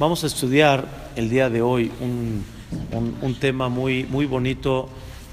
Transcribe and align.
Vamos 0.00 0.24
a 0.24 0.28
estudiar 0.28 0.86
el 1.14 1.28
día 1.28 1.50
de 1.50 1.60
hoy 1.60 1.92
un, 2.00 2.42
un, 3.20 3.34
tema 3.34 3.68
muy, 3.68 4.04
muy 4.04 4.24
bonito 4.24 4.88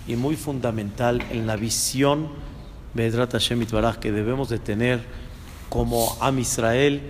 y 0.05 0.17
muy 0.17 0.35
fundamental 0.35 1.23
en 1.31 1.47
la 1.47 1.55
visión 1.55 2.27
que 2.93 4.11
debemos 4.11 4.49
de 4.49 4.59
tener 4.59 5.05
como 5.69 6.17
Am 6.19 6.37
Israel 6.39 7.01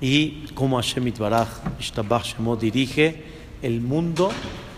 y 0.00 0.46
como 0.54 0.76
Hashem 0.76 1.06
Itbaraj 1.08 1.48
Shemo 1.78 2.56
dirige 2.56 3.22
el 3.60 3.82
mundo 3.82 4.30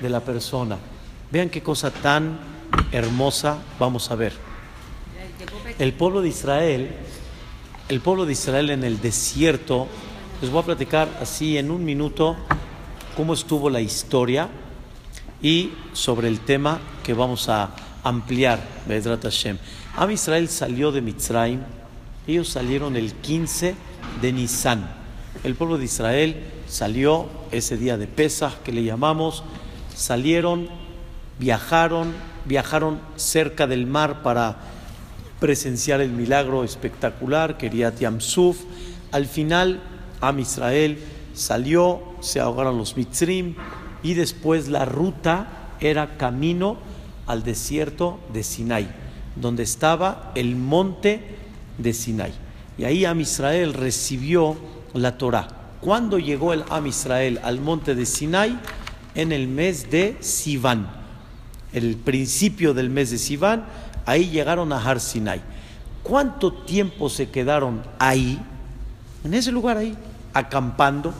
de 0.02 0.10
la 0.10 0.18
persona. 0.18 0.78
Vean 1.30 1.48
qué 1.48 1.62
cosa 1.62 1.92
tan 1.92 2.40
hermosa 2.90 3.58
vamos 3.78 4.10
a 4.10 4.16
ver. 4.16 4.32
El 5.78 5.92
pueblo 5.92 6.22
de 6.22 6.28
Israel, 6.30 6.90
el 7.88 8.00
pueblo 8.00 8.26
de 8.26 8.32
Israel 8.32 8.70
en 8.70 8.82
el 8.82 9.00
desierto 9.00 9.86
les 10.40 10.50
voy 10.50 10.60
a 10.60 10.66
platicar 10.66 11.08
así 11.20 11.56
en 11.56 11.70
un 11.70 11.82
minuto 11.84 12.36
cómo 13.16 13.32
estuvo 13.32 13.70
la 13.70 13.80
historia 13.80 14.48
y 15.40 15.72
sobre 15.94 16.28
el 16.28 16.40
tema 16.40 16.78
que 17.02 17.14
vamos 17.14 17.48
a 17.48 17.70
ampliar, 18.04 18.60
Bedrat 18.86 19.22
Hashem. 19.22 19.56
Am 19.96 20.10
Israel 20.10 20.48
salió 20.48 20.92
de 20.92 21.00
Mitzrayim, 21.00 21.60
ellos 22.26 22.50
salieron 22.50 22.96
el 22.96 23.14
15 23.14 23.74
de 24.20 24.32
Nisan. 24.32 24.90
El 25.42 25.54
pueblo 25.54 25.78
de 25.78 25.86
Israel 25.86 26.36
salió 26.68 27.28
ese 27.50 27.78
día 27.78 27.96
de 27.96 28.06
Pesach 28.06 28.62
que 28.62 28.72
le 28.72 28.84
llamamos, 28.84 29.42
salieron, 29.94 30.68
viajaron, 31.38 32.12
viajaron 32.44 33.00
cerca 33.16 33.66
del 33.66 33.86
mar 33.86 34.22
para 34.22 34.56
presenciar 35.40 36.02
el 36.02 36.10
milagro 36.10 36.62
espectacular, 36.62 37.56
Keriat 37.56 38.00
Yamsuf. 38.00 38.58
Al 39.12 39.24
final 39.26 39.80
Am 40.28 40.40
Israel 40.40 40.98
salió, 41.34 42.02
se 42.20 42.40
ahogaron 42.40 42.78
los 42.78 42.96
Mitzrim 42.96 43.54
y 44.02 44.14
después 44.14 44.68
la 44.68 44.84
ruta 44.84 45.70
era 45.80 46.16
camino 46.16 46.78
al 47.26 47.42
desierto 47.42 48.18
de 48.32 48.42
Sinai, 48.42 48.88
donde 49.36 49.62
estaba 49.62 50.32
el 50.34 50.56
monte 50.56 51.20
de 51.78 51.92
Sinai. 51.92 52.32
Y 52.78 52.84
ahí 52.84 53.04
Am 53.04 53.20
Israel 53.20 53.74
recibió 53.74 54.56
la 54.94 55.18
Torah. 55.18 55.48
¿Cuándo 55.80 56.18
llegó 56.18 56.52
el 56.52 56.64
Am 56.70 56.86
Israel 56.86 57.40
al 57.42 57.60
monte 57.60 57.94
de 57.94 58.06
Sinai? 58.06 58.58
En 59.14 59.32
el 59.32 59.48
mes 59.48 59.90
de 59.90 60.16
Sivan. 60.20 60.88
El 61.72 61.96
principio 61.96 62.74
del 62.74 62.90
mes 62.90 63.10
de 63.10 63.18
Sivan, 63.18 63.64
ahí 64.06 64.30
llegaron 64.30 64.72
a 64.72 64.82
Har 64.82 65.00
Sinai. 65.00 65.40
¿Cuánto 66.02 66.52
tiempo 66.52 67.08
se 67.10 67.28
quedaron 67.30 67.82
ahí? 67.98 68.38
En 69.24 69.34
ese 69.34 69.50
lugar 69.52 69.76
ahí 69.76 69.96
acampando 70.36 71.14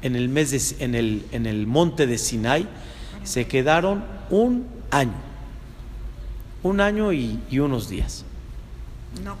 en 0.00 0.16
el, 0.16 0.28
mes 0.28 0.76
en, 0.80 0.94
el, 0.94 1.26
en 1.32 1.46
el 1.46 1.66
monte 1.66 2.06
de 2.06 2.16
Sinai, 2.16 2.66
se 3.22 3.46
quedaron 3.46 4.02
un 4.30 4.66
año, 4.90 5.12
un 6.62 6.80
año 6.80 7.12
y, 7.12 7.38
unos 7.58 7.88
días. 7.88 8.24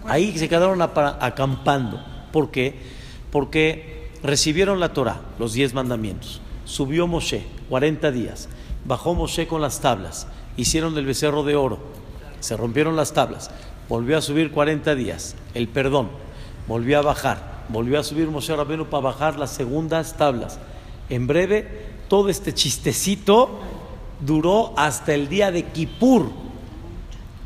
Ahí 0.06 0.36
se 0.36 0.48
quedaron 0.48 0.82
acampando. 0.82 2.04
¿Por 2.30 2.50
qué? 2.50 2.78
Porque 3.30 4.10
recibieron 4.22 4.80
la 4.80 4.92
Torah, 4.92 5.22
los 5.38 5.54
diez 5.54 5.72
mandamientos. 5.72 6.42
Subió 6.66 7.06
Moshe 7.06 7.44
40 7.70 8.12
días, 8.12 8.48
bajó 8.84 9.14
Moshe 9.14 9.46
con 9.46 9.62
las 9.62 9.80
tablas, 9.80 10.26
hicieron 10.58 10.96
el 10.98 11.06
becerro 11.06 11.42
de 11.42 11.56
oro, 11.56 11.80
se 12.40 12.56
rompieron 12.56 12.96
las 12.96 13.14
tablas, 13.14 13.50
volvió 13.88 14.18
a 14.18 14.22
subir 14.22 14.52
40 14.52 14.94
días, 14.94 15.34
el 15.54 15.68
perdón, 15.68 16.10
volvió 16.68 16.98
a 16.98 17.02
bajar, 17.02 17.51
volvió 17.72 17.98
a 17.98 18.04
subir 18.04 18.28
Moshe 18.28 18.54
Rabenu 18.54 18.86
para 18.86 19.04
bajar 19.04 19.38
las 19.38 19.50
segundas 19.50 20.16
tablas. 20.16 20.58
En 21.08 21.26
breve, 21.26 21.86
todo 22.08 22.28
este 22.28 22.52
chistecito 22.52 23.58
duró 24.20 24.74
hasta 24.76 25.14
el 25.14 25.28
día 25.28 25.50
de 25.50 25.64
Kippur. 25.64 26.30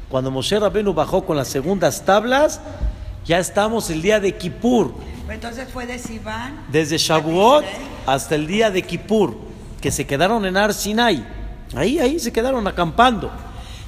Cuando 0.08 0.30
Moshe 0.30 0.58
Rabenu 0.58 0.92
bajó 0.92 1.24
con 1.24 1.36
las 1.36 1.48
segundas 1.48 2.04
tablas, 2.04 2.60
ya 3.24 3.38
estamos 3.38 3.90
el 3.90 4.02
día 4.02 4.20
de 4.20 4.36
Kippur. 4.36 4.92
Entonces 5.28 5.68
fue 5.72 5.86
de 5.86 5.98
Sivan. 5.98 6.66
Desde 6.70 6.98
Shavuot 6.98 7.64
hasta 8.06 8.34
el 8.34 8.46
día 8.46 8.70
de 8.70 8.82
Kippur, 8.82 9.36
que 9.80 9.90
se 9.90 10.06
quedaron 10.06 10.44
en 10.46 10.56
Ar 10.56 10.74
Sinai. 10.74 11.26
Ahí, 11.74 11.98
ahí 11.98 12.18
se 12.20 12.32
quedaron 12.32 12.66
acampando. 12.66 13.30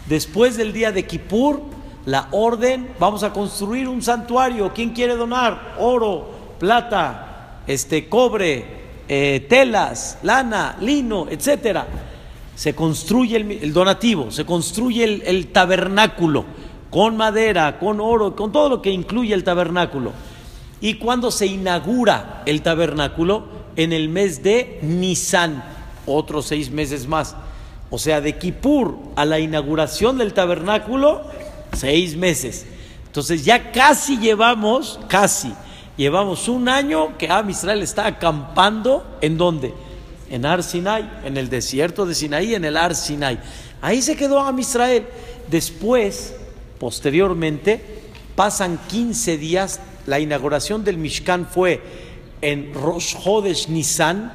Después 0.06 0.56
del 0.56 0.72
día 0.72 0.90
de 0.90 1.06
Kippur, 1.06 1.62
la 2.06 2.28
orden, 2.32 2.90
vamos 2.98 3.22
a 3.22 3.32
construir 3.32 3.88
un 3.88 4.02
santuario. 4.02 4.72
¿Quién 4.74 4.90
quiere 4.90 5.16
donar? 5.16 5.76
Oro, 5.78 6.28
plata, 6.58 7.62
este, 7.66 8.08
cobre, 8.08 8.64
eh, 9.08 9.46
telas, 9.48 10.18
lana, 10.22 10.76
lino, 10.80 11.26
etcétera. 11.30 11.86
Se 12.54 12.74
construye 12.74 13.36
el, 13.36 13.72
donativo, 13.72 14.30
se 14.30 14.44
construye 14.44 15.04
el, 15.04 15.46
tabernáculo 15.48 16.44
con 16.90 17.16
madera, 17.16 17.78
con 17.78 18.00
oro, 18.00 18.34
con 18.34 18.50
todo 18.50 18.68
lo 18.68 18.82
que 18.82 18.90
incluye 18.90 19.34
el 19.34 19.44
tabernáculo. 19.44 20.12
Y 20.80 20.94
cuando 20.94 21.30
se 21.30 21.46
inaugura 21.46 22.42
el 22.46 22.62
tabernáculo, 22.62 23.58
en 23.76 23.92
el 23.92 24.08
mes 24.08 24.42
de 24.42 24.80
Nisan, 24.82 25.62
otros 26.04 26.46
seis 26.46 26.70
meses 26.70 27.06
más. 27.06 27.36
O 27.90 27.98
sea, 27.98 28.20
de 28.20 28.36
Kippur 28.36 28.98
a 29.14 29.24
la 29.24 29.38
inauguración 29.38 30.18
del 30.18 30.34
tabernáculo, 30.34 31.22
seis 31.72 32.16
meses. 32.16 32.66
Entonces 33.06 33.44
ya 33.44 33.72
casi 33.72 34.18
llevamos, 34.18 35.00
casi, 35.08 35.52
llevamos 35.96 36.48
un 36.48 36.68
año 36.68 37.16
que 37.18 37.28
Am 37.28 37.48
Israel 37.50 37.82
está 37.82 38.06
acampando, 38.06 39.18
¿en 39.20 39.38
dónde? 39.38 39.74
En 40.30 40.44
Ar 40.44 40.62
Sinai, 40.62 41.10
en 41.24 41.36
el 41.36 41.48
desierto 41.48 42.04
de 42.06 42.14
Sinaí, 42.14 42.54
en 42.54 42.64
el 42.64 42.76
Ar 42.76 42.94
Sinai. 42.94 43.38
Ahí 43.80 44.02
se 44.02 44.16
quedó 44.16 44.40
Am 44.40 44.58
Israel. 44.58 45.06
Después, 45.50 46.34
posteriormente, 46.78 47.82
pasan 48.36 48.78
15 48.88 49.38
días, 49.38 49.80
la 50.06 50.20
inauguración 50.20 50.84
del 50.84 50.96
Mishkan 50.98 51.46
fue 51.46 51.82
en 52.40 52.72
Rosh 52.74 53.16
Hodesh 53.24 53.68
Nisan, 53.68 54.32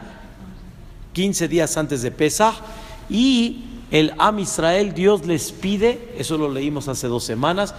15 1.14 1.48
días 1.48 1.78
antes 1.78 2.02
de 2.02 2.12
Pesach, 2.12 2.56
y 3.10 3.66
el 3.94 4.12
Am 4.18 4.40
Israel, 4.40 4.96
Dios 4.96 5.24
les 5.28 5.52
pide, 5.52 6.16
eso 6.18 6.36
lo 6.36 6.50
leímos 6.50 6.88
hace 6.88 7.08
dos 7.08 7.24
semanas, 7.24 7.76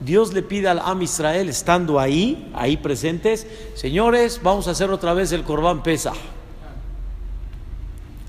Dios 0.00 0.32
le 0.32 0.42
pide 0.42 0.66
al 0.68 0.78
Am 0.78 1.02
Israel, 1.02 1.50
estando 1.50 2.00
ahí, 2.00 2.50
ahí 2.54 2.78
presentes, 2.78 3.46
señores, 3.74 4.40
vamos 4.42 4.66
a 4.66 4.70
hacer 4.70 4.90
otra 4.90 5.12
vez 5.12 5.30
el 5.32 5.44
Corbán 5.44 5.82
Pesa. 5.82 6.14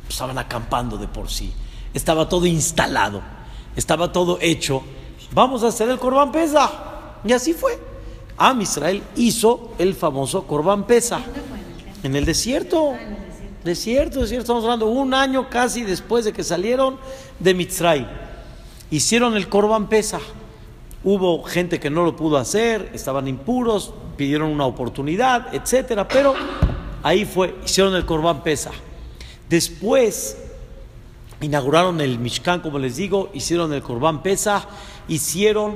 Estaban 0.09 0.37
acampando 0.37 0.97
de 0.97 1.07
por 1.07 1.29
sí, 1.29 1.53
estaba 1.93 2.27
todo 2.27 2.45
instalado, 2.45 3.21
estaba 3.73 4.11
todo 4.11 4.37
hecho. 4.41 4.83
Vamos 5.31 5.63
a 5.63 5.67
hacer 5.67 5.87
el 5.89 5.97
Corbán 5.97 6.33
Pesa. 6.33 6.69
Y 7.23 7.31
así 7.31 7.53
fue. 7.53 7.79
Am 8.37 8.59
Israel 8.59 9.01
hizo 9.15 9.75
el 9.77 9.95
famoso 9.95 10.45
Corbán 10.45 10.85
Pesa. 10.85 11.21
En 12.03 12.17
el 12.17 12.25
desierto. 12.25 12.95
Desierto, 13.63 14.21
desierto, 14.21 14.43
estamos 14.43 14.63
hablando 14.63 14.87
un 14.87 15.13
año 15.13 15.49
casi 15.49 15.83
después 15.83 16.23
de 16.23 16.31
que 16.31 16.45
salieron 16.45 16.97
de 17.39 17.53
Mitzray. 17.53 18.07
Hicieron 18.89 19.35
el 19.35 19.49
Corban 19.49 19.89
Pesa. 19.89 20.21
Hubo 21.03 21.43
gente 21.43 21.77
que 21.79 21.89
no 21.89 22.05
lo 22.05 22.15
pudo 22.15 22.37
hacer, 22.37 22.89
estaban 22.93 23.27
impuros, 23.27 23.93
pidieron 24.15 24.49
una 24.49 24.65
oportunidad, 24.65 25.53
etcétera, 25.53 26.07
pero 26.07 26.33
ahí 27.03 27.25
fue, 27.25 27.55
hicieron 27.65 27.95
el 27.95 28.05
Corban 28.05 28.43
Pesa. 28.43 28.71
Después 29.49 30.37
inauguraron 31.41 31.99
el 31.99 32.17
Mishkan, 32.17 32.61
como 32.61 32.79
les 32.79 32.95
digo, 32.95 33.29
hicieron 33.33 33.73
el 33.73 33.81
Corban 33.81 34.23
Pesa, 34.23 34.67
hicieron 35.09 35.75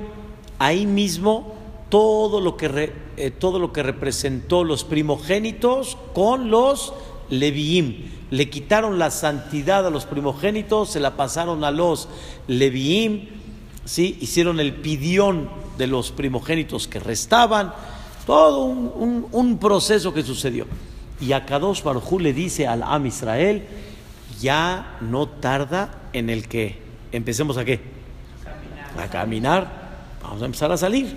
ahí 0.57 0.85
mismo 0.85 1.53
todo 1.89 2.39
lo 2.39 2.55
que, 2.55 2.93
eh, 3.17 3.31
todo 3.31 3.59
lo 3.59 3.73
que 3.73 3.83
representó 3.83 4.63
los 4.63 4.83
primogénitos 4.83 5.97
con 6.13 6.49
los 6.49 6.93
Leviim. 7.39 8.11
Le 8.31 8.49
quitaron 8.49 8.97
la 8.97 9.11
santidad 9.11 9.85
a 9.85 9.89
los 9.89 10.05
primogénitos, 10.05 10.91
se 10.91 10.99
la 10.99 11.15
pasaron 11.15 11.63
a 11.63 11.71
los 11.71 12.09
Leviim, 12.47 13.27
¿sí? 13.85 14.17
hicieron 14.21 14.59
el 14.59 14.73
pidión 14.73 15.49
de 15.77 15.87
los 15.87 16.11
primogénitos 16.11 16.87
que 16.87 16.99
restaban, 16.99 17.73
todo 18.25 18.63
un, 18.65 19.57
proceso 19.59 20.13
que 20.13 20.23
sucedió. 20.23 20.65
Y 21.19 21.33
a 21.33 21.45
Kadosh 21.45 21.83
Baruj 21.83 22.19
le 22.19 22.33
dice 22.33 22.67
al 22.67 22.83
Am 22.83 23.05
Israel, 23.05 23.63
ya 24.39 24.97
no 25.01 25.27
tarda 25.27 26.09
en 26.13 26.29
el 26.29 26.47
que 26.47 26.81
empecemos 27.11 27.57
a 27.57 27.65
qué? 27.65 27.79
A 28.97 29.07
caminar, 29.07 29.67
vamos 30.21 30.41
a 30.41 30.45
empezar 30.45 30.71
a 30.71 30.77
salir. 30.77 31.15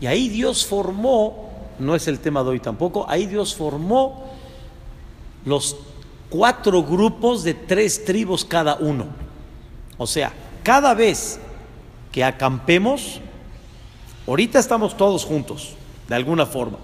Y 0.00 0.06
ahí 0.06 0.28
Dios 0.28 0.66
formó, 0.66 1.50
no 1.78 1.94
es 1.94 2.08
el 2.08 2.18
tema 2.18 2.42
de 2.42 2.50
hoy 2.50 2.60
tampoco, 2.60 3.06
ahí 3.08 3.26
Dios 3.26 3.54
formó 3.54 4.23
los 5.44 5.76
cuatro 6.30 6.82
grupos 6.82 7.44
de 7.44 7.54
tres 7.54 8.04
tribus 8.04 8.44
cada 8.44 8.76
uno. 8.76 9.06
O 9.96 10.06
sea, 10.06 10.32
cada 10.62 10.94
vez 10.94 11.38
que 12.10 12.24
acampemos, 12.24 13.20
ahorita 14.26 14.58
estamos 14.58 14.96
todos 14.96 15.24
juntos, 15.24 15.74
de 16.08 16.14
alguna 16.14 16.46
forma, 16.46 16.78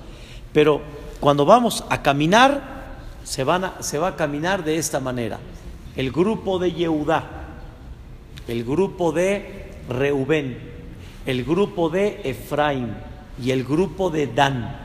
pero 0.52 0.80
cuando 1.20 1.44
vamos 1.44 1.84
a 1.88 2.02
caminar, 2.02 2.80
se, 3.24 3.44
van 3.44 3.64
a, 3.64 3.82
se 3.82 3.98
va 3.98 4.08
a 4.08 4.16
caminar 4.16 4.64
de 4.64 4.76
esta 4.76 5.00
manera. 5.00 5.38
El 5.96 6.10
grupo 6.10 6.58
de 6.58 6.72
Yehudá, 6.72 7.24
el 8.48 8.64
grupo 8.64 9.12
de 9.12 9.72
Reubén, 9.88 10.58
el 11.26 11.44
grupo 11.44 11.90
de 11.90 12.20
Efraín 12.24 12.94
y 13.42 13.50
el 13.50 13.64
grupo 13.64 14.10
de 14.10 14.26
Dan. 14.26 14.76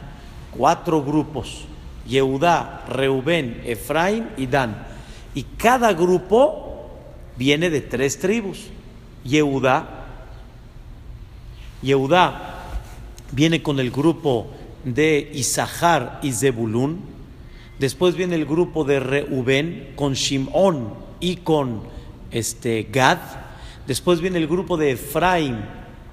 Cuatro 0.55 1.03
grupos. 1.03 1.65
Yehudá, 2.07 2.85
Reubén, 2.87 3.61
Efraín 3.65 4.29
y 4.37 4.47
Dan. 4.47 4.85
Y 5.33 5.43
cada 5.43 5.93
grupo 5.93 6.89
viene 7.37 7.69
de 7.69 7.81
tres 7.81 8.19
tribus. 8.19 8.67
Yehudá, 9.23 10.05
Yehudá 11.81 12.63
viene 13.31 13.61
con 13.61 13.79
el 13.79 13.91
grupo 13.91 14.47
de 14.83 15.31
Isahar 15.33 16.19
y 16.21 16.31
Zebulún. 16.31 17.01
Después 17.79 18.15
viene 18.15 18.35
el 18.35 18.45
grupo 18.45 18.85
de 18.85 18.99
Reubén 18.99 19.93
con 19.95 20.13
Shimón 20.13 20.93
y 21.19 21.37
con 21.37 21.81
este, 22.31 22.87
Gad. 22.91 23.17
Después 23.87 24.21
viene 24.21 24.37
el 24.37 24.47
grupo 24.47 24.77
de 24.77 24.91
Efraín, 24.91 25.57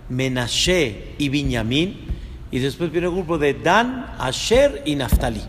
Menashe 0.08 1.14
y 1.18 1.28
Binyamin. 1.28 2.12
Y 2.50 2.58
después 2.58 2.90
viene 2.90 3.06
el 3.06 3.14
grupo 3.14 3.38
de 3.38 3.54
Dan, 3.54 4.14
Asher 4.18 4.82
y 4.84 4.94
Naftali. 4.94 5.40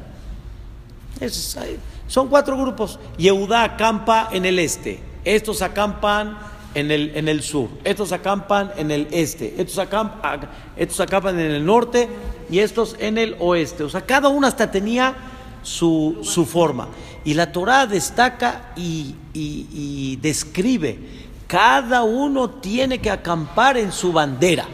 Son 2.08 2.28
cuatro 2.28 2.58
grupos. 2.58 3.00
Yehudá 3.18 3.64
acampa 3.64 4.30
en 4.32 4.46
el 4.46 4.60
este. 4.60 5.02
Estos 5.24 5.62
acampan 5.62 6.38
en 6.76 6.92
el, 6.92 7.12
en 7.16 7.28
el 7.28 7.42
sur, 7.44 7.70
estos 7.84 8.12
acampan 8.12 8.72
en 8.78 8.92
el 8.92 9.08
este, 9.12 9.56
estos 9.58 9.78
acampan, 9.78 10.50
estos 10.76 11.00
en 11.00 11.40
el 11.40 11.66
norte 11.66 12.10
y 12.50 12.60
estos 12.60 12.96
en 13.00 13.18
el 13.18 13.36
oeste. 13.40 13.84
O 13.84 13.90
sea, 13.90 14.02
cada 14.02 14.30
uno 14.30 14.48
hasta 14.48 14.72
tenía 14.72 15.16
su, 15.62 16.20
su 16.24 16.46
forma. 16.46 16.88
Y 17.24 17.36
la 17.36 17.52
Torah 17.52 17.86
destaca 17.86 18.74
y, 18.76 19.16
y, 19.34 20.18
describe, 20.18 21.00
cada 21.48 22.04
uno 22.04 22.50
tiene 22.50 23.00
que 23.00 23.10
acampar 23.10 23.78
en 23.78 23.92
su 23.92 24.12
bandera. 24.12 24.66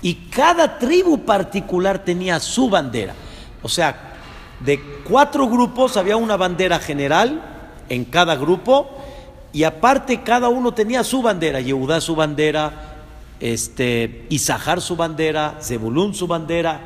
Y 0.00 0.14
cada 0.14 0.78
tribu 0.78 1.24
particular 1.24 2.04
tenía 2.04 2.38
su 2.38 2.70
bandera. 2.70 3.14
O 3.62 3.68
sea, 3.68 4.07
de 4.60 4.80
cuatro 5.04 5.48
grupos 5.48 5.96
había 5.96 6.16
una 6.16 6.36
bandera 6.36 6.78
general 6.78 7.42
en 7.88 8.04
cada 8.04 8.36
grupo 8.36 8.88
y 9.52 9.64
aparte 9.64 10.22
cada 10.22 10.48
uno 10.48 10.72
tenía 10.72 11.04
su 11.04 11.22
bandera, 11.22 11.60
Yehudá 11.60 12.00
su 12.00 12.14
bandera, 12.14 12.96
este, 13.40 14.26
Isahar 14.28 14.80
su 14.80 14.96
bandera, 14.96 15.58
Zebulún 15.60 16.14
su 16.14 16.26
bandera. 16.26 16.80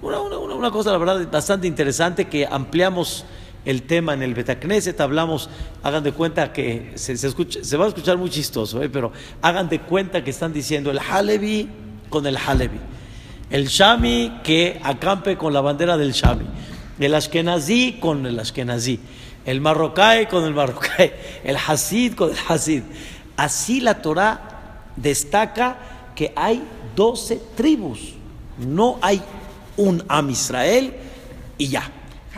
Una, 0.00 0.20
una, 0.20 0.70
cosa, 0.70 0.92
la 0.92 0.98
verdad, 0.98 1.28
bastante 1.30 1.66
interesante 1.66 2.26
que 2.26 2.46
ampliamos 2.46 3.24
el 3.64 3.82
tema 3.82 4.14
en 4.14 4.22
el 4.22 4.32
Betacneset, 4.32 4.98
hablamos, 5.00 5.50
hagan 5.82 6.02
de 6.02 6.12
cuenta 6.12 6.52
que 6.52 6.92
se, 6.94 7.12
escucha, 7.12 7.62
se 7.62 7.76
va 7.76 7.84
a 7.84 7.88
escuchar 7.88 8.16
muy 8.16 8.30
chistoso, 8.30 8.82
¿eh? 8.82 8.88
pero 8.88 9.12
hagan 9.42 9.68
de 9.68 9.80
cuenta 9.80 10.22
que 10.22 10.30
están 10.30 10.52
diciendo 10.52 10.90
el 10.90 10.98
Halevi 10.98 11.68
con 12.08 12.26
el 12.26 12.36
Halevi, 12.36 12.78
el 13.50 13.66
Shami 13.66 14.40
que 14.42 14.80
acampe 14.82 15.36
con 15.36 15.52
la 15.52 15.60
bandera 15.60 15.96
del 15.98 16.12
Shami, 16.12 16.46
el 16.98 17.14
Ashkenazi 17.14 17.98
con 18.00 18.26
el 18.26 18.38
Ashkenazi 18.38 19.00
el 19.48 19.62
marrocaí 19.62 20.26
con 20.26 20.44
el 20.44 20.52
marrocaí, 20.52 21.10
el 21.42 21.56
hasid 21.56 22.14
con 22.14 22.30
el 22.30 22.36
hasid. 22.48 22.82
Así 23.34 23.80
la 23.80 24.02
Torah 24.02 24.82
destaca 24.94 25.78
que 26.14 26.34
hay 26.36 26.62
doce 26.94 27.40
tribus, 27.56 28.14
no 28.58 28.98
hay 29.00 29.22
un 29.78 30.04
Am 30.06 30.28
Israel 30.28 30.92
y 31.56 31.68
ya. 31.68 31.90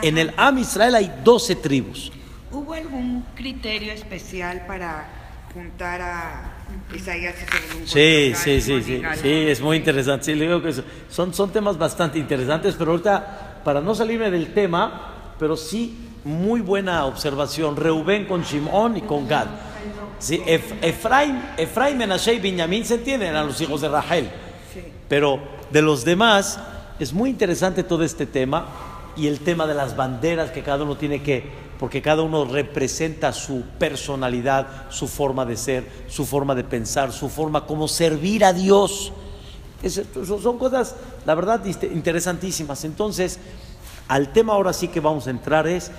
En 0.02 0.18
el 0.18 0.32
Am 0.36 0.58
Israel 0.58 0.94
hay 0.94 1.12
doce 1.24 1.56
tribus. 1.56 2.12
¿Hubo 2.52 2.74
algún 2.74 3.24
criterio 3.34 3.92
especial 3.92 4.64
para 4.68 5.08
juntar 5.52 6.00
a 6.00 6.52
Isaías 6.94 7.34
y 7.42 7.88
Sí, 7.88 8.32
sí, 8.36 8.60
sí, 8.60 8.82
sí, 8.84 9.02
sí, 9.20 9.28
es 9.48 9.60
muy 9.60 9.78
interesante. 9.78 10.26
Sí, 10.26 10.34
le 10.36 10.44
digo 10.46 10.62
que 10.62 10.72
son, 11.08 11.34
son 11.34 11.50
temas 11.50 11.76
bastante 11.76 12.20
interesantes, 12.20 12.76
pero 12.78 12.92
ahorita, 12.92 13.49
para 13.64 13.80
no 13.80 13.94
salirme 13.94 14.30
del 14.30 14.52
tema, 14.52 15.34
pero 15.38 15.56
sí 15.56 15.96
muy 16.24 16.60
buena 16.60 17.06
observación. 17.06 17.76
Reubén 17.76 18.26
con 18.26 18.42
Shimón 18.42 18.96
y 18.96 19.02
con 19.02 19.26
Gad. 19.26 19.46
Sí, 20.18 20.42
Efraín, 20.46 21.40
Efraín, 21.56 21.96
Menashe 21.96 22.34
y 22.34 22.40
Benjamín 22.40 22.84
se 22.84 22.96
entienden, 22.96 23.30
eran 23.30 23.46
los 23.46 23.60
hijos 23.60 23.80
de 23.80 23.88
Rachel. 23.88 24.30
Pero 25.08 25.40
de 25.70 25.82
los 25.82 26.04
demás, 26.04 26.58
es 26.98 27.12
muy 27.12 27.30
interesante 27.30 27.82
todo 27.82 28.04
este 28.04 28.26
tema 28.26 28.66
y 29.16 29.26
el 29.26 29.40
tema 29.40 29.66
de 29.66 29.74
las 29.74 29.96
banderas 29.96 30.50
que 30.50 30.62
cada 30.62 30.84
uno 30.84 30.96
tiene 30.96 31.22
que, 31.22 31.50
porque 31.78 32.02
cada 32.02 32.22
uno 32.22 32.44
representa 32.44 33.32
su 33.32 33.62
personalidad, 33.78 34.90
su 34.90 35.08
forma 35.08 35.46
de 35.46 35.56
ser, 35.56 35.84
su 36.08 36.26
forma 36.26 36.54
de 36.54 36.64
pensar, 36.64 37.12
su 37.12 37.30
forma 37.30 37.64
como 37.64 37.88
servir 37.88 38.44
a 38.44 38.52
Dios. 38.52 39.12
Son 39.88 40.58
cosas, 40.58 40.96
la 41.24 41.34
verdad, 41.34 41.64
interesantísimas. 41.64 42.84
Entonces, 42.84 43.38
al 44.08 44.32
tema 44.32 44.54
ahora 44.54 44.72
sí 44.72 44.88
que 44.88 45.00
vamos 45.00 45.26
a 45.26 45.30
entrar 45.30 45.66
es, 45.66 45.90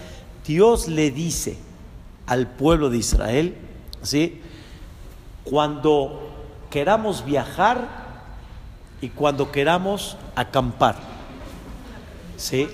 Dios 0.46 0.88
le 0.88 1.12
dice 1.12 1.58
al 2.28 2.48
pueblo 2.48 2.90
de 2.90 2.98
Israel, 2.98 3.56
¿sí? 4.02 4.42
Cuando 5.44 6.30
queramos 6.70 7.26
viajar 7.26 7.88
y 9.02 9.10
cuando 9.10 9.52
queramos 9.52 10.18
acampar, 10.36 10.96
¿sí? 12.38 12.68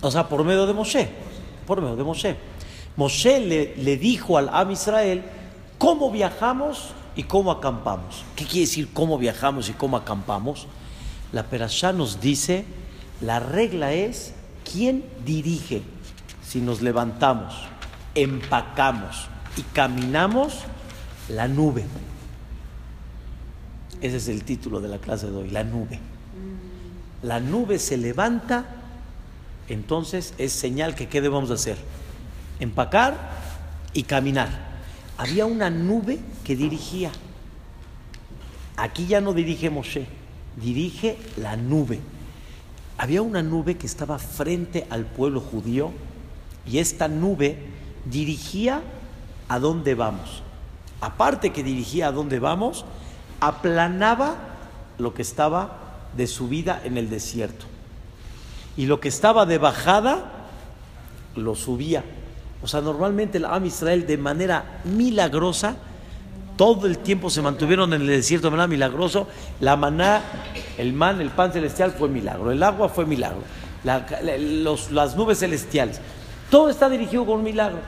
O 0.00 0.10
sea, 0.10 0.28
por 0.28 0.42
medio 0.42 0.66
de 0.66 0.72
Moshe, 0.72 1.08
por 1.66 1.80
medio 1.80 1.96
de 1.96 2.02
Moshe. 2.02 2.36
Moshe 2.96 3.40
le, 3.40 3.76
le 3.76 3.96
dijo 3.96 4.36
al 4.36 4.48
Am 4.48 4.70
Israel 4.72 5.22
cómo 5.78 6.10
viajamos 6.10 6.92
y 7.16 7.24
cómo 7.24 7.50
acampamos. 7.50 8.24
¿Qué 8.36 8.44
quiere 8.44 8.60
decir 8.60 8.88
cómo 8.92 9.18
viajamos 9.18 9.68
y 9.68 9.72
cómo 9.72 9.96
acampamos? 9.96 10.66
La 11.32 11.44
Perashá 11.44 11.92
nos 11.92 12.20
dice, 12.20 12.64
la 13.20 13.40
regla 13.40 13.92
es 13.92 14.34
quién 14.70 15.04
dirige. 15.24 15.82
Si 16.46 16.60
nos 16.60 16.82
levantamos, 16.82 17.54
empacamos 18.14 19.28
y 19.56 19.62
caminamos, 19.62 20.60
la 21.28 21.48
nube. 21.48 21.84
Ese 24.00 24.16
es 24.16 24.28
el 24.28 24.44
título 24.44 24.80
de 24.80 24.88
la 24.88 24.98
clase 24.98 25.30
de 25.30 25.36
hoy, 25.36 25.50
la 25.50 25.64
nube. 25.64 25.98
La 27.22 27.38
nube 27.38 27.78
se 27.78 27.96
levanta, 27.96 28.66
entonces 29.68 30.34
es 30.38 30.52
señal 30.52 30.94
que 30.94 31.08
¿qué 31.08 31.20
debemos 31.20 31.50
hacer? 31.50 31.76
Empacar 32.58 33.16
y 33.94 34.02
caminar. 34.02 34.71
Había 35.18 35.46
una 35.46 35.70
nube 35.70 36.18
que 36.44 36.56
dirigía. 36.56 37.10
Aquí 38.76 39.06
ya 39.06 39.20
no 39.20 39.32
dirige 39.32 39.70
Moshe 39.70 40.06
dirige 40.56 41.18
la 41.36 41.56
nube. 41.56 42.00
Había 42.98 43.22
una 43.22 43.42
nube 43.42 43.76
que 43.76 43.86
estaba 43.86 44.18
frente 44.18 44.86
al 44.90 45.06
pueblo 45.06 45.40
judío 45.40 45.92
y 46.66 46.78
esta 46.78 47.08
nube 47.08 47.58
dirigía 48.04 48.82
a 49.48 49.58
dónde 49.58 49.94
vamos. 49.94 50.42
Aparte 51.00 51.52
que 51.52 51.64
dirigía 51.64 52.08
a 52.08 52.12
dónde 52.12 52.38
vamos, 52.38 52.84
aplanaba 53.40 54.36
lo 54.98 55.14
que 55.14 55.22
estaba 55.22 55.78
de 56.16 56.26
subida 56.26 56.80
en 56.84 56.96
el 56.96 57.10
desierto. 57.10 57.66
Y 58.76 58.86
lo 58.86 59.00
que 59.00 59.08
estaba 59.08 59.46
de 59.46 59.58
bajada, 59.58 60.48
lo 61.34 61.54
subía. 61.54 62.04
O 62.62 62.68
sea, 62.68 62.80
normalmente 62.80 63.38
el 63.38 63.44
Am 63.44 63.64
Israel 63.66 64.06
de 64.06 64.16
manera 64.16 64.80
milagrosa 64.84 65.76
todo 66.56 66.86
el 66.86 66.98
tiempo 66.98 67.30
se 67.30 67.42
mantuvieron 67.42 67.92
en 67.94 68.02
el 68.02 68.06
desierto 68.06 68.48
de 68.48 68.52
manera 68.52 68.68
milagroso. 68.68 69.26
La 69.60 69.76
maná, 69.76 70.22
el 70.78 70.92
man, 70.92 71.20
el 71.20 71.30
pan 71.30 71.52
celestial 71.52 71.92
fue 71.92 72.08
milagro. 72.08 72.52
El 72.52 72.62
agua 72.62 72.88
fue 72.88 73.06
milagro. 73.06 73.42
las 73.82 75.16
nubes 75.16 75.38
celestiales. 75.38 76.00
Todo 76.50 76.68
está 76.68 76.88
dirigido 76.88 77.24
con 77.24 77.38
un 77.38 77.44
milagro. 77.44 77.78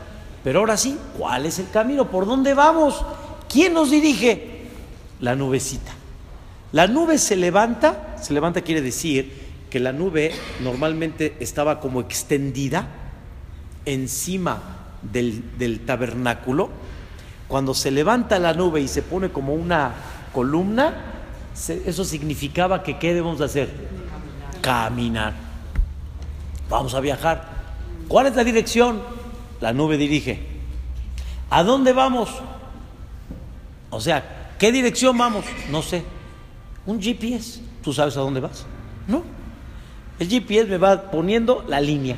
Pero 0.42 0.60
ahora 0.60 0.76
sí, 0.76 0.98
¿cuál 1.18 1.46
es 1.46 1.58
el 1.58 1.70
camino? 1.70 2.10
¿Por 2.10 2.26
dónde 2.26 2.54
vamos? 2.54 3.04
¿Quién 3.48 3.74
nos 3.74 3.90
dirige? 3.90 4.62
La 5.20 5.36
nubecita. 5.36 5.92
La 6.72 6.86
nube 6.86 7.18
se 7.18 7.36
levanta. 7.36 8.16
Se 8.20 8.32
levanta 8.32 8.62
quiere 8.62 8.82
decir 8.82 9.44
que 9.70 9.78
la 9.78 9.92
nube 9.92 10.32
normalmente 10.62 11.36
estaba 11.38 11.80
como 11.80 12.00
extendida 12.00 13.03
encima 13.84 14.60
del, 15.02 15.58
del 15.58 15.80
tabernáculo 15.84 16.70
cuando 17.48 17.74
se 17.74 17.90
levanta 17.90 18.38
la 18.38 18.54
nube 18.54 18.80
y 18.80 18.88
se 18.88 19.02
pone 19.02 19.28
como 19.30 19.54
una 19.54 19.92
columna, 20.32 20.94
eso 21.68 22.04
significaba 22.04 22.82
que 22.82 22.98
¿qué 22.98 23.08
debemos 23.08 23.40
hacer? 23.40 23.68
Caminar. 24.60 25.34
Vamos 26.68 26.94
a 26.94 27.00
viajar. 27.00 27.44
¿Cuál 28.08 28.26
es 28.26 28.34
la 28.34 28.44
dirección? 28.44 29.02
La 29.60 29.72
nube 29.72 29.96
dirige. 29.96 30.40
¿A 31.50 31.62
dónde 31.62 31.92
vamos? 31.92 32.30
O 33.90 34.00
sea, 34.00 34.54
¿qué 34.58 34.72
dirección 34.72 35.16
vamos? 35.16 35.44
No 35.70 35.82
sé. 35.82 36.02
Un 36.86 37.00
GPS. 37.00 37.60
¿Tú 37.82 37.92
sabes 37.92 38.16
a 38.16 38.20
dónde 38.20 38.40
vas? 38.40 38.66
No. 39.06 39.22
El 40.18 40.28
GPS 40.28 40.68
me 40.68 40.78
va 40.78 41.10
poniendo 41.10 41.64
la 41.68 41.80
línea. 41.80 42.16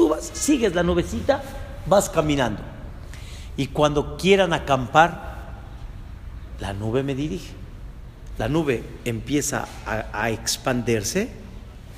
Tú 0.00 0.08
vas, 0.08 0.30
sigues 0.32 0.74
la 0.74 0.82
nubecita, 0.82 1.42
vas 1.84 2.08
caminando. 2.08 2.62
Y 3.58 3.66
cuando 3.66 4.16
quieran 4.16 4.54
acampar, 4.54 5.58
la 6.58 6.72
nube 6.72 7.02
me 7.02 7.14
dirige. 7.14 7.52
La 8.38 8.48
nube 8.48 8.82
empieza 9.04 9.68
a, 9.84 10.30
expandirse, 10.30 11.28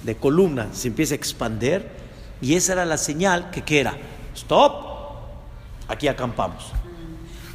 de 0.03 0.17
columna 0.17 0.71
se 0.73 0.89
empieza 0.89 1.15
a 1.15 1.17
expander, 1.17 1.93
y 2.41 2.57
esa 2.57 2.73
era 2.73 2.85
la 2.85 2.97
señal 2.97 3.53
que, 3.53 3.63
¿qué 3.63 3.79
era? 3.79 3.97
Stop, 4.35 4.85
aquí 5.87 6.09
acampamos. 6.09 6.73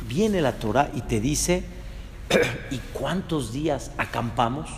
Viene 0.07 0.39
la 0.39 0.53
Torah 0.53 0.89
y 0.93 1.01
te 1.01 1.19
dice, 1.19 1.65
¿y 2.71 2.77
cuántos 2.93 3.51
días 3.51 3.91
acampamos? 3.97 4.69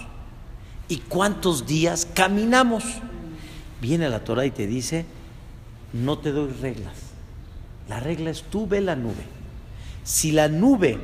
¿Y 0.88 0.98
cuántos 0.98 1.68
días 1.68 2.08
caminamos? 2.12 2.84
Viene 3.80 4.10
la 4.10 4.24
Torah 4.24 4.48
y 4.48 4.50
te 4.50 4.66
dice, 4.66 5.06
no 5.94 6.20
te 6.20 6.32
doy 6.32 6.52
reglas. 6.52 6.94
La 7.88 8.00
regla 8.00 8.30
es 8.30 8.44
tú 8.44 8.68
ve 8.68 8.82
la 8.82 8.96
nube. 8.96 9.26
Si 10.04 10.32
la 10.32 10.48
nube 10.48 11.00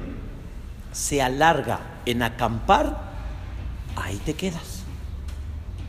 se 0.92 1.22
alarga 1.22 1.80
en 2.06 2.22
acampar, 2.22 3.12
ahí 3.96 4.18
te 4.18 4.34
quedas. 4.34 4.84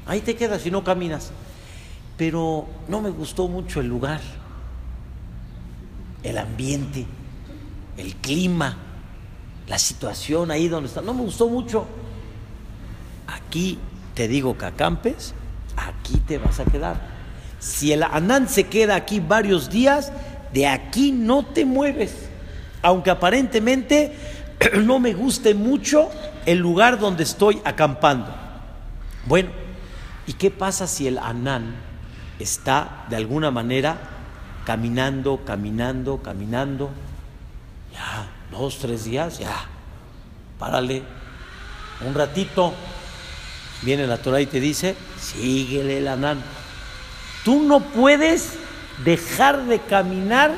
Ahí 0.06 0.20
te 0.20 0.36
quedas 0.36 0.64
y 0.66 0.70
no 0.70 0.84
caminas. 0.84 1.32
Pero 2.16 2.66
no 2.88 3.00
me 3.00 3.10
gustó 3.10 3.46
mucho 3.48 3.80
el 3.80 3.88
lugar, 3.88 4.20
el 6.22 6.38
ambiente, 6.38 7.06
el 7.98 8.16
clima, 8.16 8.76
la 9.68 9.78
situación 9.78 10.50
ahí 10.50 10.68
donde 10.68 10.88
está. 10.88 11.02
No 11.02 11.12
me 11.12 11.22
gustó 11.22 11.48
mucho. 11.48 11.86
Aquí 13.26 13.78
te 14.14 14.28
digo 14.28 14.56
que 14.56 14.64
acampes, 14.64 15.34
aquí 15.76 16.18
te 16.26 16.38
vas 16.38 16.58
a 16.60 16.64
quedar. 16.64 17.15
Si 17.58 17.92
el 17.92 18.02
Anán 18.02 18.48
se 18.48 18.64
queda 18.64 18.96
aquí 18.96 19.20
varios 19.20 19.70
días, 19.70 20.12
de 20.52 20.66
aquí 20.66 21.12
no 21.12 21.44
te 21.44 21.64
mueves. 21.64 22.28
Aunque 22.82 23.10
aparentemente 23.10 24.14
no 24.84 24.98
me 24.98 25.14
guste 25.14 25.54
mucho 25.54 26.10
el 26.44 26.58
lugar 26.58 26.98
donde 26.98 27.24
estoy 27.24 27.60
acampando. 27.64 28.34
Bueno, 29.26 29.50
¿y 30.26 30.34
qué 30.34 30.50
pasa 30.50 30.86
si 30.86 31.06
el 31.06 31.18
Anán 31.18 31.74
está 32.38 33.06
de 33.10 33.16
alguna 33.16 33.50
manera 33.50 33.98
caminando, 34.64 35.44
caminando, 35.44 36.22
caminando? 36.22 36.90
Ya, 37.92 38.28
dos, 38.50 38.78
tres 38.78 39.04
días, 39.04 39.38
ya, 39.38 39.64
párale, 40.58 41.02
un 42.06 42.14
ratito. 42.14 42.72
Viene 43.82 44.06
la 44.06 44.18
Torah 44.18 44.40
y 44.40 44.46
te 44.46 44.60
dice, 44.60 44.96
síguele 45.20 45.98
el 45.98 46.08
Anán. 46.08 46.42
Tú 47.46 47.62
no 47.62 47.78
puedes 47.78 48.54
dejar 49.04 49.66
de 49.66 49.78
caminar 49.78 50.50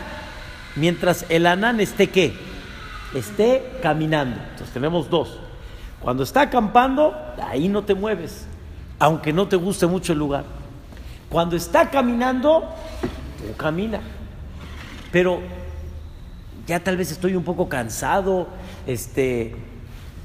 mientras 0.75 1.27
el 1.29 1.45
Anán 1.45 1.81
esté 1.81 2.09
qué? 2.09 2.35
Esté 3.15 3.79
caminando. 3.83 4.41
Entonces 4.41 4.73
tenemos 4.73 5.11
dos. 5.11 5.39
Cuando 6.01 6.23
está 6.23 6.41
acampando, 6.41 7.15
ahí 7.47 7.69
no 7.69 7.85
te 7.85 7.95
mueves, 7.95 8.47
aunque 8.99 9.35
no 9.35 9.47
te 9.49 9.57
guste 9.57 9.87
mucho 9.87 10.15
el 10.15 10.19
lugar. 10.19 10.45
Cuando 11.29 11.57
está 11.57 11.91
caminando, 11.91 12.67
tú 13.37 13.55
camina. 13.59 14.01
Pero 15.13 15.41
ya 16.67 16.83
tal 16.83 16.97
vez 16.97 17.13
estoy 17.13 17.37
un 17.37 17.45
poco 17.45 17.69
cansado, 17.69 18.49
este, 18.87 19.55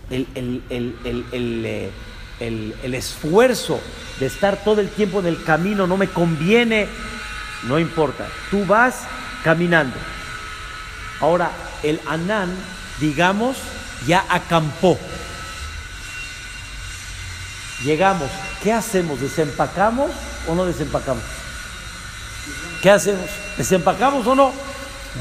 el, 0.09 0.63
eh, 0.69 1.91
el, 2.47 2.93
esfuerzo 2.93 3.79
de 4.19 4.25
estar 4.27 4.63
todo 4.63 4.81
el 4.81 4.89
tiempo 4.89 5.19
en 5.19 5.27
el 5.27 5.43
camino 5.43 5.87
no 5.87 5.97
me 5.97 6.07
conviene, 6.07 6.87
no 7.63 7.79
importa, 7.79 8.27
tú 8.51 8.65
vas 8.65 9.01
caminando. 9.43 9.95
Ahora, 11.19 11.51
el 11.83 11.99
Anán, 12.05 12.53
digamos, 12.99 13.57
ya 14.05 14.25
acampó. 14.29 14.97
Llegamos, 17.83 18.29
¿qué 18.61 18.71
hacemos? 18.71 19.19
¿Desempacamos 19.19 20.11
o 20.47 20.55
no 20.55 20.65
desempacamos? 20.65 21.23
¿Qué 22.81 22.89
hacemos? 22.89 23.29
¿Desempacamos 23.57 24.25
o 24.27 24.35
no? 24.35 24.51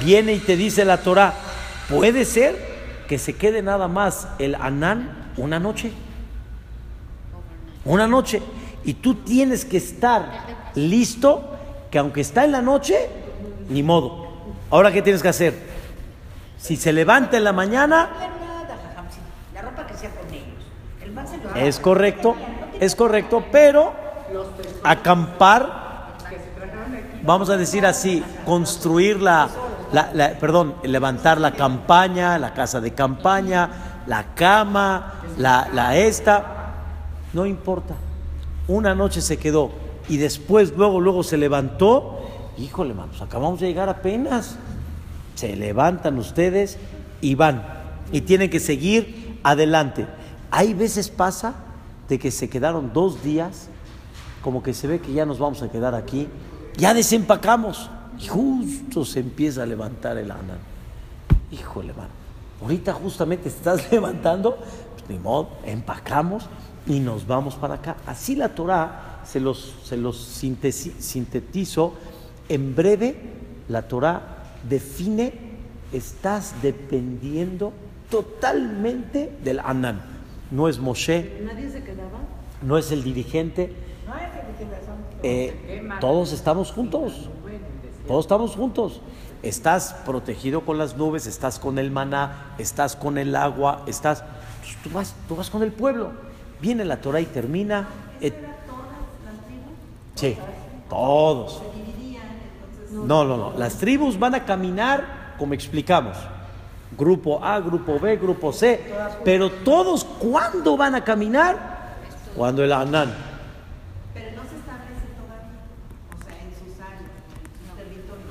Viene 0.05 0.35
y 0.35 0.39
te 0.39 0.57
dice 0.57 0.85
la 0.85 0.99
Torah, 0.99 1.35
puede 1.89 2.25
ser 2.25 3.05
que 3.09 3.19
se 3.19 3.35
quede 3.37 3.63
nada 3.63 3.89
más 3.89 4.29
el 4.39 4.55
Anán 4.57 5.33
una 5.37 5.59
noche 5.59 5.93
una 7.85 8.07
noche. 8.07 8.43
Y 8.85 8.95
tú 8.95 9.17
tienes 9.17 9.65
que 9.65 9.77
estar 9.77 10.27
listo, 10.75 11.57
que 11.91 11.99
aunque 11.99 12.21
está 12.21 12.45
en 12.45 12.53
la 12.53 12.63
noche, 12.63 13.09
ni 13.69 13.83
modo. 13.83 14.27
Ahora, 14.71 14.91
¿qué 14.91 15.03
tienes 15.03 15.23
que 15.23 15.29
hacer? 15.29 15.55
Si 16.59 16.77
se 16.77 16.93
levanta 16.93 17.37
en 17.37 17.45
la 17.45 17.53
mañana... 17.53 18.11
Es 21.55 21.79
correcto, 21.79 22.35
es 22.81 22.97
correcto, 22.97 23.45
pero 23.53 23.93
acampar, 24.83 26.15
vamos 27.23 27.51
a 27.51 27.57
decir 27.57 27.85
así, 27.85 28.25
construir 28.47 29.21
la, 29.21 29.49
perdón, 30.41 30.75
levantar 30.83 31.41
la 31.41 31.53
campaña, 31.53 32.39
la 32.39 32.55
casa 32.55 32.81
de 32.81 32.95
campaña, 32.95 34.03
la 34.07 34.35
cama, 34.35 35.15
la, 35.37 35.69
la 35.73 35.97
esta, 35.97 36.62
no 37.33 37.47
importa. 37.47 37.95
Una 38.69 38.95
noche 38.95 39.21
se 39.21 39.39
quedó 39.39 39.71
y 40.09 40.17
después, 40.17 40.75
luego, 40.77 41.01
luego 41.01 41.23
se 41.23 41.37
levantó. 41.37 42.21
Híjole, 42.59 42.95
manos, 42.95 43.21
acabamos 43.23 43.61
de 43.61 43.69
llegar 43.69 43.89
apenas. 43.89 44.57
Se 45.35 45.57
levantan 45.57 46.19
ustedes 46.19 46.79
y 47.21 47.35
van. 47.35 47.65
Y 48.13 48.23
tienen 48.23 48.51
que 48.51 48.61
seguir 48.61 49.39
adelante. 49.43 50.07
Hay 50.51 50.75
veces 50.75 51.09
pasa 51.09 51.55
de 52.09 52.19
que 52.19 52.31
se 52.31 52.49
quedaron 52.51 52.93
dos 52.93 53.23
días, 53.23 53.69
como 54.43 54.63
que 54.63 54.75
se 54.75 54.87
ve 54.87 55.01
que 55.01 55.13
ya 55.13 55.25
nos 55.25 55.39
vamos 55.39 55.63
a 55.63 55.71
quedar 55.71 55.95
aquí. 55.95 56.29
Ya 56.77 56.95
desempacamos. 56.95 57.91
Y 58.19 58.29
justo 58.29 59.05
se 59.05 59.21
empieza 59.21 59.63
a 59.63 59.67
levantar 59.67 60.19
el 60.19 60.31
anán. 60.31 60.59
Híjole, 61.51 61.93
man. 61.95 62.09
Ahorita 62.61 62.93
justamente 62.93 63.49
estás 63.49 63.91
levantando, 63.93 64.57
pues 64.57 65.09
ni 65.09 65.19
modo, 65.19 65.49
empacamos 65.65 66.49
y 66.87 67.01
nos 67.01 67.27
vamos 67.27 67.55
para 67.55 67.75
acá. 67.75 67.97
Así 68.07 68.37
la 68.37 68.51
Torah 68.51 69.21
se 69.25 69.41
los, 69.41 69.75
se 69.85 69.97
los 69.97 70.17
sintetizo. 70.19 71.95
En 72.49 72.75
breve, 72.75 73.17
la 73.69 73.83
Torah 73.83 74.45
define, 74.69 75.33
estás 75.93 76.55
dependiendo 76.63 77.73
totalmente 78.11 79.39
del 79.43 79.61
Anán. 79.61 80.03
No 80.51 80.69
es 80.69 80.79
Moshe. 80.79 81.41
¿Nadie 81.45 81.71
se 81.71 81.83
quedaba? 81.83 82.19
No 82.61 82.77
es 82.77 82.93
el 82.93 83.03
dirigente. 83.03 83.73
No 84.07 84.15
es 84.17 84.23
el 84.23 84.47
dirigente. 84.53 84.77
Eh, 85.23 85.89
todos 86.01 86.33
estamos 86.33 86.73
juntos. 86.73 87.31
Todos 88.07 88.25
estamos 88.25 88.57
juntos. 88.57 89.01
Estás 89.43 89.95
protegido 90.05 90.65
con 90.65 90.79
las 90.79 90.97
nubes, 90.97 91.27
estás 91.27 91.59
con 91.59 91.79
el 91.79 91.91
maná, 91.91 92.55
estás 92.59 92.95
con 92.97 93.19
el 93.19 93.35
agua, 93.35 93.83
estás. 93.87 94.25
Tú 94.85 94.91
vas, 94.91 95.15
tú 95.27 95.37
vas 95.37 95.51
con 95.51 95.63
el 95.63 95.73
pueblo. 95.73 96.13
Viene 96.63 96.85
la 96.85 96.99
Torah 96.99 97.21
y 97.21 97.27
termina. 97.27 97.89
Sí, 100.15 100.39
todos. 100.89 101.61
No, 102.93 103.25
no, 103.25 103.37
no. 103.37 103.59
Las 103.59 103.79
tribus 103.79 104.17
van 104.17 104.37
a 104.37 104.45
caminar 104.45 105.35
como 105.39 105.55
explicamos. 105.55 106.17
Grupo 106.97 107.45
A, 107.45 107.59
grupo 107.59 107.99
B, 107.99 108.17
grupo 108.17 108.53
C. 108.53 108.81
Pero 109.25 109.51
todos, 109.51 110.05
¿cuándo 110.05 110.77
van 110.77 110.95
a 110.95 111.03
caminar? 111.03 111.59
Cuando 112.37 112.63
el 112.63 112.73
Anán. 112.73 113.13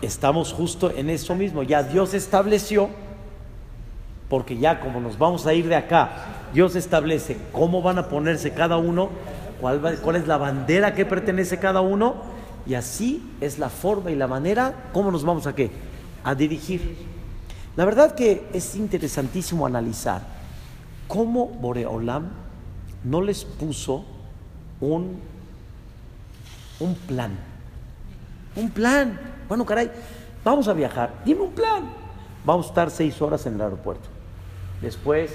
Estamos 0.02 0.54
justo 0.54 0.90
en 0.90 1.10
eso 1.10 1.36
mismo. 1.36 1.64
Ya 1.64 1.84
Dios 1.84 2.14
estableció, 2.14 2.90
porque 4.30 4.58
ya 4.58 4.80
como 4.80 5.02
nos 5.02 5.18
vamos 5.18 5.46
a 5.46 5.54
ir 5.54 5.68
de 5.68 5.76
acá 5.76 6.41
Dios 6.54 6.76
establece 6.76 7.38
cómo 7.52 7.82
van 7.82 7.98
a 7.98 8.10
ponerse 8.10 8.54
cada 8.54 8.78
uno, 8.78 9.10
cuál, 9.62 10.16
es 10.16 10.28
la 10.28 10.38
bandera 10.38 10.94
que 10.94 11.06
pertenece 11.06 11.60
cada 11.60 11.82
uno, 11.82 12.16
y 12.66 12.74
así 12.74 13.24
es 13.42 13.58
la 13.58 13.70
forma 13.70 14.12
y 14.12 14.16
la 14.16 14.28
manera 14.28 14.90
cómo 14.94 15.12
nos 15.12 15.24
vamos 15.24 15.48
a 15.48 15.56
qué? 15.56 15.72
A 16.24 16.36
dirigir. 16.36 16.98
La 17.76 17.86
verdad 17.86 18.16
que 18.16 18.48
es 18.54 18.76
interesantísimo 18.76 19.66
analizar 19.66 20.22
cómo 21.08 21.48
Boreolam 21.48 22.30
no 23.04 23.22
les 23.22 23.46
puso 23.46 24.06
un, 24.80 25.20
un 26.80 26.96
plan. 26.96 27.32
Un 28.56 28.70
plan. 28.70 29.20
Bueno, 29.48 29.66
caray, 29.66 29.90
vamos 30.44 30.68
a 30.68 30.74
viajar. 30.74 31.22
Dime 31.26 31.42
un 31.42 31.52
plan. 31.52 31.90
Vamos 32.44 32.66
a 32.66 32.70
estar 32.70 32.92
seis 32.92 33.22
horas 33.22 33.46
en 33.46 33.56
el 33.56 33.62
aeropuerto. 33.62 34.10
Después 34.82 35.32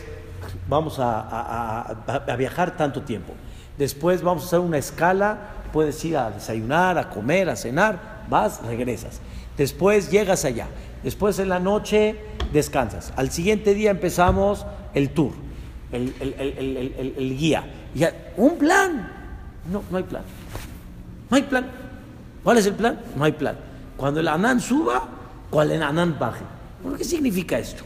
vamos 0.68 0.96
a, 0.98 1.96
viajar 2.38 2.76
tanto 2.76 3.02
tiempo. 3.02 3.32
Después 3.78 4.22
vamos 4.22 4.44
a 4.44 4.46
hacer 4.46 4.60
una 4.60 4.78
escala 4.78 5.56
puedes 5.76 6.02
ir 6.06 6.16
a 6.16 6.30
desayunar, 6.30 6.96
a 6.96 7.10
comer, 7.10 7.50
a 7.50 7.56
cenar, 7.56 8.24
vas, 8.30 8.62
regresas. 8.64 9.20
Después 9.58 10.10
llegas 10.10 10.46
allá. 10.46 10.68
Después 11.02 11.38
en 11.38 11.50
la 11.50 11.60
noche 11.60 12.16
descansas. 12.50 13.12
Al 13.14 13.30
siguiente 13.30 13.74
día 13.74 13.90
empezamos 13.90 14.64
el 14.94 15.10
tour, 15.10 15.32
el, 15.92 17.36
guía. 17.38 17.64
Un 18.38 18.56
plan. 18.56 19.12
No, 19.70 19.82
no 19.90 19.98
hay 19.98 20.04
plan. 20.04 20.22
No 21.28 21.36
hay 21.36 21.42
plan. 21.42 21.66
¿Cuál 22.42 22.56
es 22.56 22.66
el 22.66 22.74
plan? 22.74 22.98
No 23.14 23.24
hay 23.24 23.32
plan. 23.32 23.56
Cuando 23.98 24.20
el 24.20 24.28
Anán 24.28 24.60
suba, 24.60 25.06
cuando 25.50 25.74
el 25.74 25.82
Anán 25.82 26.16
baje. 26.18 26.44
¿Qué 26.96 27.04
significa 27.04 27.58
esto? 27.58 27.84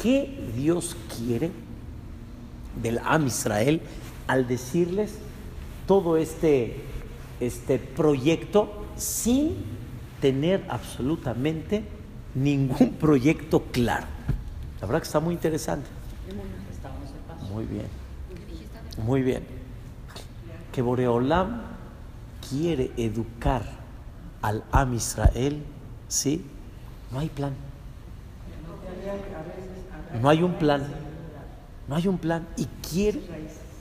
¿Qué 0.00 0.52
Dios 0.54 0.96
quiere 1.16 1.50
del 2.82 2.98
Am 3.04 3.26
Israel 3.26 3.80
al 4.26 4.46
decirles 4.46 5.14
todo 5.86 6.16
este, 6.16 6.76
este 7.40 7.78
proyecto 7.78 8.84
sin 8.96 9.56
tener 10.20 10.64
absolutamente 10.68 11.84
ningún 12.34 12.94
proyecto 12.94 13.64
claro? 13.72 14.06
La 14.80 14.86
verdad 14.86 15.00
que 15.00 15.06
está 15.06 15.20
muy 15.20 15.34
interesante. 15.34 15.88
Muy 17.50 17.64
bien. 17.64 17.86
Muy 19.04 19.22
bien. 19.22 19.42
Que 20.72 20.82
Boreolam 20.82 21.62
quiere 22.48 22.90
educar 22.96 23.62
al 24.42 24.62
Am 24.70 24.94
Israel, 24.94 25.62
¿sí? 26.08 26.44
No 27.10 27.18
hay 27.18 27.28
plan. 27.28 27.54
No 30.20 30.28
hay 30.28 30.42
un 30.42 30.54
plan. 30.54 31.07
No 31.88 31.96
hay 31.96 32.06
un 32.06 32.18
plan. 32.18 32.46
Y 32.56 32.66
quiere 32.88 33.20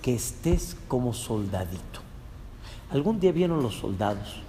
que 0.02 0.16
estés 0.16 0.76
como 0.88 1.14
soldadito. 1.14 2.00
Algún 2.92 3.20
día 3.20 3.34
vieron 3.34 3.62
los 3.62 3.76
soldados 3.76 4.42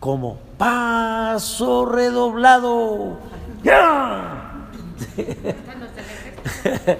como 0.00 0.38
paso 0.58 1.86
redoblado. 1.86 3.18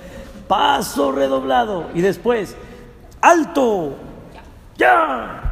Paso 0.49 1.13
redoblado. 1.13 1.91
Y 1.95 2.01
después, 2.01 2.57
alto. 3.21 3.95
¡Ya! 4.77 5.43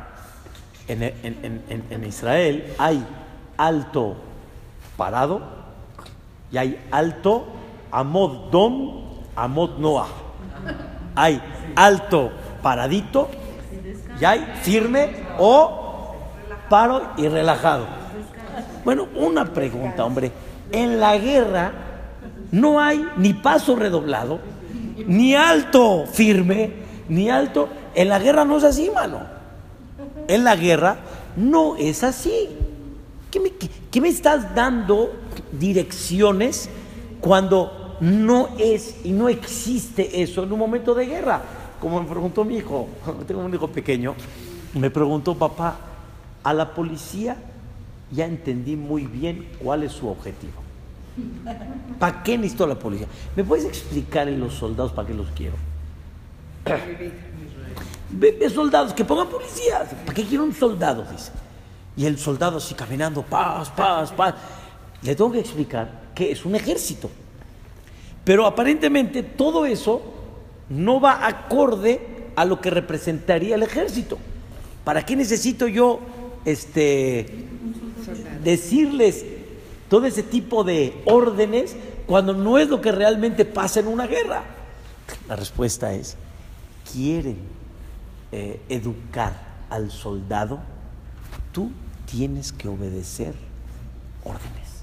En, 0.86 1.02
en, 1.02 1.84
en, 1.88 2.04
Israel 2.04 2.74
hay 2.76 3.02
alto 3.56 4.16
parado 4.98 5.40
y 6.52 6.58
hay 6.58 6.86
alto 6.90 7.46
amod 7.90 8.50
dom, 8.50 9.22
amod 9.34 9.78
noah. 9.78 10.23
Hay 11.14 11.40
alto 11.76 12.32
paradito 12.62 13.28
y 14.20 14.24
hay 14.24 14.46
firme 14.62 15.10
o 15.38 16.14
paro 16.68 17.12
y 17.16 17.28
relajado. 17.28 17.86
Bueno, 18.84 19.08
una 19.16 19.44
pregunta, 19.46 20.04
hombre. 20.04 20.32
En 20.72 21.00
la 21.00 21.16
guerra 21.18 21.72
no 22.52 22.80
hay 22.80 23.06
ni 23.16 23.34
paso 23.34 23.76
redoblado, 23.76 24.40
ni 25.06 25.34
alto 25.34 26.06
firme, 26.06 26.72
ni 27.08 27.30
alto. 27.30 27.68
En 27.94 28.08
la 28.08 28.18
guerra 28.18 28.44
no 28.44 28.56
es 28.56 28.64
así, 28.64 28.90
mano 28.90 29.34
en 30.28 30.44
la 30.44 30.56
guerra, 30.56 30.96
no 31.36 31.76
es 31.76 32.04
así. 32.04 32.48
¿Qué 33.30 34.00
me, 34.00 34.08
estás 34.08 34.54
dando 34.54 35.12
direcciones 35.52 36.68
cuando 37.20 37.83
no 38.00 38.48
es 38.58 39.04
y 39.04 39.12
no 39.12 39.28
existe 39.28 40.22
eso 40.22 40.42
en 40.42 40.52
un 40.52 40.58
momento 40.58 40.94
de 40.94 41.06
guerra? 41.06 41.42
Como 41.80 42.00
me 42.02 42.08
preguntó 42.08 42.44
mi 42.44 42.56
hijo, 42.56 42.88
tengo 43.26 43.44
un 43.44 43.54
hijo 43.54 43.68
pequeño, 43.68 44.14
me 44.74 44.90
preguntó 44.90 45.34
papá, 45.34 45.76
a 46.42 46.52
la 46.52 46.74
policía 46.74 47.36
ya 48.10 48.26
entendí 48.26 48.76
muy 48.76 49.06
bien 49.06 49.48
cuál 49.58 49.82
es 49.82 49.92
su 49.92 50.08
objetivo. 50.08 50.62
¿Para 51.98 52.22
qué 52.22 52.36
necesito 52.36 52.66
la 52.66 52.74
policía? 52.74 53.06
¿Me 53.36 53.44
puedes 53.44 53.64
explicar 53.64 54.28
en 54.28 54.40
los 54.40 54.54
soldados 54.54 54.92
para 54.92 55.08
qué 55.08 55.14
los 55.14 55.28
quiero? 55.30 55.54
Ve, 58.10 58.48
soldados, 58.50 58.92
que 58.92 59.04
pongan 59.04 59.28
policías. 59.28 59.88
¿Para 60.04 60.14
qué 60.14 60.24
quiero 60.24 60.44
un 60.44 60.54
soldado? 60.54 61.04
Dice. 61.10 61.32
Y 61.96 62.06
el 62.06 62.18
soldado 62.18 62.58
así 62.58 62.74
caminando, 62.74 63.22
paz, 63.22 63.70
paz, 63.70 64.12
paz. 64.12 64.34
Le 65.02 65.14
tengo 65.14 65.32
que 65.32 65.40
explicar 65.40 65.90
que 66.14 66.30
es 66.30 66.44
un 66.44 66.54
ejército. 66.54 67.10
Pero 68.24 68.46
aparentemente 68.46 69.22
todo 69.22 69.66
eso 69.66 70.02
no 70.68 71.00
va 71.00 71.26
acorde 71.26 72.00
a 72.36 72.44
lo 72.44 72.60
que 72.60 72.70
representaría 72.70 73.54
el 73.54 73.62
ejército. 73.62 74.18
¿Para 74.82 75.04
qué 75.04 75.16
necesito 75.16 75.68
yo 75.68 76.00
este, 76.44 77.46
decirles 78.42 79.24
todo 79.88 80.06
ese 80.06 80.22
tipo 80.22 80.64
de 80.64 81.02
órdenes 81.06 81.76
cuando 82.06 82.34
no 82.34 82.58
es 82.58 82.68
lo 82.68 82.80
que 82.80 82.92
realmente 82.92 83.44
pasa 83.44 83.80
en 83.80 83.88
una 83.88 84.06
guerra? 84.06 84.44
La 85.28 85.36
respuesta 85.36 85.92
es, 85.94 86.16
quieren 86.92 87.38
eh, 88.32 88.60
educar 88.68 89.54
al 89.70 89.90
soldado, 89.90 90.60
tú 91.52 91.70
tienes 92.10 92.52
que 92.52 92.68
obedecer 92.68 93.34
órdenes. 94.24 94.82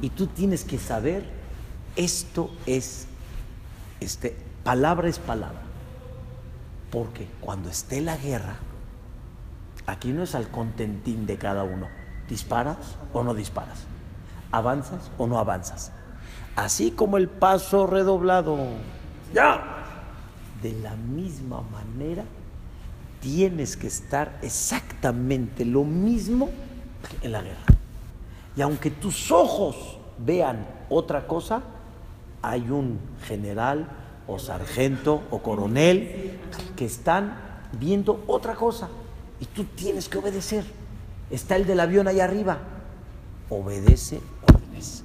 Y 0.00 0.10
tú 0.10 0.26
tienes 0.26 0.64
que 0.64 0.78
saber, 0.78 1.24
esto 1.96 2.50
es, 2.66 3.06
este, 4.00 4.36
palabra 4.64 5.08
es 5.08 5.18
palabra. 5.18 5.62
Porque 6.90 7.26
cuando 7.40 7.70
esté 7.70 8.00
la 8.00 8.16
guerra, 8.16 8.56
aquí 9.86 10.12
no 10.12 10.22
es 10.22 10.34
al 10.34 10.48
contentín 10.48 11.26
de 11.26 11.38
cada 11.38 11.64
uno. 11.64 11.88
¿Disparas 12.28 12.96
o 13.12 13.22
no 13.22 13.34
disparas? 13.34 13.84
¿Avanzas 14.50 15.10
o 15.18 15.26
no 15.26 15.38
avanzas? 15.38 15.92
Así 16.56 16.90
como 16.90 17.16
el 17.16 17.28
paso 17.28 17.86
redoblado. 17.86 18.58
¡Ya! 19.32 19.72
de 20.62 20.72
la 20.74 20.94
misma 20.94 21.60
manera 21.60 22.24
tienes 23.20 23.76
que 23.76 23.88
estar 23.88 24.38
exactamente 24.42 25.64
lo 25.64 25.84
mismo 25.84 26.50
en 27.20 27.32
la 27.32 27.42
guerra. 27.42 27.58
Y 28.56 28.62
aunque 28.62 28.90
tus 28.90 29.30
ojos 29.30 29.98
vean 30.18 30.66
otra 30.88 31.26
cosa, 31.26 31.62
hay 32.42 32.68
un 32.70 32.98
general 33.26 33.88
o 34.26 34.38
sargento 34.38 35.22
o 35.30 35.42
coronel 35.42 36.38
que 36.76 36.84
están 36.84 37.36
viendo 37.78 38.24
otra 38.26 38.54
cosa 38.54 38.88
y 39.40 39.46
tú 39.46 39.64
tienes 39.64 40.08
que 40.08 40.18
obedecer. 40.18 40.64
Está 41.30 41.56
el 41.56 41.66
del 41.66 41.80
avión 41.80 42.08
ahí 42.08 42.20
arriba. 42.20 42.58
Obedece 43.48 44.20
órdenes. 44.42 45.04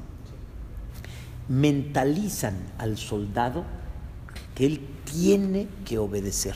Mentalizan 1.47 2.55
al 2.77 2.97
soldado 2.97 3.63
que 4.53 4.65
él 4.65 4.87
tiene 5.05 5.67
que 5.85 5.97
obedecer 5.97 6.55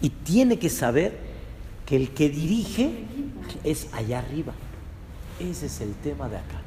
y 0.00 0.10
tiene 0.10 0.58
que 0.58 0.68
saber 0.68 1.18
que 1.86 1.96
el 1.96 2.12
que 2.12 2.28
dirige 2.28 3.04
es 3.64 3.88
allá 3.92 4.18
arriba. 4.18 4.52
Ese 5.40 5.66
es 5.66 5.80
el 5.80 5.94
tema 5.94 6.28
de 6.28 6.36
acá. 6.36 6.60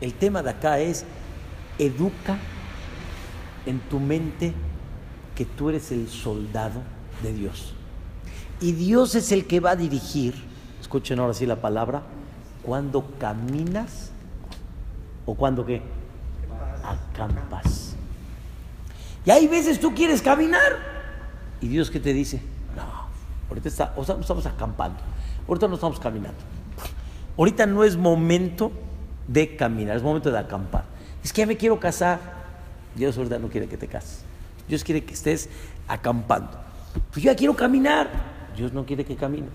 El 0.00 0.14
tema 0.14 0.42
de 0.42 0.50
acá 0.50 0.78
es 0.78 1.04
educa 1.78 2.38
en 3.66 3.80
tu 3.80 4.00
mente 4.00 4.52
que 5.34 5.44
tú 5.44 5.68
eres 5.68 5.92
el 5.92 6.08
soldado 6.08 6.82
de 7.22 7.32
Dios. 7.32 7.74
Y 8.60 8.72
Dios 8.72 9.14
es 9.14 9.30
el 9.30 9.46
que 9.46 9.60
va 9.60 9.70
a 9.70 9.76
dirigir, 9.76 10.34
escuchen 10.80 11.18
ahora 11.20 11.34
sí 11.34 11.46
la 11.46 11.60
palabra, 11.60 12.02
cuando 12.62 13.06
caminas 13.18 14.10
o 15.26 15.34
cuando 15.34 15.64
qué? 15.64 15.82
Acampas. 16.82 17.94
Y 19.24 19.30
hay 19.30 19.46
veces 19.46 19.78
tú 19.78 19.94
quieres 19.94 20.22
caminar. 20.22 20.98
¿Y 21.60 21.68
Dios 21.68 21.90
qué 21.90 22.00
te 22.00 22.12
dice? 22.12 22.40
No, 22.74 22.82
ahorita 23.48 23.68
está, 23.68 23.94
o 23.96 24.04
sea, 24.04 24.16
estamos 24.18 24.46
acampando. 24.46 24.98
Ahorita 25.46 25.68
no 25.68 25.74
estamos 25.74 26.00
caminando. 26.00 26.38
Ahorita 27.36 27.66
no 27.66 27.84
es 27.84 27.96
momento 27.96 28.72
de 29.28 29.56
caminar, 29.56 29.96
es 29.96 30.02
momento 30.02 30.30
de 30.30 30.38
acampar. 30.38 30.84
Es 31.28 31.32
que 31.34 31.42
ya 31.42 31.46
me 31.46 31.58
quiero 31.58 31.78
casar. 31.78 32.18
Dios 32.94 33.18
ahorita 33.18 33.38
no 33.38 33.48
quiere 33.50 33.68
que 33.68 33.76
te 33.76 33.86
cases. 33.86 34.24
Dios 34.66 34.82
quiere 34.82 35.04
que 35.04 35.12
estés 35.12 35.50
acampando. 35.86 36.52
Pues 37.10 37.22
yo 37.22 37.30
ya 37.30 37.36
quiero 37.36 37.54
caminar. 37.54 38.08
Dios 38.56 38.72
no 38.72 38.86
quiere 38.86 39.04
que 39.04 39.14
camines. 39.14 39.52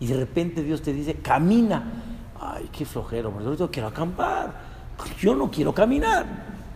Y 0.00 0.06
de 0.06 0.16
repente 0.16 0.62
Dios 0.62 0.80
te 0.80 0.94
dice, 0.94 1.16
camina. 1.16 1.92
Ay, 2.40 2.70
qué 2.72 2.86
flojero, 2.86 3.34
ahorita 3.38 3.68
quiero 3.68 3.88
acampar. 3.88 4.58
Yo 5.20 5.34
no 5.34 5.50
quiero 5.50 5.74
caminar. 5.74 6.24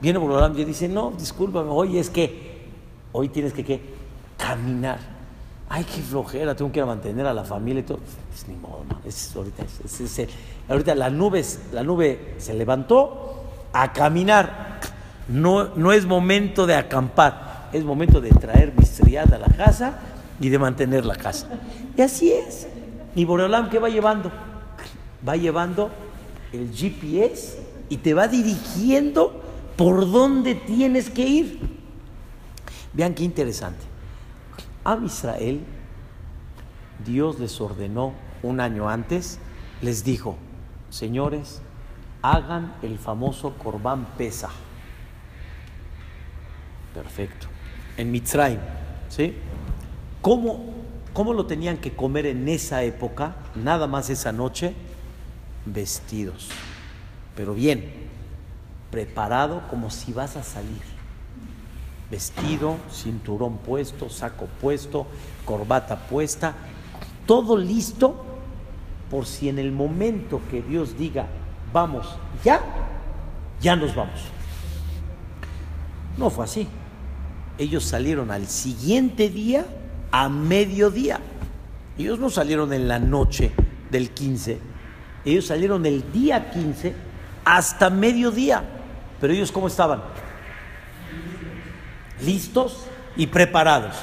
Viene 0.03 0.19
Borolam 0.19 0.53
y 0.59 0.65
dice, 0.67 0.89
no, 0.89 1.11
discúlpame, 1.19 1.71
hoy 1.71 1.97
es 1.97 2.11
que, 2.11 2.69
hoy 3.13 3.31
tienes 3.31 3.55
que 3.55 3.65
¿qué? 3.65 3.81
caminar. 4.37 4.99
Ay, 5.71 5.85
qué 5.85 6.03
flojera, 6.03 6.55
tengo 6.55 6.71
que 6.71 6.85
mantener 6.85 7.27
a 7.27 7.33
la 7.33 7.45
familia 7.45 7.81
y 7.81 7.85
todo. 7.85 8.01
Es 8.35 8.47
ni 8.47 8.57
modo, 8.57 8.85
no. 8.91 9.01
Es, 9.07 9.35
ahorita, 9.35 9.63
es, 9.63 10.29
ahorita 10.69 10.95
la 10.95 11.09
nube, 11.09 11.43
la 11.73 11.83
nube 11.83 12.35
se 12.37 12.53
levantó 12.53 13.38
a 13.83 13.93
caminar. 13.93 14.81
No, 15.29 15.75
no 15.77 15.93
es 15.93 16.07
momento 16.07 16.67
de 16.67 16.75
acampar, 16.75 17.69
es 17.73 17.85
momento 17.85 18.21
de 18.21 18.31
traer 18.31 18.73
mi 18.77 18.89
a 19.17 19.25
la 19.27 19.49
casa 19.57 19.99
ni 20.39 20.49
de 20.49 20.59
mantener 20.59 21.05
la 21.05 21.17
casa. 21.17 21.49
Y 21.97 22.03
así 22.03 22.33
es. 22.33 22.69
Y 23.15 23.25
Boreolam, 23.25 23.71
¿qué 23.71 23.79
va 23.79 23.89
llevando? 23.89 24.31
Va 25.27 25.37
llevando 25.37 25.91
el 26.53 26.73
GPS 26.73 27.59
y 27.89 27.97
te 27.99 28.15
va 28.15 28.29
dirigiendo 28.29 29.43
por 29.77 30.11
dónde 30.11 30.55
tienes 30.55 31.11
que 31.11 31.27
ir. 31.27 31.61
Vean 32.93 33.15
qué 33.15 33.25
interesante. 33.25 33.85
A 34.85 34.99
Israel, 35.05 35.61
Dios 37.05 37.39
les 37.39 37.61
ordenó 37.61 38.13
un 38.43 38.61
año 38.61 38.89
antes, 38.89 39.39
les 39.83 40.05
dijo, 40.05 40.37
señores, 40.91 41.61
hagan 42.23 42.75
el 42.83 42.99
famoso 42.99 43.55
Corbán 43.55 44.07
Pesa. 44.17 44.51
Perfecto. 46.95 47.47
En 47.97 48.11
Mitzrayim, 48.11 48.61
¿sí? 49.09 49.35
¿Cómo, 50.21 50.75
¿Cómo 51.13 51.33
lo 51.33 51.47
tenían 51.47 51.79
que 51.79 51.95
comer 51.95 52.27
en 52.27 52.49
esa 52.49 52.83
época, 52.83 53.37
nada 53.55 53.87
más 53.87 54.11
esa 54.11 54.33
noche? 54.33 54.75
Vestidos. 55.65 56.49
Pero 57.37 57.55
bien, 57.55 58.09
preparado 58.91 59.63
como 59.69 59.91
si 59.91 60.13
vas 60.13 60.37
a 60.37 60.43
salir. 60.43 60.83
Vestido, 62.11 62.77
cinturón 62.91 63.59
puesto, 63.59 64.09
saco 64.09 64.47
puesto, 64.61 65.07
corbata 65.45 66.07
puesta, 66.09 66.55
todo 67.27 67.57
listo 67.57 68.25
por 69.11 69.27
si 69.27 69.49
en 69.49 69.59
el 69.59 69.73
momento 69.73 70.41
que 70.51 70.63
Dios 70.63 70.97
diga, 70.97 71.27
vamos, 71.73 72.17
ya, 72.45 72.61
ya 73.61 73.77
nos 73.77 73.95
vamos. 73.95 74.21
No 76.17 76.31
fue 76.31 76.45
así. 76.45 76.69
Ellos 77.59 77.85
salieron 77.85 78.31
al 78.31 78.47
siguiente 78.47 79.29
día 79.29 79.67
a 80.11 80.29
mediodía. 80.29 81.21
Ellos 81.97 82.19
no 82.19 82.31
salieron 82.31 82.73
en 82.73 82.87
la 82.87 82.99
noche 82.99 83.53
del 83.91 84.11
15, 84.11 84.59
ellos 85.25 85.47
salieron 85.47 85.85
el 85.87 86.13
día 86.13 86.51
15 86.51 86.95
hasta 87.45 87.91
mediodía. 87.91 88.63
Pero 89.21 89.33
ellos 89.33 89.51
cómo 89.51 89.67
estaban? 89.67 90.03
Listos 92.25 92.85
y 93.17 93.27
preparados. 93.27 93.97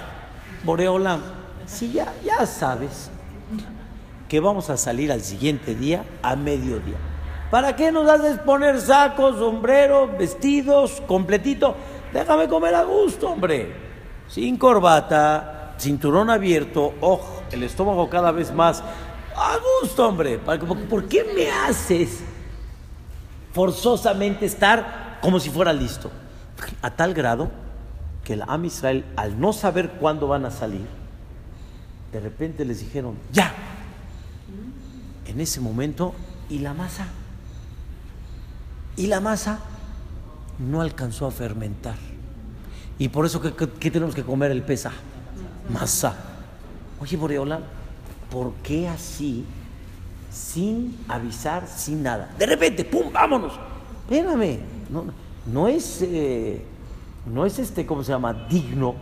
Boreola, 0.63 1.19
si 1.65 1.93
ya, 1.93 2.13
ya 2.23 2.45
sabes 2.45 3.09
que 4.27 4.39
vamos 4.39 4.69
a 4.69 4.77
salir 4.77 5.11
al 5.11 5.21
siguiente 5.21 5.75
día 5.75 6.03
a 6.21 6.35
mediodía. 6.35 6.97
¿Para 7.51 7.75
qué 7.75 7.91
nos 7.91 8.09
haces 8.09 8.39
poner 8.39 8.81
sacos, 8.81 9.37
sombrero, 9.37 10.09
vestidos, 10.17 11.01
completito? 11.07 11.75
Déjame 12.11 12.47
comer 12.47 12.75
a 12.75 12.83
gusto, 12.83 13.29
hombre. 13.29 13.73
Sin 14.27 14.57
corbata, 14.57 15.75
cinturón 15.77 16.29
abierto, 16.29 16.93
ojo, 17.01 17.43
el 17.51 17.63
estómago 17.63 18.09
cada 18.09 18.31
vez 18.31 18.53
más. 18.53 18.83
A 19.35 19.57
gusto, 19.81 20.07
hombre. 20.07 20.39
¿Por 20.39 21.07
qué 21.07 21.23
me 21.35 21.51
haces 21.51 22.23
forzosamente 23.53 24.45
estar 24.45 25.19
como 25.21 25.39
si 25.39 25.49
fuera 25.49 25.71
listo? 25.71 26.09
A 26.81 26.89
tal 26.91 27.13
grado 27.13 27.51
que 28.23 28.33
el 28.33 28.41
Am 28.47 28.65
Israel, 28.65 29.05
al 29.15 29.39
no 29.39 29.53
saber 29.53 29.91
cuándo 29.99 30.27
van 30.27 30.45
a 30.45 30.51
salir, 30.51 30.87
de 32.11 32.19
repente 32.19 32.65
les 32.65 32.79
dijeron, 32.79 33.15
ya. 33.31 33.53
En 35.27 35.39
ese 35.41 35.59
momento, 35.59 36.15
¿y 36.49 36.59
la 36.59 36.73
masa? 36.73 37.07
Y 38.97 39.07
la 39.07 39.19
masa 39.19 39.59
no 40.59 40.81
alcanzó 40.81 41.27
a 41.27 41.31
fermentar. 41.31 41.95
Y 42.97 43.09
por 43.09 43.25
eso, 43.25 43.41
¿qué, 43.41 43.91
tenemos 43.91 44.15
que 44.15 44.23
comer 44.23 44.51
el 44.51 44.63
pesa? 44.63 44.91
Masa. 45.71 46.15
Oye, 47.01 47.17
Boreola, 47.17 47.59
¿por 48.31 48.53
qué 48.63 48.87
así, 48.87 49.43
sin 50.31 50.97
avisar, 51.09 51.67
sin 51.67 52.03
nada? 52.03 52.33
De 52.39 52.45
repente, 52.45 52.85
¡pum! 52.85 53.11
¡Vámonos! 53.11 53.53
Espérame, 54.03 54.59
no, 54.89 55.05
no 55.51 55.67
es, 55.67 56.01
eh, 56.01 56.63
no 57.25 57.45
es 57.45 57.59
este, 57.59 57.85
¿cómo 57.85 58.03
se 58.03 58.13
llama? 58.13 58.47
Digno 58.49 58.95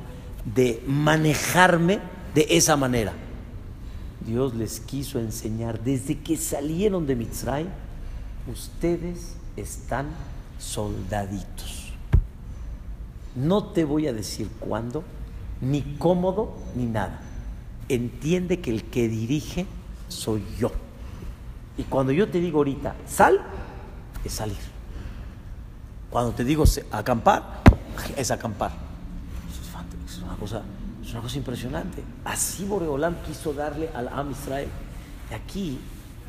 de 0.55 0.83
manejarme 0.87 1.99
de 2.33 2.47
esa 2.49 2.75
manera. 2.75 3.13
Dios 4.25 4.55
les 4.55 4.79
quiso 4.79 5.19
enseñar 5.19 5.81
desde 5.83 6.17
que 6.17 6.37
salieron 6.37 7.05
de 7.05 7.15
Mitzray, 7.15 7.67
ustedes 8.51 9.35
están 9.57 10.07
soldaditos. 10.59 11.93
No 13.35 13.65
te 13.65 13.83
voy 13.83 14.07
a 14.07 14.13
decir 14.13 14.49
cuándo, 14.59 15.03
ni 15.61 15.81
cómodo, 15.97 16.55
ni 16.75 16.85
nada. 16.85 17.21
Entiende 17.89 18.59
que 18.59 18.71
el 18.71 18.85
que 18.85 19.07
dirige 19.07 19.65
soy 20.07 20.43
yo. 20.57 20.71
Y 21.77 21.83
cuando 21.83 22.11
yo 22.11 22.29
te 22.29 22.39
digo 22.39 22.59
ahorita, 22.59 22.95
sal, 23.07 23.41
es 24.23 24.33
salir. 24.33 24.57
Cuando 26.09 26.31
te 26.31 26.43
digo 26.43 26.63
acampar, 26.91 27.61
es 28.15 28.29
acampar. 28.29 28.71
Es 30.07 30.19
una 30.19 30.35
cosa, 30.35 30.61
es 31.03 31.11
una 31.11 31.21
cosa 31.21 31.37
impresionante. 31.37 32.03
Así 32.23 32.65
Boreolam 32.65 33.15
quiso 33.25 33.53
darle 33.53 33.89
al 33.95 34.07
Am 34.09 34.31
Israel. 34.31 34.69
Y 35.31 35.33
aquí 35.33 35.79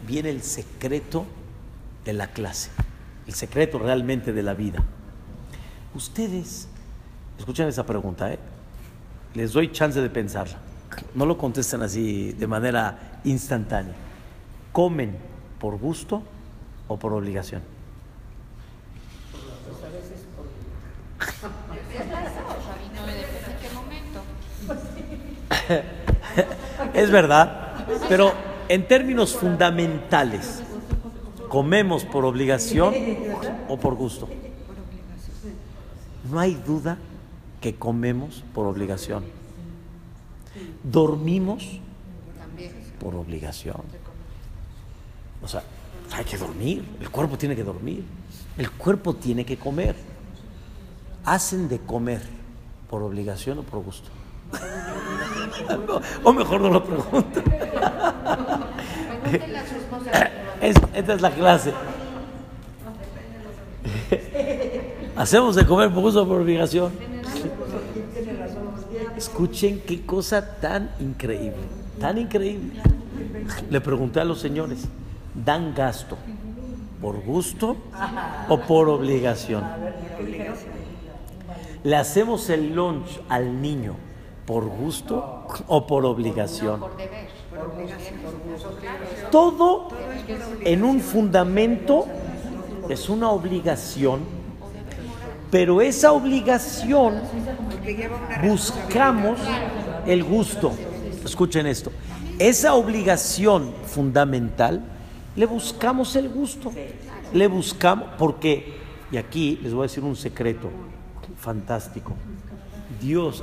viene 0.06 0.30
el 0.30 0.42
secreto 0.42 1.26
de 2.06 2.14
la 2.14 2.28
clase 2.28 2.70
el 3.26 3.34
secreto 3.34 3.78
realmente 3.78 4.32
de 4.32 4.42
la 4.42 4.54
vida. 4.54 4.82
Ustedes, 5.94 6.68
escuchen 7.38 7.68
esa 7.68 7.86
pregunta, 7.86 8.32
¿eh? 8.32 8.38
les 9.34 9.52
doy 9.52 9.70
chance 9.72 10.00
de 10.00 10.10
pensarla. 10.10 10.58
No 11.14 11.26
lo 11.26 11.36
contesten 11.36 11.82
así 11.82 12.32
de 12.32 12.46
manera 12.46 13.20
instantánea. 13.24 13.94
¿Comen 14.72 15.16
por 15.58 15.76
gusto 15.78 16.22
o 16.88 16.98
por 16.98 17.12
obligación? 17.12 17.62
es 26.94 27.10
verdad, 27.10 27.86
pero 28.08 28.32
en 28.68 28.86
términos 28.86 29.34
fundamentales, 29.34 30.62
¿Comemos 31.54 32.04
por 32.04 32.24
obligación 32.24 32.92
o 33.68 33.78
por 33.78 33.94
gusto? 33.94 34.28
No 36.28 36.40
hay 36.40 36.56
duda 36.56 36.98
que 37.60 37.76
comemos 37.76 38.42
por 38.52 38.66
obligación. 38.66 39.22
Dormimos 40.82 41.78
por 42.98 43.14
obligación. 43.14 43.82
O 45.44 45.46
sea, 45.46 45.62
hay 46.10 46.24
que 46.24 46.36
dormir, 46.36 46.84
el 47.00 47.10
cuerpo 47.10 47.38
tiene 47.38 47.54
que 47.54 47.62
dormir, 47.62 48.04
el 48.58 48.72
cuerpo 48.72 49.14
tiene 49.14 49.46
que 49.46 49.56
comer. 49.56 49.94
¿Hacen 51.24 51.68
de 51.68 51.78
comer 51.78 52.22
por 52.90 53.00
obligación 53.00 53.60
o 53.60 53.62
por 53.62 53.78
gusto? 53.78 54.10
o 56.24 56.32
mejor 56.32 56.60
no 56.60 56.70
lo 56.70 56.84
esta 60.64 61.14
es 61.14 61.20
la 61.20 61.30
clase. 61.30 61.72
Hacemos 65.16 65.54
de 65.54 65.66
comer 65.66 65.90
por 65.90 66.02
gusto 66.02 66.26
por 66.26 66.40
obligación. 66.40 66.92
Escuchen 69.16 69.80
qué 69.86 70.04
cosa 70.04 70.58
tan 70.60 70.90
increíble, 70.98 71.62
tan 72.00 72.18
increíble. 72.18 72.80
Le 73.70 73.80
pregunté 73.80 74.20
a 74.20 74.24
los 74.24 74.40
señores, 74.40 74.88
¿dan 75.34 75.74
gasto 75.74 76.16
por 77.00 77.20
gusto 77.22 77.76
o 78.48 78.60
por 78.60 78.88
obligación? 78.88 79.64
¿Le 81.84 81.96
hacemos 81.96 82.48
el 82.50 82.74
lunch 82.74 83.20
al 83.28 83.60
niño 83.60 83.94
por 84.46 84.64
gusto 84.64 85.46
o 85.68 85.86
por 85.86 86.06
obligación? 86.06 86.82
Todo 89.30 89.88
en 90.60 90.84
un 90.84 91.00
fundamento 91.00 92.06
es 92.88 93.08
una 93.08 93.30
obligación, 93.30 94.20
pero 95.50 95.80
esa 95.80 96.12
obligación 96.12 97.20
buscamos 98.42 99.38
el 100.06 100.24
gusto. 100.24 100.72
Escuchen 101.24 101.66
esto. 101.66 101.92
Esa 102.38 102.74
obligación 102.74 103.72
fundamental 103.86 104.82
le 105.36 105.46
buscamos 105.46 106.16
el 106.16 106.28
gusto. 106.28 106.72
Le 107.32 107.46
buscamos, 107.46 108.08
porque, 108.18 108.74
y 109.10 109.16
aquí 109.16 109.58
les 109.62 109.72
voy 109.72 109.82
a 109.82 109.88
decir 109.88 110.04
un 110.04 110.16
secreto 110.16 110.70
fantástico. 111.38 112.14
Dios, 113.00 113.42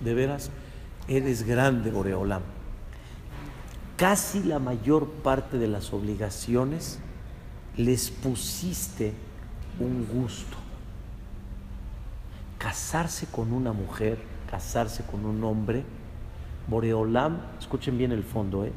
de 0.00 0.14
veras, 0.14 0.50
eres 1.08 1.42
grande, 1.42 1.90
Boreolam 1.90 2.57
casi 3.98 4.44
la 4.44 4.60
mayor 4.60 5.08
parte 5.08 5.58
de 5.58 5.66
las 5.66 5.92
obligaciones 5.92 7.00
les 7.76 8.10
pusiste 8.10 9.12
un 9.80 10.06
gusto. 10.06 10.56
Casarse 12.58 13.26
con 13.26 13.52
una 13.52 13.72
mujer, 13.72 14.18
casarse 14.50 15.02
con 15.02 15.26
un 15.26 15.42
hombre, 15.42 15.84
Boreolam, 16.68 17.38
escuchen 17.58 17.98
bien 17.98 18.12
el 18.12 18.22
fondo, 18.22 18.64
¿eh? 18.64 18.72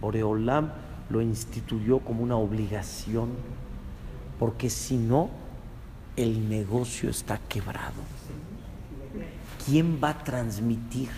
Boreolam 0.00 0.72
lo 1.10 1.20
instituyó 1.20 2.00
como 2.00 2.24
una 2.24 2.36
obligación, 2.36 3.28
porque 4.38 4.68
si 4.68 4.96
no, 4.96 5.30
el 6.16 6.48
negocio 6.48 7.08
está 7.08 7.38
quebrado. 7.48 8.02
¿Quién 9.64 10.00
va 10.02 10.10
a 10.10 10.24
transmitir? 10.24 11.10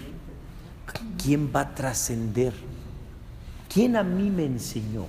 ¿Quién 1.22 1.50
va 1.54 1.60
a 1.60 1.74
trascender? 1.74 2.71
¿Quién 3.72 3.96
a 3.96 4.02
mí 4.02 4.28
me 4.28 4.44
enseñó 4.44 5.06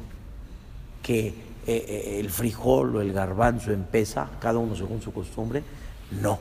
que 1.01 1.27
eh, 1.27 1.33
eh, 1.67 2.17
el 2.19 2.29
frijol 2.29 2.95
o 2.95 3.01
el 3.01 3.11
garbanzo 3.11 3.71
empieza, 3.71 4.29
cada 4.39 4.59
uno 4.59 4.75
según 4.75 5.01
su 5.01 5.11
costumbre? 5.11 5.63
No. 6.21 6.39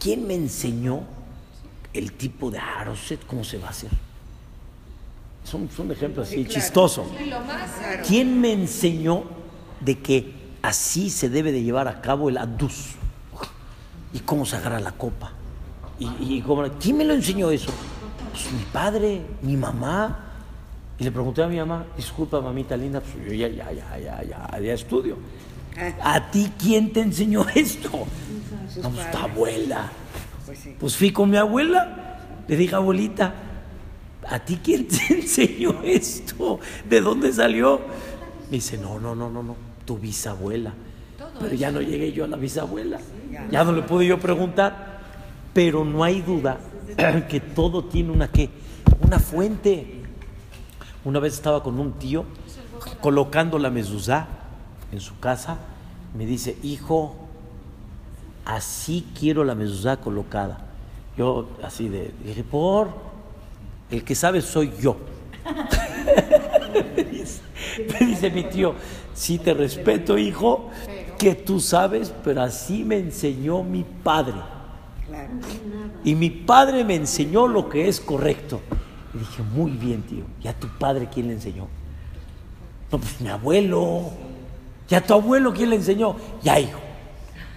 ¿Quién 0.00 0.26
me 0.26 0.34
enseñó 0.34 1.02
el 1.92 2.12
tipo 2.14 2.50
de 2.50 2.58
aroset, 2.58 3.24
cómo 3.26 3.44
se 3.44 3.58
va 3.58 3.68
a 3.68 3.70
hacer? 3.70 3.90
Son, 5.44 5.68
son 5.70 5.90
ejemplos 5.92 6.28
así 6.28 6.44
chistosos. 6.44 7.06
¿Quién 8.06 8.40
me 8.40 8.52
enseñó 8.52 9.24
de 9.80 9.98
que 9.98 10.34
así 10.62 11.10
se 11.10 11.28
debe 11.28 11.52
de 11.52 11.62
llevar 11.62 11.86
a 11.86 12.00
cabo 12.00 12.28
el 12.28 12.38
adus? 12.38 12.94
¿Y 14.12 14.20
cómo 14.20 14.44
se 14.44 14.56
agarra 14.56 14.80
la 14.80 14.92
copa? 14.92 15.32
¿Y, 16.00 16.40
cómo, 16.40 16.64
¿Quién 16.80 16.96
me 16.96 17.04
lo 17.04 17.14
enseñó 17.14 17.50
eso? 17.50 17.70
Pues 18.32 18.50
mi 18.52 18.64
padre, 18.72 19.22
mi 19.42 19.56
mamá. 19.56 20.21
Y 21.02 21.04
le 21.04 21.10
pregunté 21.10 21.42
a 21.42 21.48
mi 21.48 21.56
mamá, 21.56 21.84
disculpa 21.96 22.40
mamita 22.40 22.76
linda, 22.76 23.00
pues 23.00 23.26
yo 23.26 23.32
ya, 23.32 23.48
ya, 23.48 23.72
ya, 23.72 23.98
ya, 23.98 24.22
ya, 24.22 24.60
ya 24.60 24.72
estudio. 24.72 25.16
Ah. 25.76 26.14
¿A 26.14 26.30
ti 26.30 26.52
quién 26.56 26.92
te 26.92 27.00
enseñó 27.00 27.44
esto? 27.56 27.90
No, 28.80 28.90
pues 28.90 29.10
tu 29.10 29.18
abuela. 29.18 29.90
Pues, 30.46 30.68
pues 30.78 30.96
fui 30.96 31.10
con 31.10 31.28
mi 31.28 31.38
abuela. 31.38 32.20
Le 32.46 32.56
dije, 32.56 32.76
abuelita, 32.76 33.34
¿a 34.28 34.38
ti 34.38 34.60
quién 34.62 34.86
te 34.86 35.14
enseñó 35.14 35.82
esto? 35.82 36.60
¿De 36.88 37.00
dónde 37.00 37.32
salió? 37.32 37.80
Me 38.48 38.58
dice, 38.58 38.78
no, 38.78 39.00
no, 39.00 39.16
no, 39.16 39.28
no, 39.28 39.42
no, 39.42 39.56
tu 39.84 39.98
bisabuela. 39.98 40.72
Pero 41.40 41.52
ya 41.56 41.72
no 41.72 41.80
llegué 41.80 42.12
yo 42.12 42.26
a 42.26 42.28
la 42.28 42.36
bisabuela. 42.36 43.00
Ya 43.50 43.64
no 43.64 43.72
le 43.72 43.82
pude 43.82 44.06
yo 44.06 44.20
preguntar. 44.20 45.00
Pero 45.52 45.84
no 45.84 46.04
hay 46.04 46.22
duda 46.22 46.60
que 47.28 47.40
todo 47.40 47.86
tiene 47.86 48.12
una 48.12 48.28
qué, 48.28 48.48
una 49.04 49.18
fuente. 49.18 50.01
Una 51.04 51.18
vez 51.18 51.34
estaba 51.34 51.62
con 51.62 51.78
un 51.80 51.92
tío 51.94 52.24
colocando 53.00 53.58
la 53.58 53.70
mezuzá 53.70 54.26
en 54.92 55.00
su 55.00 55.18
casa. 55.18 55.58
Me 56.16 56.26
dice, 56.26 56.56
hijo, 56.62 57.16
así 58.44 59.06
quiero 59.18 59.44
la 59.44 59.54
mezuzá 59.54 59.96
colocada. 59.96 60.66
Yo 61.16 61.48
así 61.62 61.88
de, 61.88 62.12
dije, 62.24 62.44
por, 62.44 62.88
el 63.90 64.04
que 64.04 64.14
sabe 64.14 64.40
soy 64.40 64.72
yo. 64.80 64.96
me, 68.00 68.06
dice, 68.06 68.30
mi 68.30 68.44
tío, 68.44 68.74
sí 69.12 69.38
te 69.38 69.54
respeto, 69.54 70.16
hijo, 70.16 70.70
que 71.18 71.34
tú 71.34 71.58
sabes, 71.60 72.14
pero 72.22 72.42
así 72.42 72.84
me 72.84 72.98
enseñó 72.98 73.62
mi 73.62 73.84
padre. 73.84 74.36
Y 76.04 76.14
mi 76.14 76.30
padre 76.30 76.84
me 76.84 76.94
enseñó 76.94 77.46
lo 77.46 77.68
que 77.68 77.88
es 77.88 78.00
correcto. 78.00 78.60
Y 79.14 79.18
dije, 79.18 79.42
muy 79.42 79.72
bien, 79.72 80.02
tío. 80.02 80.24
¿Y 80.42 80.48
a 80.48 80.58
tu 80.58 80.68
padre 80.68 81.08
quién 81.12 81.28
le 81.28 81.34
enseñó? 81.34 81.68
No, 82.90 82.98
pues 82.98 83.20
mi 83.20 83.28
abuelo. 83.28 84.10
¿Y 84.88 84.94
a 84.94 85.04
tu 85.04 85.14
abuelo 85.14 85.52
quién 85.52 85.70
le 85.70 85.76
enseñó? 85.76 86.16
Ya, 86.42 86.58
hijo. 86.58 86.80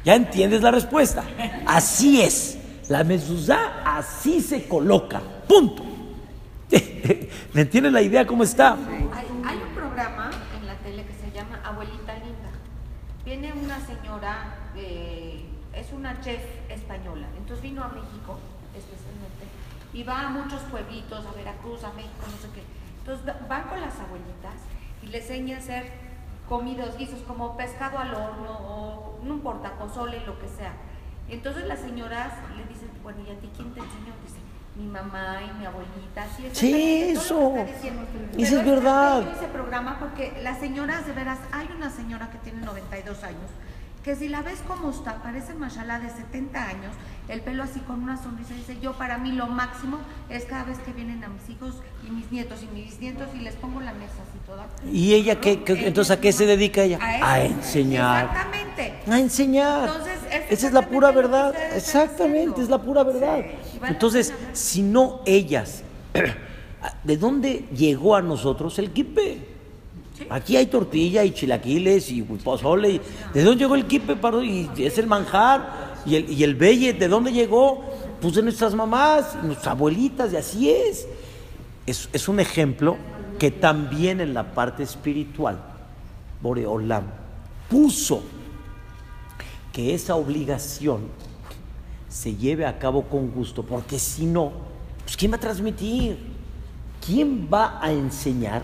Ya 0.03 0.15
entiendes 0.15 0.61
la 0.61 0.71
respuesta. 0.71 1.23
Así 1.65 2.21
es. 2.21 2.57
La 2.89 3.03
mezuzá 3.03 3.81
así 3.97 4.41
se 4.41 4.67
coloca. 4.67 5.21
Punto. 5.47 5.83
¿Me 7.53 7.61
entiendes 7.61 7.91
la 7.91 8.01
idea 8.01 8.25
cómo 8.25 8.43
está? 8.43 8.73
Hay, 8.73 9.57
un 9.57 9.73
programa 9.73 10.29
en 10.59 10.67
la 10.67 10.75
tele 10.79 11.05
que 11.05 11.13
se 11.13 11.35
llama 11.35 11.59
Abuelita 11.63 12.13
Linda. 12.15 12.51
Viene 13.23 13.53
una 13.53 13.79
señora, 13.85 14.55
eh, 14.75 15.45
es 15.73 15.91
una 15.93 16.19
chef 16.21 16.41
española, 16.69 17.27
entonces 17.37 17.63
vino 17.63 17.83
a 17.83 17.87
México 17.89 18.39
y 19.95 20.03
va 20.03 20.27
a 20.27 20.29
muchos 20.29 20.61
pueblitos, 20.63 21.25
a 21.25 21.31
Veracruz, 21.31 21.83
a 21.85 21.93
México, 21.93 22.25
no 22.29 22.37
sé 22.37 22.49
qué. 22.53 22.63
Entonces 22.99 23.47
van 23.47 23.63
con 23.63 23.79
las 23.79 23.97
abuelitas 23.97 24.55
y 25.01 25.07
les 25.07 25.23
enseña 25.29 25.55
a 25.55 25.59
hacer 25.59 25.85
comidos, 26.49 26.97
guisos 26.97 27.21
como 27.21 27.55
pescado 27.55 27.97
al 27.97 28.13
horno 28.13 28.51
o 28.51 29.19
no 29.23 29.35
importa, 29.35 29.71
pozole, 29.79 30.19
lo 30.25 30.37
que 30.37 30.49
sea. 30.49 30.73
Entonces 31.29 31.65
las 31.65 31.79
señoras 31.79 32.33
le 32.57 32.65
dicen, 32.65 32.89
bueno, 33.03 33.19
¿y 33.25 33.31
a 33.31 33.39
ti 33.39 33.49
quién 33.55 33.73
te 33.73 33.79
enseñó? 33.79 34.13
Dice, 34.21 34.39
mi 34.75 34.85
mamá 34.85 35.37
y 35.41 35.57
mi 35.57 35.65
abuelita. 35.65 36.27
Sí, 36.35 36.49
sí 36.51 37.03
eso. 37.11 37.55
Eso 38.37 38.59
es 38.59 38.65
verdad. 38.65 39.23
ese 39.33 39.47
programa 39.47 39.97
porque 39.97 40.37
las 40.43 40.59
señoras, 40.59 41.07
de 41.07 41.13
veras, 41.13 41.39
hay 41.53 41.69
una 41.73 41.89
señora 41.89 42.29
que 42.29 42.37
tiene 42.39 42.65
92 42.65 43.23
años, 43.23 43.49
que 44.05 44.15
si 44.15 44.29
la 44.29 44.43
ves 44.43 44.59
como 44.67 44.91
está, 44.91 45.23
parece 45.23 45.55
mashallah 45.55 45.97
de 45.97 46.11
70 46.11 46.63
años, 46.63 46.93
el 47.27 47.41
pelo 47.41 47.63
así 47.63 47.79
con 47.79 48.03
una 48.03 48.21
sonrisa, 48.21 48.53
dice, 48.53 48.77
yo 48.79 48.93
para 48.93 49.17
mí 49.17 49.31
lo 49.31 49.47
máximo 49.47 49.97
es 50.29 50.45
cada 50.45 50.63
vez 50.63 50.77
que 50.77 50.93
vienen 50.93 51.23
a 51.23 51.27
mis 51.27 51.49
hijos 51.49 51.73
y 52.07 52.11
mis 52.11 52.31
nietos 52.31 52.59
y 52.61 52.67
mis 52.67 52.85
bisnietos 52.85 53.29
y 53.33 53.39
les 53.39 53.55
pongo 53.55 53.81
la 53.81 53.93
mesa 53.93 54.13
así 54.21 54.37
toda. 54.45 54.67
¿Y 54.93 55.15
ella 55.15 55.41
qué, 55.41 55.59
entonces 55.67 56.11
a 56.11 56.21
qué 56.21 56.31
se 56.31 56.45
dedica 56.45 56.83
ella? 56.83 56.99
A, 57.01 57.41
enseñar. 57.41 58.25
Exactamente. 58.25 58.93
A 59.09 59.19
enseñar. 59.19 59.87
Entonces, 59.87 60.19
Esa 60.51 60.67
es 60.67 60.73
la 60.73 60.87
pura 60.87 61.09
verdad. 61.09 61.55
Exactamente, 61.75 62.61
es 62.61 62.69
la 62.69 62.79
pura 62.79 63.03
verdad. 63.03 63.43
Entonces, 63.87 64.35
si 64.53 64.83
no 64.83 65.21
ellas, 65.25 65.81
¿de 67.03 67.17
dónde 67.17 67.65
llegó 67.75 68.15
a 68.15 68.21
nosotros 68.21 68.77
el 68.77 68.91
kipe? 68.91 69.54
Aquí 70.29 70.55
hay 70.57 70.67
tortilla 70.67 71.23
y 71.23 71.31
chilaquiles 71.31 72.09
y 72.11 72.21
pozole. 72.21 73.01
¿De 73.33 73.43
dónde 73.43 73.63
llegó 73.63 73.75
el 73.75 73.85
kipe? 73.85 74.17
Y 74.43 74.69
es 74.83 74.97
el 74.97 75.07
manjar. 75.07 75.95
Y 76.05 76.15
el, 76.15 76.29
y 76.31 76.43
el 76.43 76.55
belle, 76.55 76.93
¿de 76.93 77.07
dónde 77.07 77.31
llegó? 77.31 77.83
Pues 78.21 78.35
de 78.35 78.43
nuestras 78.43 78.75
mamás, 78.75 79.35
nuestras 79.43 79.67
abuelitas, 79.67 80.31
y 80.33 80.37
así 80.37 80.69
es. 80.69 81.07
es. 81.85 82.09
Es 82.13 82.27
un 82.27 82.39
ejemplo 82.39 82.95
que 83.39 83.51
también 83.51 84.21
en 84.21 84.33
la 84.33 84.53
parte 84.53 84.83
espiritual, 84.83 85.59
Boreolam 86.41 87.03
puso 87.69 88.23
que 89.73 89.93
esa 89.93 90.15
obligación 90.15 91.07
se 92.07 92.35
lleve 92.35 92.65
a 92.65 92.79
cabo 92.79 93.03
con 93.03 93.29
gusto, 93.31 93.63
porque 93.63 93.99
si 93.99 94.25
no, 94.25 94.53
pues 95.03 95.17
¿quién 95.17 95.31
va 95.31 95.35
a 95.35 95.39
transmitir? 95.39 96.17
¿Quién 97.05 97.49
va 97.51 97.79
a 97.81 97.91
enseñar 97.91 98.63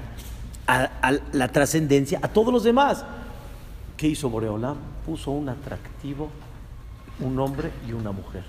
a, 0.68 1.12
la 1.34 1.48
trascendencia 1.50 2.20
a 2.22 2.28
todos 2.28 2.54
los 2.54 2.64
demás? 2.64 3.04
¿Qué 3.98 4.08
hizo 4.08 4.30
Boreolam? 4.30 4.78
Puso 5.06 5.32
un 5.32 5.50
atractivo 5.50 6.30
un 7.22 7.40
hombre 7.40 7.72
y 7.88 7.94
una 7.94 8.12
mujer. 8.12 8.44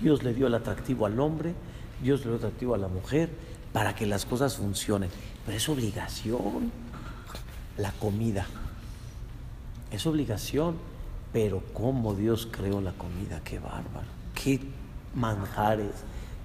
Dios 0.00 0.22
le 0.22 0.34
dio 0.34 0.46
el 0.46 0.54
atractivo 0.54 1.06
al 1.06 1.18
hombre, 1.18 1.54
Dios 2.02 2.20
le 2.20 2.26
dio 2.26 2.32
el 2.32 2.38
atractivo 2.38 2.74
a 2.74 2.78
la 2.78 2.88
mujer 2.88 3.30
para 3.72 3.94
que 3.94 4.06
las 4.06 4.26
cosas 4.26 4.56
funcionen. 4.56 5.10
Pero 5.44 5.56
es 5.56 5.68
obligación 5.68 6.70
la 7.76 7.92
comida. 7.92 8.46
Es 9.90 10.06
obligación, 10.06 10.76
pero 11.32 11.62
cómo 11.72 12.14
Dios 12.14 12.48
creó 12.50 12.80
la 12.80 12.92
comida, 12.92 13.40
qué 13.44 13.58
bárbaro, 13.58 14.06
qué 14.34 14.60
manjares, 15.14 15.92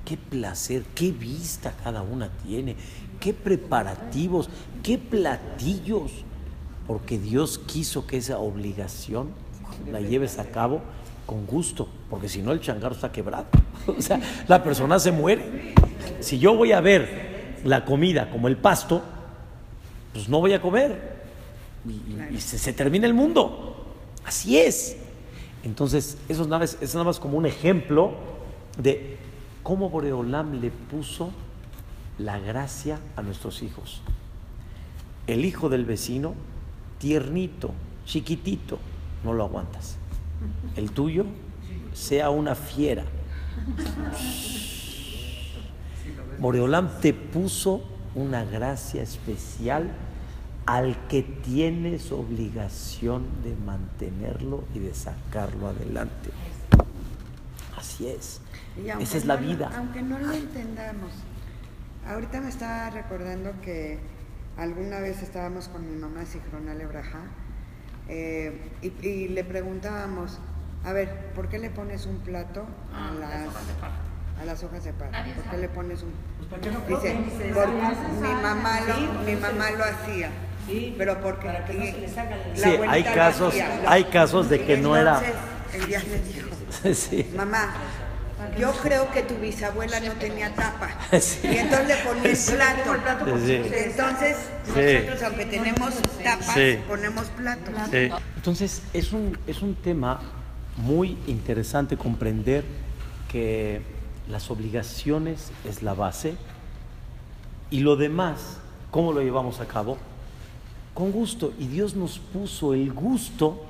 qué 0.06 0.17
placer, 0.17 0.84
qué 0.96 1.12
vista 1.12 1.74
cada 1.84 2.02
una 2.02 2.30
tiene, 2.30 2.76
qué 3.23 3.33
preparativos, 3.33 4.49
qué 4.83 4.97
platillos, 4.97 6.12
porque 6.86 7.17
Dios 7.17 7.57
quiso 7.57 8.05
que 8.05 8.17
esa 8.17 8.38
obligación 8.38 9.29
la 9.89 10.01
lleves 10.01 10.39
a 10.39 10.51
cabo 10.51 10.81
con 11.25 11.45
gusto, 11.45 11.88
porque 12.09 12.27
si 12.27 12.41
no 12.41 12.51
el 12.51 12.59
changarro 12.59 12.95
está 12.95 13.12
quebrado. 13.12 13.45
O 13.88 14.01
sea, 14.01 14.19
la 14.47 14.63
persona 14.63 14.99
se 14.99 15.12
muere. 15.12 15.73
Si 16.19 16.39
yo 16.39 16.55
voy 16.55 16.71
a 16.73 16.79
ver 16.79 17.59
la 17.65 17.83
comida 17.83 18.29
como 18.29 18.47
el 18.47 18.57
pasto, 18.57 19.01
pues 20.13 20.29
no 20.29 20.39
voy 20.39 20.53
a 20.53 20.62
comer. 20.62 21.23
Y, 22.31 22.39
se, 22.39 22.71
termina 22.71 23.07
el 23.07 23.13
mundo. 23.13 23.86
Así 24.25 24.57
es. 24.57 24.97
Entonces, 25.63 26.17
eso 26.29 26.43
es 26.62 26.77
es 26.81 26.93
nada 26.93 27.05
más 27.05 27.19
como 27.19 27.38
un 27.38 27.45
ejemplo 27.45 28.13
de 28.77 29.17
cómo 29.63 29.89
Boreolam 29.89 30.62
le 30.62 30.71
puso 30.71 31.31
la 32.17 32.39
gracia 32.39 32.99
a 33.15 33.21
nuestros 33.21 33.63
hijos. 33.63 34.02
El 35.28 35.45
hijo 35.45 35.69
del 35.69 35.86
vecino, 35.86 36.36
tiernito, 36.99 37.71
chiquitito, 38.06 38.80
no 39.23 39.34
lo 39.34 39.43
aguantas. 39.45 39.97
El 40.76 40.91
tuyo 40.91 41.26
sea 41.93 42.30
una 42.30 42.56
fiera. 42.56 43.06
Moreolam 46.39 46.99
te 46.99 47.13
puso 47.13 47.84
una 48.15 48.43
gracia 48.43 49.02
especial 49.02 49.91
al 50.65 51.08
que 51.08 51.23
tienes 51.23 52.12
obligación 52.12 53.26
de 53.43 53.56
mantenerlo 53.56 54.63
y 54.73 54.80
de 54.80 54.93
sacarlo 54.93 55.67
adelante. 55.67 56.32
Así 57.78 58.08
es. 58.08 58.41
Esa 58.99 59.17
es 59.17 59.26
la 59.26 59.36
no 59.36 59.47
vida. 59.47 59.71
Aunque 59.76 60.02
no 60.02 60.19
lo 60.19 60.32
entendamos. 60.32 61.12
Ahorita 62.09 62.41
me 62.41 62.49
estaba 62.49 62.89
recordando 62.89 63.53
que 63.61 63.97
alguna 64.57 64.99
vez 64.99 65.21
estábamos 65.23 65.67
con 65.69 65.89
mi 65.89 65.95
mamá 65.99 66.25
Sijrona 66.25 66.73
Lebraja 66.73 67.19
eh, 68.09 68.71
y, 68.81 68.87
y 69.07 69.27
le 69.29 69.43
preguntábamos, 69.43 70.39
a 70.83 70.91
ver, 70.91 71.31
¿por 71.33 71.47
qué 71.47 71.59
le 71.59 71.69
pones 71.69 72.05
un 72.05 72.17
plato 72.19 72.65
a 72.93 73.11
las, 73.13 73.47
a 74.41 74.45
las 74.45 74.63
hojas 74.63 74.83
de 74.83 74.93
parra? 74.93 75.23
¿Por 75.35 75.43
qué 75.51 75.57
le 75.57 75.69
pones 75.69 76.03
un...? 76.03 76.11
Dice, 76.87 77.17
porque 77.53 77.71
mi 78.21 78.33
mamá 78.41 78.79
lo, 78.81 79.13
mi 79.23 79.35
mamá 79.35 79.71
lo 79.71 79.85
hacía. 79.85 80.29
Pero 80.97 81.19
porque 81.21 81.47
Para 81.47 81.65
que 81.65 81.73
no 81.73 81.85
se 81.85 81.97
le 81.99 82.07
salga 82.09 82.35
el- 82.35 82.51
la 82.61 82.67
Sí, 82.67 82.77
hay 82.87 83.03
casos- 83.03 83.49
hacía. 83.53 83.81
hay 83.87 84.03
casos 84.05 84.49
de 84.49 84.63
que 84.65 84.77
no 84.77 84.95
era- 84.95 85.19
Entonces, 85.19 85.35
el 85.73 85.87
día 85.87 85.99
le 86.03 86.19
dijo, 86.21 86.49
Sí. 86.93 87.31
Mamá, 87.35 87.73
yo 88.57 88.71
creo 88.81 89.09
que 89.11 89.23
tu 89.23 89.35
bisabuela 89.35 89.99
no 89.99 90.11
tenía 90.13 90.53
tapa. 90.53 90.89
Sí. 91.19 91.39
Y 91.43 91.57
entonces 91.57 91.87
le 91.87 91.95
ponía 92.03 92.31
el 92.31 92.37
plato. 92.37 93.37
Sí. 93.45 93.61
Entonces, 93.75 94.37
Sí. 94.65 94.71
nosotros, 94.75 95.23
aunque 95.23 95.45
tenemos 95.45 95.93
tapas, 96.23 96.53
Sí. 96.53 96.77
ponemos 96.87 97.25
platos. 97.27 97.73
Sí. 97.91 98.09
Entonces, 98.35 98.81
es 98.93 99.11
un, 99.13 99.37
es 99.47 99.61
un 99.61 99.75
tema 99.75 100.19
muy 100.77 101.17
interesante 101.27 101.97
comprender 101.97 102.63
que 103.31 103.81
las 104.29 104.49
obligaciones 104.49 105.51
es 105.67 105.83
la 105.83 105.93
base 105.93 106.35
y 107.69 107.79
lo 107.79 107.95
demás, 107.95 108.57
¿cómo 108.91 109.11
lo 109.13 109.21
llevamos 109.21 109.59
a 109.59 109.65
cabo? 109.65 109.97
Con 110.93 111.11
gusto. 111.11 111.53
Y 111.59 111.67
Dios 111.67 111.95
nos 111.95 112.19
puso 112.19 112.73
el 112.73 112.93
gusto 112.93 113.65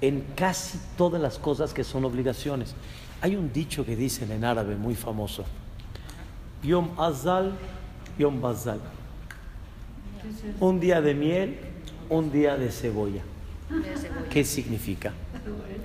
en 0.00 0.22
casi 0.34 0.78
todas 0.96 1.20
las 1.20 1.38
cosas 1.38 1.72
que 1.72 1.84
son 1.84 2.04
obligaciones. 2.04 2.74
Hay 3.20 3.36
un 3.36 3.52
dicho 3.52 3.84
que 3.84 3.96
dicen 3.96 4.30
en 4.30 4.44
árabe 4.44 4.76
muy 4.76 4.94
famoso. 4.94 5.44
Yom 6.62 6.90
Azal, 6.98 7.52
Yom 8.18 8.40
Bazal. 8.40 8.80
Un 10.60 10.80
día 10.80 11.00
de 11.00 11.14
miel, 11.14 11.58
un 12.08 12.30
día 12.30 12.56
de 12.56 12.70
cebolla. 12.70 13.22
¿Qué 14.30 14.44
significa? 14.44 15.12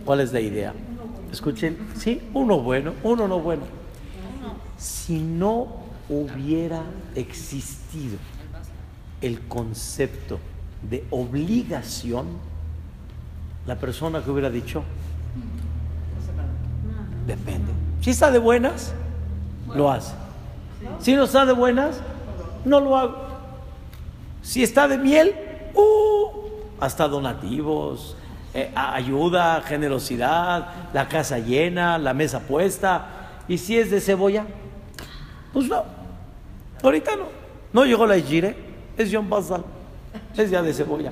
¿Cuál 0.06 0.22
es 0.22 0.34
la 0.34 0.40
idea? 0.40 0.74
Escuchen, 1.32 1.78
sí, 1.96 2.22
uno 2.34 2.60
bueno, 2.60 2.94
uno 3.04 3.28
no 3.28 3.40
bueno. 3.40 3.64
Si 4.78 5.20
no 5.20 5.68
hubiera 6.10 6.84
existido 7.16 8.18
el 9.22 9.40
concepto 9.42 10.40
de 10.90 11.06
obligación, 11.12 12.26
la 13.66 13.78
persona 13.78 14.24
que 14.24 14.32
hubiera 14.32 14.50
dicho, 14.50 14.84
depende. 17.26 17.72
Si 18.02 18.10
está 18.10 18.32
de 18.32 18.40
buenas, 18.40 18.94
lo 19.74 19.92
hace. 19.92 20.14
Si 21.00 21.16
no 21.16 21.24
está 21.24 21.46
de 21.46 21.54
buenas, 21.54 22.02
no 22.66 22.80
lo 22.80 22.98
hago. 22.98 23.16
Si 24.42 24.64
está 24.64 24.88
de 24.88 24.98
miel, 24.98 25.36
¡uh! 25.76 26.32
hasta 26.80 27.08
donativos, 27.08 28.16
eh, 28.54 28.72
ayuda, 28.76 29.62
generosidad, 29.62 30.90
la 30.94 31.08
casa 31.08 31.38
llena, 31.38 31.98
la 31.98 32.14
mesa 32.14 32.40
puesta. 32.40 33.06
Y 33.48 33.58
si 33.58 33.78
es 33.78 33.92
de 33.92 34.02
cebolla, 34.02 34.46
pues 35.54 35.68
no. 35.68 35.84
Ahorita 36.82 37.16
no. 37.16 37.26
No 37.72 37.86
llegó 37.86 38.06
la 38.06 38.18
Ijire, 38.18 38.56
es 38.98 39.10
John 39.14 39.30
Basal, 39.30 39.64
es 40.36 40.50
ya 40.50 40.62
de 40.62 40.74
cebolla. 40.74 41.12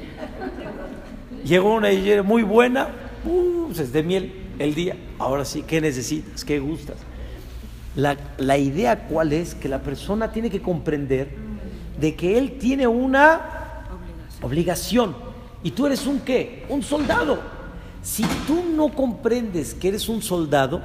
Llegó 1.45 1.74
una 1.74 1.91
Ijire 1.91 2.22
muy 2.22 2.43
buena, 2.43 2.89
uh, 3.24 3.67
pues 3.67 3.80
es 3.80 3.93
de 3.93 4.04
miel 4.04 4.34
el 4.60 4.76
día. 4.76 4.95
Ahora 5.19 5.45
sí, 5.45 5.63
¿qué 5.63 5.82
necesitas? 5.82 6.45
¿Qué 6.45 6.60
gustas? 6.60 6.95
La, 7.95 8.17
la 8.38 8.58
idea 8.58 9.08
cuál 9.08 9.34
es 9.34 9.53
que 9.53 9.67
la 9.67 9.82
persona 9.82 10.32
tiene 10.32 10.49
que 10.49 10.62
comprender 10.62 11.29
de 11.99 12.15
que 12.15 12.38
él 12.38 12.58
tiene 12.58 12.88
una 12.88 13.86
obligación. 14.41 15.15
¿Y 15.62 15.71
tú 15.71 15.86
eres 15.86 16.08
un 16.08 16.21
qué? 16.21 16.65
Un 16.69 16.82
soldado. 16.82 17.39
Si 18.01 18.23
tú 18.47 18.63
no 18.73 18.89
comprendes 18.89 19.73
que 19.73 19.89
eres 19.89 20.08
un 20.08 20.21
soldado, 20.21 20.82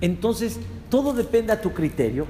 entonces 0.00 0.58
todo 0.90 1.12
depende 1.12 1.52
a 1.52 1.60
tu 1.60 1.72
criterio, 1.72 2.26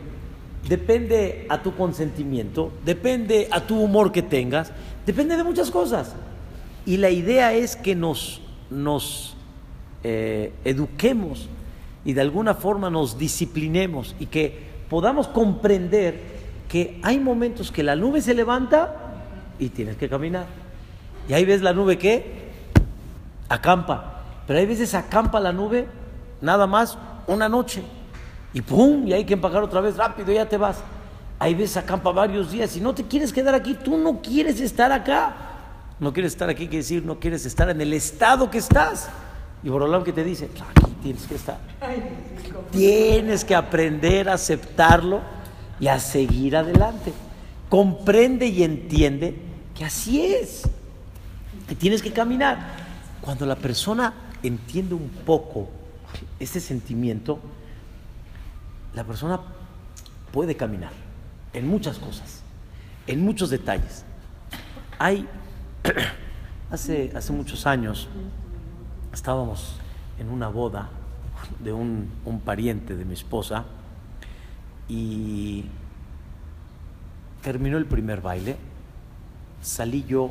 depende 0.69 1.47
a 1.49 1.63
tu 1.63 1.75
consentimiento, 1.75 2.71
depende 2.85 3.49
a 3.51 3.67
tu 3.67 3.81
humor 3.81 4.13
que 4.13 4.23
tengas, 4.23 4.71
depende 5.07 5.37
de 5.37 5.45
muchas 5.45 5.71
cosas. 5.71 6.15
Y 6.85 6.99
la 6.99 7.09
idea 7.11 7.55
es 7.55 7.75
que 7.75 7.95
nos, 7.95 8.43
nos 8.71 9.38
eh, 10.05 10.53
eduquemos 10.65 11.49
y 12.05 12.13
de 12.13 12.21
alguna 12.21 12.55
forma 12.55 12.91
nos 12.91 13.19
disciplinemos 13.19 14.15
y 14.19 14.27
que 14.27 14.69
podamos 14.89 15.29
comprender 15.29 16.39
que 16.69 17.01
hay 17.03 17.19
momentos 17.19 17.73
que 17.73 17.83
la 17.83 17.97
nube 17.97 18.21
se 18.21 18.35
levanta 18.35 18.95
y 19.59 19.71
tienes 19.71 19.97
que 19.97 20.09
caminar. 20.09 20.47
Y 21.29 21.35
ahí 21.35 21.45
ves 21.45 21.63
la 21.63 21.73
nube 21.73 21.99
que 21.99 22.49
acampa. 23.49 24.23
Pero 24.47 24.59
hay 24.59 24.67
veces 24.67 24.95
acampa 24.95 25.41
la 25.41 25.53
nube 25.53 25.87
nada 26.41 26.67
más 26.67 26.97
una 27.27 27.49
noche. 27.49 27.83
Y 28.55 28.63
pum, 28.63 29.07
y 29.07 29.13
hay 29.13 29.25
que 29.25 29.35
empacar 29.35 29.63
otra 29.63 29.81
vez 29.81 29.97
rápido, 29.97 30.33
ya 30.33 30.49
te 30.49 30.57
vas. 30.57 30.83
Hay 31.39 31.55
veces 31.55 31.77
acampa 31.77 32.11
varios 32.11 32.51
días 32.51 32.77
y 32.77 32.81
no 32.81 32.95
te 32.95 33.05
quieres 33.05 33.33
quedar 33.33 33.55
aquí, 33.55 33.75
tú 33.75 33.97
no 33.97 34.21
quieres 34.23 34.61
estar 34.61 34.91
acá. 34.91 35.37
No 36.01 36.13
quieres 36.13 36.33
estar 36.33 36.49
aquí, 36.49 36.67
quiere 36.67 36.79
decir, 36.79 37.05
no 37.05 37.19
quieres 37.19 37.45
estar 37.45 37.69
en 37.69 37.81
el 37.81 37.93
estado 37.93 38.51
que 38.51 38.59
estás. 38.59 39.09
Y 39.63 39.69
Borolam 39.69 40.05
que 40.05 40.13
te 40.13 40.23
dice, 40.23 40.51
aquí 40.61 40.93
tienes 41.03 41.27
que 41.27 41.35
estar. 41.35 41.59
Tienes 42.71 43.45
que 43.45 43.55
aprender 43.55 44.29
a 44.29 44.35
aceptarlo 44.35 45.21
y 45.81 45.89
a 45.89 45.99
seguir 45.99 46.57
adelante. 46.57 47.13
Comprende 47.69 48.47
y 48.47 48.63
entiende 48.63 49.37
que 49.77 49.85
así 49.85 50.25
es, 50.25 50.63
que 51.69 51.75
tienes 51.75 52.03
que 52.03 52.13
caminar. 52.13 52.59
Cuando 53.21 53.47
la 53.47 53.57
persona 53.57 54.15
entiende 54.43 54.95
un 54.95 55.09
poco 55.09 55.69
este 56.39 56.61
sentimiento, 56.61 57.41
la 58.95 59.05
persona 59.05 59.41
puede 60.33 60.57
caminar 60.57 60.93
en 61.53 61.69
muchas 61.69 61.99
cosas, 61.99 62.43
en 63.07 63.25
muchos 63.25 63.51
detalles. 63.51 64.05
Hay, 64.99 65.27
hace, 66.71 67.13
hace 67.15 67.33
muchos 67.33 67.67
años, 67.67 68.09
estábamos 69.19 69.75
en 70.21 70.31
una 70.31 70.47
boda 70.47 70.91
de 71.59 71.73
un, 71.73 72.09
pariente 72.45 72.95
de 72.95 73.05
mi 73.05 73.15
esposa 73.15 73.65
y 74.87 75.65
terminó 77.43 77.79
el 77.79 77.87
primer 77.87 78.21
baile, 78.21 78.57
salí 79.61 80.05
yo 80.05 80.31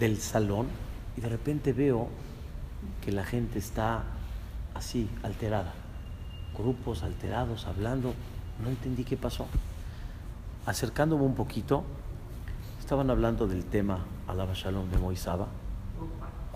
del 0.00 0.18
salón 0.18 0.66
y 1.16 1.20
de 1.20 1.28
repente 1.28 1.72
veo 1.72 2.08
que 3.00 3.12
la 3.12 3.24
gente 3.24 3.60
está 3.60 4.02
así, 4.74 5.08
alterada, 5.22 5.72
grupos 6.58 7.04
alterados, 7.04 7.66
hablando, 7.66 8.14
no 8.60 8.70
entendí 8.70 9.04
qué 9.04 9.16
pasó. 9.16 9.46
Acercándome 10.66 11.22
un 11.22 11.36
poquito, 11.36 11.84
estaban 12.80 13.08
hablando 13.08 13.46
del 13.46 13.64
tema 13.64 14.00
Alaba 14.26 14.54
Shalom 14.54 14.90
de 14.90 14.98
Moisaba, 14.98 15.46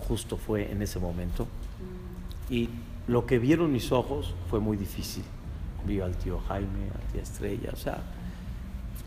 justo 0.07 0.37
fue 0.37 0.71
en 0.71 0.81
ese 0.81 0.99
momento, 0.99 1.47
y 2.49 2.69
lo 3.07 3.25
que 3.25 3.39
vieron 3.39 3.71
mis 3.71 3.91
ojos 3.91 4.33
fue 4.49 4.59
muy 4.59 4.77
difícil. 4.77 5.23
Vi 5.85 5.99
al 6.01 6.15
tío 6.15 6.39
Jaime, 6.47 6.89
al 6.93 7.01
tía 7.11 7.21
Estrella, 7.21 7.69
o 7.73 7.75
sea, 7.75 7.99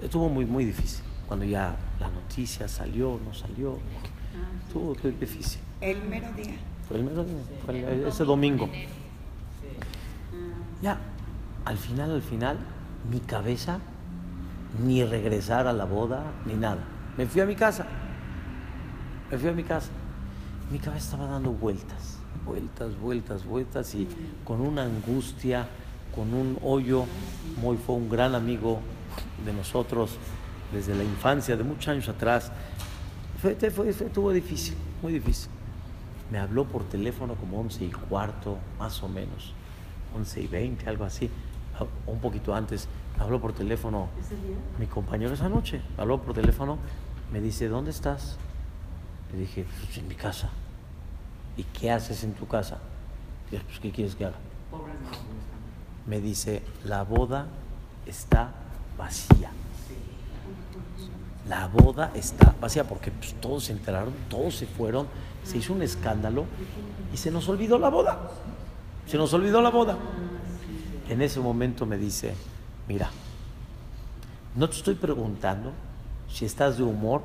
estuvo 0.02 0.28
muy, 0.28 0.44
muy 0.46 0.64
difícil. 0.64 1.04
Cuando 1.26 1.44
ya 1.44 1.76
la 2.00 2.08
noticia 2.08 2.68
salió, 2.68 3.18
no 3.24 3.34
salió, 3.34 3.78
estuvo 4.66 4.92
estuvo 4.94 5.12
difícil. 5.12 5.60
El 5.80 6.02
mero 6.08 6.28
día. 6.36 6.54
Fue 6.86 6.96
el 6.98 7.04
mero 7.04 7.24
día, 7.24 7.36
fue 7.64 7.78
el- 7.80 8.06
ese 8.06 8.24
domingo. 8.24 8.68
Ya, 10.80 10.98
al 11.64 11.76
final, 11.76 12.12
al 12.12 12.22
final, 12.22 12.56
mi 13.10 13.18
cabeza, 13.20 13.80
ni 14.84 15.04
regresar 15.04 15.66
a 15.66 15.72
la 15.72 15.84
boda, 15.84 16.22
ni 16.46 16.54
nada. 16.54 16.84
Me 17.16 17.26
fui 17.26 17.40
a 17.40 17.46
mi 17.46 17.56
casa. 17.56 17.86
Me 19.30 19.36
fui 19.38 19.48
a 19.48 19.52
mi 19.52 19.64
casa. 19.64 19.90
Mi 20.70 20.78
cabeza 20.78 21.04
estaba 21.12 21.26
dando 21.26 21.50
vueltas, 21.52 22.18
vueltas, 22.44 22.98
vueltas, 23.00 23.44
vueltas 23.46 23.94
y 23.94 24.06
con 24.44 24.60
una 24.60 24.84
angustia, 24.84 25.66
con 26.14 26.34
un 26.34 26.58
hoyo. 26.62 27.04
Muy 27.60 27.76
fue 27.78 27.94
un 27.96 28.08
gran 28.10 28.34
amigo 28.34 28.80
de 29.44 29.52
nosotros 29.52 30.16
desde 30.72 30.94
la 30.94 31.04
infancia, 31.04 31.56
de 31.56 31.64
muchos 31.64 31.88
años 31.88 32.08
atrás. 32.08 32.52
Fue, 33.40 33.54
fue, 33.54 33.70
fue- 33.70 33.88
estuvo 34.06 34.30
difícil, 34.32 34.74
muy 35.02 35.12
difícil. 35.14 35.50
Me 36.30 36.38
habló 36.38 36.64
por 36.66 36.84
teléfono 36.84 37.34
como 37.36 37.58
11 37.60 37.84
y 37.86 37.88
cuarto, 37.90 38.58
más 38.78 39.02
o 39.02 39.08
menos, 39.08 39.54
11 40.14 40.42
y 40.42 40.46
20, 40.48 40.86
algo 40.86 41.04
así, 41.04 41.30
un 42.06 42.18
poquito 42.20 42.54
antes. 42.54 42.86
Habló 43.18 43.40
por 43.40 43.54
teléfono 43.54 44.08
mi 44.78 44.86
compañero 44.86 45.32
esa 45.32 45.48
noche, 45.48 45.80
habló 45.96 46.20
por 46.20 46.34
teléfono, 46.34 46.76
me 47.32 47.40
dice, 47.40 47.68
¿dónde 47.68 47.90
estás? 47.90 48.36
Le 49.32 49.40
dije, 49.40 49.66
"Pues, 49.84 49.98
en 49.98 50.08
mi 50.08 50.14
casa. 50.14 50.50
¿Y 51.56 51.64
qué 51.64 51.90
haces 51.90 52.24
en 52.24 52.34
tu 52.34 52.46
casa? 52.46 52.78
Dije, 53.50 53.62
pues, 53.66 53.80
¿qué 53.80 53.90
quieres 53.90 54.14
que 54.14 54.24
haga? 54.24 54.36
me 56.08 56.20
dice, 56.20 56.62
la 56.84 57.04
boda 57.04 57.46
está 58.06 58.50
vacía. 58.96 59.50
La 61.46 61.66
boda 61.68 62.10
está 62.14 62.54
vacía 62.60 62.84
porque 62.84 63.10
pues, 63.10 63.34
todos 63.34 63.64
se 63.64 63.72
enteraron, 63.72 64.14
todos 64.30 64.56
se 64.56 64.66
fueron, 64.66 65.06
se 65.44 65.58
hizo 65.58 65.74
un 65.74 65.82
escándalo 65.82 66.46
y 67.12 67.18
se 67.18 67.30
nos 67.30 67.48
olvidó 67.48 67.78
la 67.78 67.90
boda. 67.90 68.18
Se 69.06 69.18
nos 69.18 69.32
olvidó 69.34 69.60
la 69.60 69.70
boda. 69.70 69.98
En 71.10 71.20
ese 71.20 71.40
momento 71.40 71.84
me 71.84 71.98
dice, 71.98 72.34
mira, 72.86 73.10
no 74.54 74.68
te 74.68 74.76
estoy 74.76 74.94
preguntando 74.94 75.72
si 76.28 76.46
estás 76.46 76.78
de 76.78 76.84
humor 76.84 77.22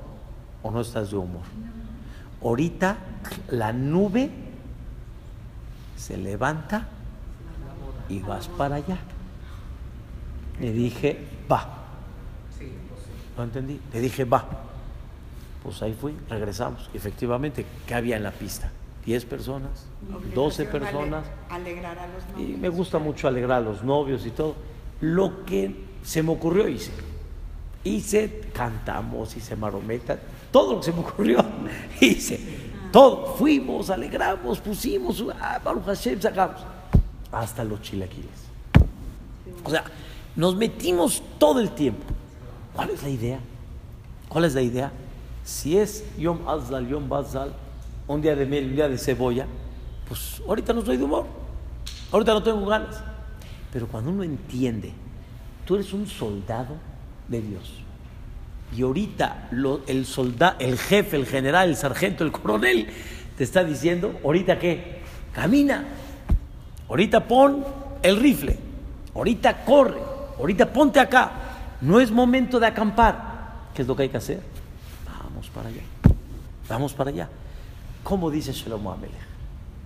o 0.62 0.72
no 0.72 0.82
estás 0.82 1.12
de 1.12 1.18
humor. 1.18 1.44
Ahorita 2.44 2.98
la 3.50 3.72
nube 3.72 4.30
se 5.96 6.18
levanta 6.18 6.88
y 8.10 8.20
vas 8.20 8.48
para 8.48 8.76
allá. 8.76 8.98
Le 10.60 10.72
dije, 10.72 11.26
va. 11.50 11.80
¿No 13.38 13.44
entendí? 13.44 13.80
Le 13.92 14.02
dije, 14.02 14.26
va. 14.26 14.46
Pues 15.64 15.82
ahí 15.82 15.94
fui, 15.94 16.14
regresamos. 16.30 16.90
Efectivamente, 16.94 17.66
¿qué 17.88 17.96
había 17.96 18.18
en 18.18 18.24
la 18.24 18.32
pista? 18.32 18.70
10 19.06 19.26
personas, 19.26 19.86
12 20.36 20.66
personas. 20.66 21.26
Alegrar 21.50 21.98
a 21.98 22.08
los 22.08 22.26
novios. 22.28 22.50
Y 22.50 22.54
me 22.54 22.70
gusta 22.70 23.00
mucho 23.00 23.28
alegrar 23.28 23.62
a 23.62 23.66
los 23.66 23.84
novios 23.84 24.26
y 24.26 24.32
todo. 24.32 24.56
Lo 25.02 25.46
que 25.46 25.76
se 26.04 26.24
me 26.24 26.32
ocurrió 26.32 26.68
hice. 26.68 26.92
Hice, 27.84 28.42
cantamos, 28.54 29.36
hice 29.36 29.56
marometa, 29.56 30.20
todo 30.54 30.74
lo 30.74 30.80
que 30.80 30.86
se 30.86 30.94
me 30.94 31.00
ocurrió 31.00 31.44
hice. 32.00 32.40
Todo. 32.92 33.36
Fuimos, 33.36 33.90
alegramos, 33.90 34.60
pusimos, 34.60 35.26
ah, 35.42 35.60
Baruch 35.62 35.84
Hashem, 35.86 36.22
sacamos. 36.22 36.62
Hasta 37.32 37.64
los 37.64 37.82
chilaquiles. 37.82 38.30
O 39.64 39.70
sea, 39.72 39.84
nos 40.36 40.56
metimos 40.56 41.24
todo 41.40 41.60
el 41.60 41.72
tiempo. 41.72 42.04
¿Cuál 42.76 42.92
es 42.92 43.02
la 43.02 43.10
idea? 43.10 43.40
¿Cuál 44.30 44.46
es 44.46 44.54
la 44.54 44.62
idea? 44.62 44.92
Si 45.44 45.76
es 45.76 46.06
Yom 46.20 46.48
Azal, 46.48 46.88
Yom 46.88 47.10
Bazal, 47.10 47.54
un 48.08 48.22
día 48.22 48.36
de 48.36 48.46
miel, 48.46 48.66
un 48.66 48.76
día 48.76 48.88
de 48.88 49.00
cebolla, 49.00 49.48
pues 50.08 50.40
ahorita 50.48 50.72
no 50.74 50.80
estoy 50.80 50.98
de 50.98 51.04
humor, 51.04 51.26
ahorita 52.12 52.32
no 52.32 52.44
tengo 52.44 52.64
ganas. 52.68 53.02
Pero 53.72 53.88
cuando 53.88 54.12
uno 54.12 54.22
entiende, 54.24 54.94
tú 55.66 55.74
eres 55.76 55.92
un 55.94 56.06
soldado 56.06 56.76
de 57.28 57.42
Dios. 57.42 57.83
Y 58.76 58.82
ahorita 58.82 59.50
el 59.88 60.06
soldado, 60.06 60.56
el 60.60 60.78
jefe, 60.78 61.18
el 61.18 61.26
general, 61.26 61.70
el 61.70 61.76
sargento, 61.76 62.24
el 62.24 62.32
coronel, 62.32 62.88
te 63.38 63.44
está 63.44 63.64
diciendo, 63.64 64.20
ahorita 64.24 64.58
qué, 64.58 65.02
camina, 65.34 65.86
ahorita 66.90 67.28
pon 67.28 67.64
el 68.02 68.18
rifle, 68.18 68.58
ahorita 69.14 69.64
corre, 69.64 70.00
ahorita 70.40 70.72
ponte 70.72 71.00
acá. 71.00 71.32
No 71.82 72.00
es 72.00 72.12
momento 72.12 72.60
de 72.60 72.68
acampar. 72.68 73.70
¿Qué 73.74 73.82
es 73.82 73.88
lo 73.88 73.96
que 73.96 74.04
hay 74.04 74.10
que 74.10 74.18
hacer? 74.18 74.42
Vamos 75.24 75.50
para 75.50 75.70
allá. 75.70 75.82
Vamos 76.70 76.94
para 76.94 77.10
allá. 77.10 77.30
¿Cómo 78.04 78.32
dice 78.32 78.54
Shalom 78.54 78.88
Amelech? 78.88 79.12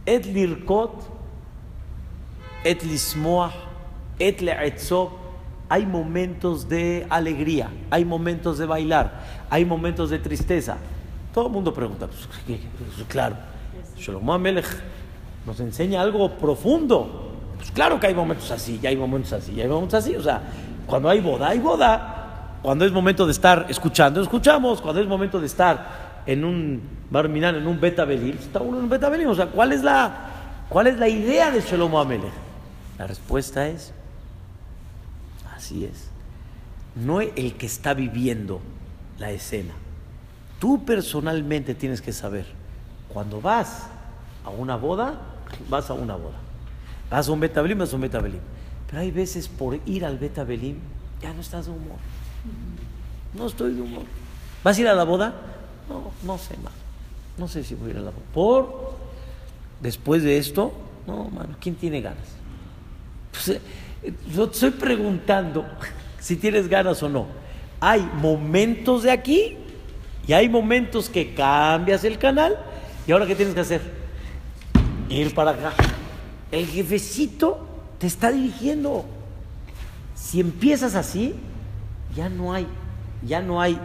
Et 0.05 0.25
lirkot, 0.25 0.93
et 2.63 2.83
lismoah, 2.83 3.51
et 4.19 4.41
le'etzov. 4.41 5.26
Hay 5.70 5.86
momentos 5.86 6.70
de 6.70 7.05
alegría, 7.09 7.70
hay 7.89 8.05
momentos 8.05 8.57
de 8.57 8.65
bailar, 8.65 9.24
hay 9.49 9.65
momentos 9.65 10.09
de 10.09 10.20
tristeza. 10.20 10.78
Todo 11.34 11.47
el 11.47 11.51
mundo 11.51 11.74
pregunta, 11.74 12.07
pues, 12.07 12.28
pues 12.45 13.07
claro, 13.07 13.36
Shalom 13.97 14.30
Amelech 14.30 14.65
nos 15.45 15.59
enseña 15.59 16.01
algo 16.01 16.38
profundo. 16.38 17.34
Pues 17.57 17.72
claro 17.72 17.99
que 17.99 18.07
hay 18.07 18.13
momentos 18.13 18.51
así, 18.51 18.80
y 18.82 18.88
hay 18.88 18.95
momentos 18.95 19.34
así, 19.34 19.53
y 19.53 19.61
hay 19.61 19.68
momentos 19.68 19.95
así. 19.95 20.15
O 20.15 20.22
sea, 20.22 20.41
cuando 20.86 21.09
hay 21.09 21.20
boda, 21.20 21.49
hay 21.49 21.59
boda. 21.59 22.59
Cuando 22.61 22.86
es 22.86 22.91
momento 22.91 23.26
de 23.26 23.32
estar 23.32 23.65
escuchando, 23.70 24.22
escuchamos. 24.22 24.82
Cuando 24.82 25.01
es 25.01 25.07
momento 25.07 25.39
de 25.39 25.47
estar 25.47 26.24
en 26.26 26.43
un 26.43 26.82
barminan, 27.09 27.55
en 27.55 27.68
un 27.68 27.80
beta 27.80 28.03
está 28.03 28.59
uno 28.59 28.78
en 28.78 28.84
un 28.84 28.89
beta 28.89 29.09
O 29.09 29.36
sea, 29.36 29.47
¿cuál 29.47 29.72
es 29.72 29.84
la, 29.84 30.11
cuál 30.70 30.88
es 30.88 30.97
la 30.97 31.07
idea 31.07 31.49
de 31.51 31.61
Shalom 31.61 31.95
Amelech? 31.95 32.32
La 32.99 33.07
respuesta 33.07 33.68
es, 33.68 33.93
así 35.68 35.86
es. 35.86 36.09
No 36.95 37.22
el 37.22 37.55
que 37.55 37.65
está 37.65 37.93
viviendo 37.93 38.61
la 39.20 39.32
escena. 39.32 39.74
Tú 40.59 40.86
personalmente 40.86 41.76
tienes 41.76 42.01
que 42.01 42.13
saber, 42.13 42.45
cuando 43.09 43.41
vas 43.41 43.88
a 44.43 44.49
una 44.49 44.76
boda, 44.76 45.20
vas 45.70 45.89
a 45.89 45.93
una 45.93 46.15
boda. 46.15 46.38
Vas 47.11 47.28
a 47.28 47.32
un 47.32 47.39
betabelim, 47.39 47.78
vas 47.78 47.93
a 47.93 47.95
un 47.95 48.01
betabelim. 48.01 48.39
Pero 48.88 49.01
hay 49.01 49.11
veces 49.11 49.47
por 49.47 49.80
ir 49.86 50.05
al 50.05 50.18
betabelim, 50.18 50.78
ya 51.22 51.34
no 51.34 51.41
estás 51.41 51.65
de 51.65 51.72
humor. 51.72 51.97
No 53.34 53.47
estoy 53.47 53.74
de 53.74 53.82
humor. 53.82 54.03
¿Vas 54.63 54.78
a 54.78 54.82
ir 54.82 54.88
a 54.88 54.95
la 54.95 55.03
boda? 55.03 55.36
No, 55.89 56.11
no 56.24 56.38
sé, 56.38 56.57
más. 56.57 56.74
No 57.38 57.47
sé 57.47 57.63
si 57.63 57.76
voy 57.76 57.89
a 57.89 57.91
ir 57.91 57.97
a 57.97 58.01
la 58.01 58.11
boda. 58.11 58.26
Por, 58.34 58.93
después 59.82 60.24
de 60.24 60.38
esto, 60.38 60.72
no, 61.05 61.26
mano, 61.26 61.55
¿quién 61.59 61.76
tiene 61.76 62.01
ganas? 62.01 62.28
Pues, 63.32 63.49
eh, 63.49 63.61
yo 64.34 64.48
te 64.48 64.54
estoy 64.54 64.72
preguntando 64.72 65.66
si 66.20 66.36
tienes 66.36 66.68
ganas 66.68 67.02
o 67.04 67.10
no. 67.10 67.28
Hay 67.80 68.02
momentos 68.22 69.04
de 69.04 69.12
aquí 69.12 69.58
y 70.28 70.34
hay 70.34 70.50
momentos 70.50 71.10
que 71.10 71.34
cambias 71.34 72.04
el 72.04 72.18
canal 72.18 72.58
y 73.06 73.12
ahora 73.12 73.26
¿qué 73.26 73.36
tienes 73.36 73.54
que 73.54 73.62
hacer? 73.62 73.82
Ir 75.10 75.34
para 75.34 75.52
acá. 75.52 75.74
El 76.52 76.66
jefecito 76.66 77.66
te 78.00 78.08
está 78.08 78.32
dirigiendo. 78.32 79.06
Si 80.16 80.39
empiezas 80.39 80.95
así, 80.95 81.36
ya 82.16 82.30
no 82.30 82.54
hay, 82.54 82.68
ya 83.26 83.41
no 83.41 83.62
hay 83.62 83.80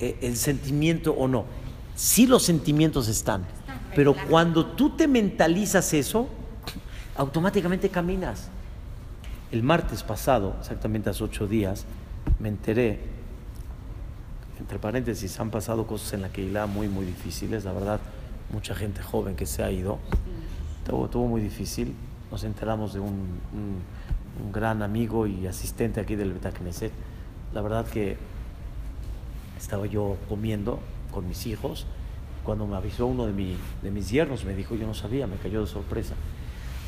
eh, 0.00 0.18
el 0.22 0.36
sentimiento 0.36 1.12
o 1.12 1.28
no. 1.28 1.44
Sí 1.94 2.26
los 2.26 2.42
sentimientos 2.42 3.08
están, 3.08 3.44
pero 3.94 4.14
cuando 4.28 4.66
tú 4.66 4.90
te 4.90 5.06
mentalizas 5.06 5.92
eso, 5.94 6.28
automáticamente 7.16 7.88
caminas. 7.88 8.48
El 9.54 9.62
martes 9.62 10.02
pasado, 10.02 10.56
exactamente 10.58 11.10
hace 11.10 11.22
ocho 11.22 11.46
días, 11.46 11.84
me 12.40 12.48
enteré, 12.48 12.98
entre 14.58 14.80
paréntesis, 14.80 15.38
han 15.38 15.52
pasado 15.52 15.86
cosas 15.86 16.14
en 16.14 16.22
la 16.22 16.28
Keilah 16.30 16.66
muy, 16.66 16.88
muy 16.88 17.06
difíciles, 17.06 17.64
la 17.64 17.70
verdad, 17.70 18.00
mucha 18.52 18.74
gente 18.74 19.00
joven 19.00 19.36
que 19.36 19.46
se 19.46 19.62
ha 19.62 19.70
ido, 19.70 20.00
estuvo, 20.82 21.28
muy 21.28 21.40
difícil. 21.40 21.94
Nos 22.32 22.42
enteramos 22.42 22.94
de 22.94 22.98
un, 22.98 23.38
un, 23.52 24.52
gran 24.52 24.82
amigo 24.82 25.28
y 25.28 25.46
asistente 25.46 26.00
aquí 26.00 26.16
del 26.16 26.32
Betacneset. 26.32 26.90
La 27.52 27.62
verdad 27.62 27.86
que 27.86 28.16
estaba 29.56 29.86
yo 29.86 30.16
comiendo 30.28 30.80
con 31.12 31.28
mis 31.28 31.46
hijos, 31.46 31.86
cuando 32.42 32.66
me 32.66 32.74
avisó 32.74 33.06
uno 33.06 33.26
de, 33.26 33.56
de 33.82 33.90
mis 33.92 34.10
yernos, 34.10 34.44
me 34.44 34.56
dijo, 34.56 34.74
yo 34.74 34.84
no 34.84 34.94
sabía, 34.94 35.28
me 35.28 35.36
cayó 35.36 35.60
de 35.60 35.68
sorpresa. 35.68 36.16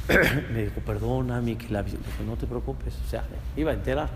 me 0.52 0.64
dijo, 0.64 0.80
perdóname, 0.80 1.57
que 1.59 1.68
la 1.68 1.82
dije, 1.82 1.98
no 2.24 2.36
te 2.36 2.46
preocupes, 2.46 2.94
o 3.07 3.11
sea, 3.11 3.24
iba 3.57 3.72
a 3.72 3.74
enterar. 3.74 4.09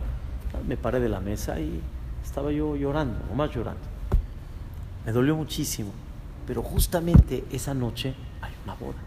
Me 0.66 0.76
paré 0.76 1.00
de 1.00 1.08
la 1.08 1.20
mesa 1.20 1.60
y 1.60 1.80
estaba 2.24 2.52
yo 2.52 2.76
llorando, 2.76 3.18
más 3.34 3.50
llorando. 3.50 3.80
Me 5.04 5.12
dolió 5.12 5.36
muchísimo, 5.36 5.90
pero 6.46 6.62
justamente 6.62 7.44
esa 7.50 7.74
noche 7.74 8.14
hay 8.40 8.52
una 8.64 8.74
boda. 8.74 8.98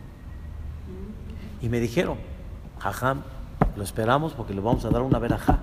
Y 1.62 1.70
me 1.70 1.80
dijeron, 1.80 2.18
jajam, 2.80 3.22
lo 3.76 3.84
esperamos 3.84 4.34
porque 4.34 4.54
le 4.54 4.62
vamos 4.62 4.84
a 4.86 4.90
dar 4.90 5.02
una 5.02 5.20
verajá, 5.20 5.60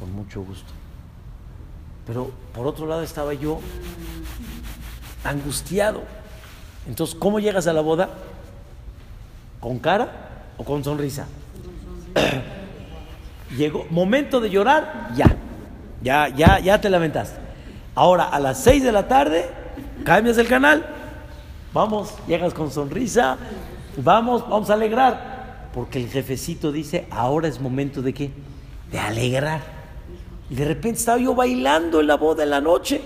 con 0.00 0.12
mucho 0.12 0.42
gusto. 0.42 0.72
Pero 2.06 2.30
por 2.54 2.66
otro 2.66 2.86
lado 2.86 3.02
estaba 3.02 3.34
yo 3.34 3.60
angustiado. 5.24 6.02
Entonces, 6.86 7.14
¿cómo 7.14 7.38
llegas 7.38 7.66
a 7.66 7.72
la 7.72 7.82
boda? 7.82 8.08
¿Con 9.60 9.78
cara 9.78 10.44
o 10.56 10.64
con 10.64 10.84
sonrisa? 10.84 11.26
Llegó 13.56 13.86
momento 13.90 14.40
de 14.40 14.50
llorar, 14.50 15.10
ya. 15.14 15.36
Ya, 16.02 16.28
ya, 16.28 16.60
ya 16.60 16.80
te 16.80 16.90
lamentaste. 16.90 17.38
Ahora 17.94 18.24
a 18.24 18.38
las 18.38 18.62
6 18.62 18.84
de 18.84 18.92
la 18.92 19.08
tarde 19.08 19.46
cambias 20.04 20.38
el 20.38 20.46
canal. 20.46 20.86
Vamos, 21.72 22.14
llegas 22.26 22.54
con 22.54 22.70
sonrisa. 22.70 23.36
Vamos, 23.96 24.48
vamos 24.48 24.70
a 24.70 24.74
alegrar. 24.74 25.70
Porque 25.74 25.98
el 25.98 26.08
jefecito 26.08 26.72
dice, 26.72 27.06
ahora 27.10 27.48
es 27.48 27.60
momento 27.60 28.02
de 28.02 28.14
qué? 28.14 28.30
De 28.90 28.98
alegrar. 28.98 29.60
Y 30.50 30.54
de 30.54 30.64
repente 30.64 30.98
estaba 30.98 31.18
yo 31.18 31.34
bailando 31.34 32.00
en 32.00 32.06
la 32.06 32.16
boda 32.16 32.42
en 32.42 32.50
la 32.50 32.60
noche 32.60 33.02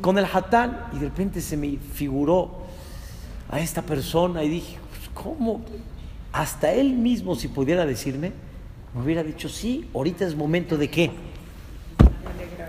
con 0.00 0.18
el 0.18 0.26
hatán 0.32 0.86
y 0.92 0.98
de 0.98 1.06
repente 1.06 1.40
se 1.40 1.56
me 1.56 1.76
figuró 1.76 2.50
a 3.50 3.60
esta 3.60 3.82
persona 3.82 4.42
y 4.44 4.48
dije, 4.48 4.78
pues, 4.90 5.10
¿cómo? 5.14 5.62
Hasta 6.36 6.70
él 6.70 6.92
mismo, 6.92 7.34
si 7.34 7.48
pudiera 7.48 7.86
decirme, 7.86 8.30
me 8.94 9.02
hubiera 9.02 9.22
dicho, 9.22 9.48
sí, 9.48 9.88
ahorita 9.94 10.26
es 10.26 10.36
momento 10.36 10.76
de 10.76 10.90
qué? 10.90 11.10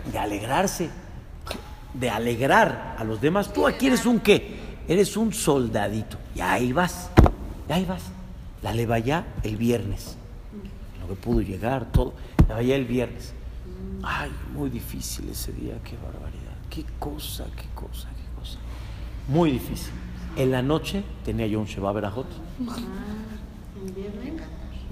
De 0.09 0.17
alegrarse, 0.17 0.89
de 1.93 2.09
alegrar 2.09 2.95
a 2.97 3.03
los 3.03 3.19
demás. 3.19 3.51
Tú 3.51 3.67
aquí 3.67 3.87
eres 3.87 4.05
un 4.05 4.21
qué? 4.21 4.55
Eres 4.87 5.17
un 5.17 5.33
soldadito. 5.33 6.17
Y 6.33 6.39
ahí 6.39 6.71
vas, 6.71 7.09
y 7.67 7.73
ahí 7.73 7.83
vas. 7.83 8.03
La 8.61 8.99
ya 8.99 9.27
el 9.43 9.57
viernes. 9.57 10.15
lo 11.01 11.09
que 11.09 11.15
pudo 11.15 11.41
llegar, 11.41 11.91
todo. 11.91 12.13
Allá 12.47 12.73
el 12.73 12.85
viernes. 12.85 13.33
Ay, 14.01 14.31
muy 14.53 14.69
difícil 14.69 15.27
ese 15.27 15.51
día, 15.51 15.77
qué 15.83 15.97
barbaridad. 15.97 16.55
Qué 16.69 16.85
cosa, 16.97 17.45
qué 17.57 17.67
cosa, 17.75 18.07
qué 18.15 18.39
cosa. 18.39 18.59
Muy 19.27 19.51
difícil. 19.51 19.91
En 20.37 20.51
la 20.51 20.61
noche 20.61 21.03
tenía 21.25 21.47
yo 21.47 21.59
un 21.59 21.65
Sheba. 21.65 21.91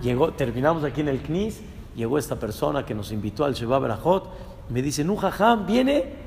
Llegó, 0.02 0.34
terminamos 0.34 0.84
aquí 0.84 1.02
en 1.02 1.08
el 1.08 1.22
CNIS, 1.22 1.62
llegó 1.96 2.18
esta 2.18 2.38
persona 2.38 2.86
que 2.86 2.94
nos 2.94 3.12
invitó 3.12 3.46
al 3.46 3.54
Sheba 3.54 3.80
Berajot, 3.80 4.30
me 4.70 4.82
dice, 4.82 5.04
¿Nu 5.04 5.16
jajam 5.16 5.66
viene? 5.66 6.26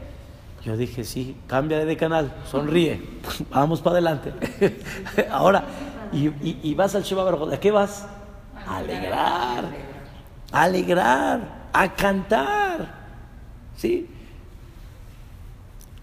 Yo 0.64 0.76
dije, 0.76 1.04
sí, 1.04 1.36
cambia 1.46 1.84
de 1.84 1.96
canal, 1.96 2.32
sonríe, 2.50 3.00
vamos 3.50 3.80
para 3.80 3.94
adelante. 3.94 4.32
Ahora, 5.30 5.64
y, 6.12 6.74
vas 6.74 6.94
al 6.94 7.02
Sheba 7.02 7.24
Berajot, 7.24 7.52
¿a 7.52 7.60
qué 7.60 7.70
vas? 7.70 8.06
A 8.66 8.78
alegrar, 8.78 9.64
a 10.50 10.62
alegrar, 10.62 11.68
a 11.72 11.94
cantar. 11.94 12.94
¿Sí? 13.76 14.08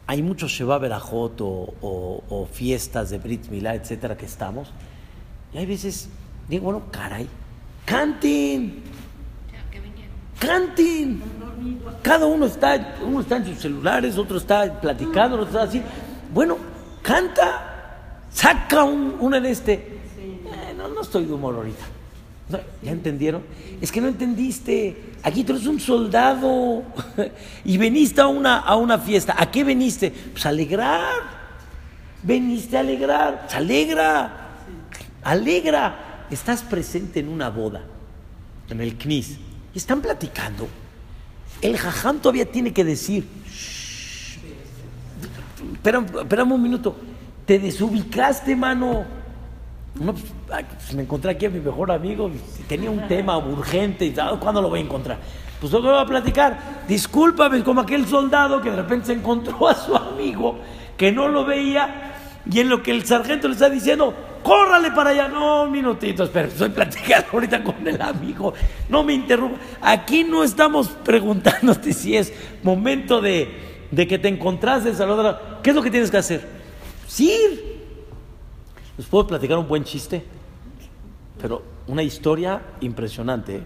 Hay 0.07 0.21
muchos 0.21 0.51
Sheba 0.51 0.77
Berajot 0.77 1.41
o, 1.41 2.47
fiestas 2.51 3.09
de 3.09 3.17
Brit 3.17 3.49
Milá, 3.49 3.75
etcétera, 3.75 4.15
que 4.15 4.25
estamos. 4.25 4.71
Y 5.53 5.57
hay 5.57 5.65
veces, 5.65 6.09
digo, 6.47 6.65
bueno, 6.65 6.83
caray, 6.91 7.27
canten. 7.85 8.83
Canten. 10.39 11.21
Cada 12.01 12.25
uno 12.25 12.45
está, 12.45 12.95
uno 13.01 13.21
está 13.21 13.37
en 13.37 13.45
sus 13.45 13.59
celulares, 13.59 14.17
otro 14.17 14.37
está 14.37 14.79
platicando, 14.79 15.37
otro 15.37 15.47
está 15.47 15.63
así. 15.63 15.81
Bueno, 16.33 16.57
canta, 17.01 18.19
saca 18.31 18.83
un, 18.83 19.15
una 19.19 19.39
de 19.39 19.51
este. 19.51 19.73
Eh, 19.73 20.73
no, 20.77 20.87
no 20.89 21.01
estoy 21.01 21.25
de 21.25 21.33
humor 21.33 21.55
ahorita. 21.55 21.85
¿Ya 22.83 22.91
entendieron? 22.91 23.41
Es 23.81 23.91
que 23.91 24.01
no 24.01 24.07
entendiste. 24.07 25.15
Aquí 25.23 25.43
tú 25.43 25.53
eres 25.53 25.65
un 25.65 25.79
soldado 25.79 26.83
y 27.65 27.77
veniste 27.77 28.21
a 28.21 28.27
una, 28.27 28.59
a 28.59 28.75
una 28.75 28.99
fiesta. 28.99 29.35
¿A 29.37 29.49
qué 29.49 29.63
veniste? 29.63 30.11
Pues 30.11 30.45
a 30.45 30.49
alegrar. 30.49 31.23
Veniste 32.21 32.77
a 32.77 32.81
alegrar. 32.81 33.47
Se 33.49 33.57
alegra. 33.57 34.49
Alegra. 35.23 36.14
Estás 36.31 36.61
presente 36.63 37.19
en 37.19 37.29
una 37.29 37.49
boda, 37.49 37.83
en 38.69 38.81
el 38.81 38.97
CNIS. 38.97 39.39
Y 39.73 39.77
están 39.77 40.01
platicando. 40.01 40.67
El 41.61 41.77
jajam 41.77 42.19
todavía 42.19 42.49
tiene 42.49 42.73
que 42.73 42.83
decir. 42.83 43.27
Espérame 45.83 46.51
un 46.51 46.61
minuto. 46.61 46.95
Te 47.45 47.59
desubicaste, 47.59 48.55
mano 48.55 49.05
no, 49.99 50.13
pues, 50.13 50.93
me 50.93 51.03
encontré 51.03 51.31
aquí 51.31 51.45
a 51.45 51.49
mi 51.49 51.59
mejor 51.59 51.89
amigo, 51.89 52.29
tenía 52.67 52.91
un 52.91 53.07
tema 53.07 53.37
urgente 53.37 54.09
tal, 54.11 54.39
¿cuándo 54.39 54.61
lo 54.61 54.69
voy 54.69 54.79
a 54.79 54.83
encontrar? 54.83 55.17
Pues 55.59 55.71
lo 55.71 55.81
voy 55.81 55.97
a 55.97 56.05
platicar. 56.05 56.83
Discúlpame, 56.87 57.63
como 57.63 57.81
aquel 57.81 58.05
soldado 58.05 58.61
que 58.61 58.69
de 58.69 58.75
repente 58.75 59.07
se 59.07 59.13
encontró 59.13 59.67
a 59.67 59.73
su 59.73 59.95
amigo 59.95 60.59
que 60.97 61.11
no 61.11 61.29
lo 61.29 61.45
veía 61.45 62.14
y 62.49 62.59
en 62.59 62.69
lo 62.69 62.83
que 62.83 62.91
el 62.91 63.05
sargento 63.05 63.47
le 63.47 63.53
está 63.53 63.69
diciendo, 63.69 64.13
córrale 64.43 64.91
para 64.91 65.11
allá. 65.11 65.27
No, 65.27 65.63
un 65.63 65.71
minutito, 65.71 66.23
espera, 66.23 66.47
estoy 66.47 66.69
platicando 66.69 67.27
ahorita 67.33 67.63
con 67.63 67.87
el 67.87 68.01
amigo. 68.01 68.53
No 68.89 69.03
me 69.03 69.13
interrumpa. 69.13 69.57
Aquí 69.81 70.23
no 70.23 70.43
estamos 70.43 70.89
preguntándote 70.89 71.93
si 71.93 72.15
es 72.15 72.33
momento 72.63 73.21
de, 73.21 73.87
de 73.91 74.07
que 74.07 74.19
te 74.19 74.27
encontraste, 74.27 74.93
Salvador. 74.93 75.39
¿Qué 75.63 75.71
es 75.71 75.75
lo 75.75 75.81
que 75.81 75.91
tienes 75.91 76.11
que 76.11 76.17
hacer? 76.17 76.47
Sí, 77.07 77.75
¿Les 78.97 79.07
puedo 79.07 79.27
platicar 79.27 79.57
un 79.57 79.67
buen 79.67 79.83
chiste? 79.83 80.23
Pero 81.41 81.63
una 81.87 82.01
historia 82.01 82.61
impresionante. 82.79 83.57
¿eh? 83.57 83.63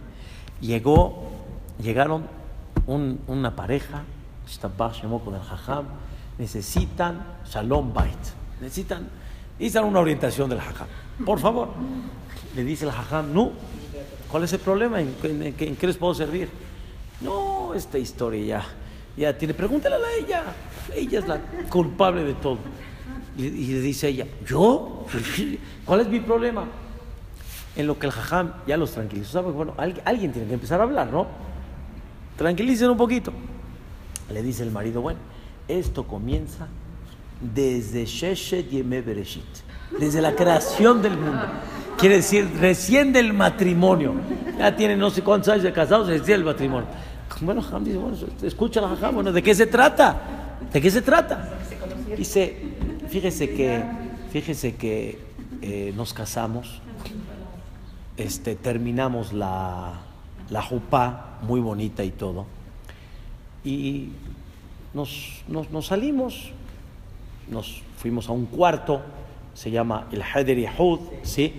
Llegó, 0.61 1.29
llegaron 1.79 2.25
una 2.87 3.55
pareja, 3.55 4.03
con 5.23 5.35
el 5.35 5.41
Jajam, 5.41 5.85
necesitan 6.39 7.23
Shalom 7.45 7.93
Bait, 7.93 8.17
necesitan, 8.61 9.07
necesitan 9.57 9.85
una 9.85 9.99
orientación 9.99 10.49
del 10.49 10.59
Jajam. 10.59 10.87
Por 11.25 11.39
favor, 11.39 11.69
le 12.55 12.63
dice 12.63 12.85
el 12.85 12.91
Jajam, 12.91 13.33
no, 13.33 13.51
¿cuál 14.29 14.43
es 14.43 14.53
el 14.53 14.59
problema? 14.59 15.01
¿En, 15.01 15.15
qué 15.55 15.87
les 15.87 15.97
puedo 15.97 16.13
servir? 16.13 16.49
No, 17.21 17.73
esta 17.73 17.97
historia 17.97 18.45
ya, 18.45 18.65
ya 19.17 19.37
tiene, 19.37 19.53
pregúntale 19.53 19.95
a 19.95 19.99
ella, 20.17 20.43
ella 20.95 21.19
es 21.19 21.27
la 21.27 21.39
culpable 21.69 22.23
de 22.23 22.33
todo. 22.35 22.57
Y, 23.37 23.67
le 23.67 23.79
dice 23.79 24.09
ella, 24.09 24.27
¿yo? 24.45 25.05
¿Cuál 25.85 26.01
es 26.01 26.07
mi 26.07 26.19
problema? 26.19 26.65
En 27.75 27.87
lo 27.87 27.97
que 27.97 28.07
el 28.07 28.11
jajam 28.11 28.53
ya 28.67 28.75
los 28.75 28.91
tranquilizó. 28.91 29.41
Bueno, 29.43 29.73
alguien, 29.77 30.33
tiene 30.33 30.47
que 30.47 30.55
empezar 30.55 30.81
a 30.81 30.83
hablar, 30.83 31.09
¿no? 31.09 31.27
Tranquilicen 32.35 32.89
un 32.89 32.97
poquito. 32.97 33.31
Le 34.33 34.43
dice 34.43 34.63
el 34.63 34.71
marido, 34.71 35.01
bueno, 35.01 35.19
esto 35.67 36.05
comienza 36.05 36.67
desde 37.41 38.05
Sheshet 38.05 38.69
Yeme 38.69 39.01
Bereshit, 39.01 39.43
desde 39.99 40.21
la 40.21 40.35
creación 40.35 41.01
del 41.01 41.17
mundo. 41.17 41.45
Quiere 41.97 42.17
decir, 42.17 42.49
recién 42.59 43.11
del 43.11 43.33
matrimonio. 43.33 44.13
Ya 44.57 44.75
tiene 44.75 44.95
no 44.95 45.09
sé 45.09 45.21
cuántos 45.21 45.49
años 45.49 45.63
de 45.63 45.73
casados, 45.73 46.07
recién 46.07 46.39
el 46.39 46.45
matrimonio. 46.45 46.87
Bueno, 47.41 47.61
Jajam 47.61 47.83
dice, 47.83 47.97
bueno, 47.97 48.17
escucha 48.43 48.81
la 48.81 49.11
bueno, 49.11 49.31
¿de 49.31 49.41
qué 49.41 49.55
se 49.55 49.67
trata? 49.67 50.57
¿De 50.73 50.81
qué 50.81 50.91
se 50.91 51.01
trata? 51.01 51.57
Dice, 52.17 52.57
Fíjese 53.09 53.49
que, 53.49 53.83
fíjese 54.31 54.75
que 54.75 55.17
eh, 55.63 55.91
nos 55.97 56.13
casamos, 56.13 56.79
este, 58.17 58.55
terminamos 58.55 59.33
la, 59.33 60.01
la 60.51 60.61
jupá, 60.61 61.39
muy 61.41 61.59
bonita 61.59 62.03
y 62.03 62.11
todo, 62.11 62.45
y 63.63 64.09
nos, 64.93 65.41
nos, 65.47 65.87
salimos, 65.87 66.51
nos 67.49 67.81
fuimos 67.97 68.29
a 68.29 68.31
un 68.31 68.45
cuarto, 68.45 69.01
se 69.53 69.71
llama 69.71 70.07
el 70.11 70.21
Heder 70.21 70.59
Yahud, 70.59 70.99
¿sí? 71.23 71.53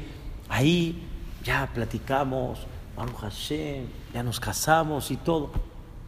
Ahí 0.49 1.03
ya 1.45 1.69
platicamos, 1.73 2.61
Baruch 2.97 3.17
Hashem, 3.17 3.85
ya 4.15 4.23
nos 4.23 4.41
casamos 4.41 5.11
y 5.11 5.17
todo. 5.17 5.51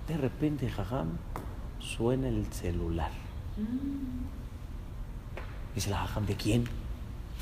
De 0.08 0.16
repente, 0.16 0.68
jajam, 0.68 1.08
suena 1.78 2.28
el 2.28 2.46
celular. 2.52 3.10
Dice 5.74 5.90
la 5.90 5.98
jajam, 5.98 6.26
¿de 6.26 6.34
quién? 6.34 6.64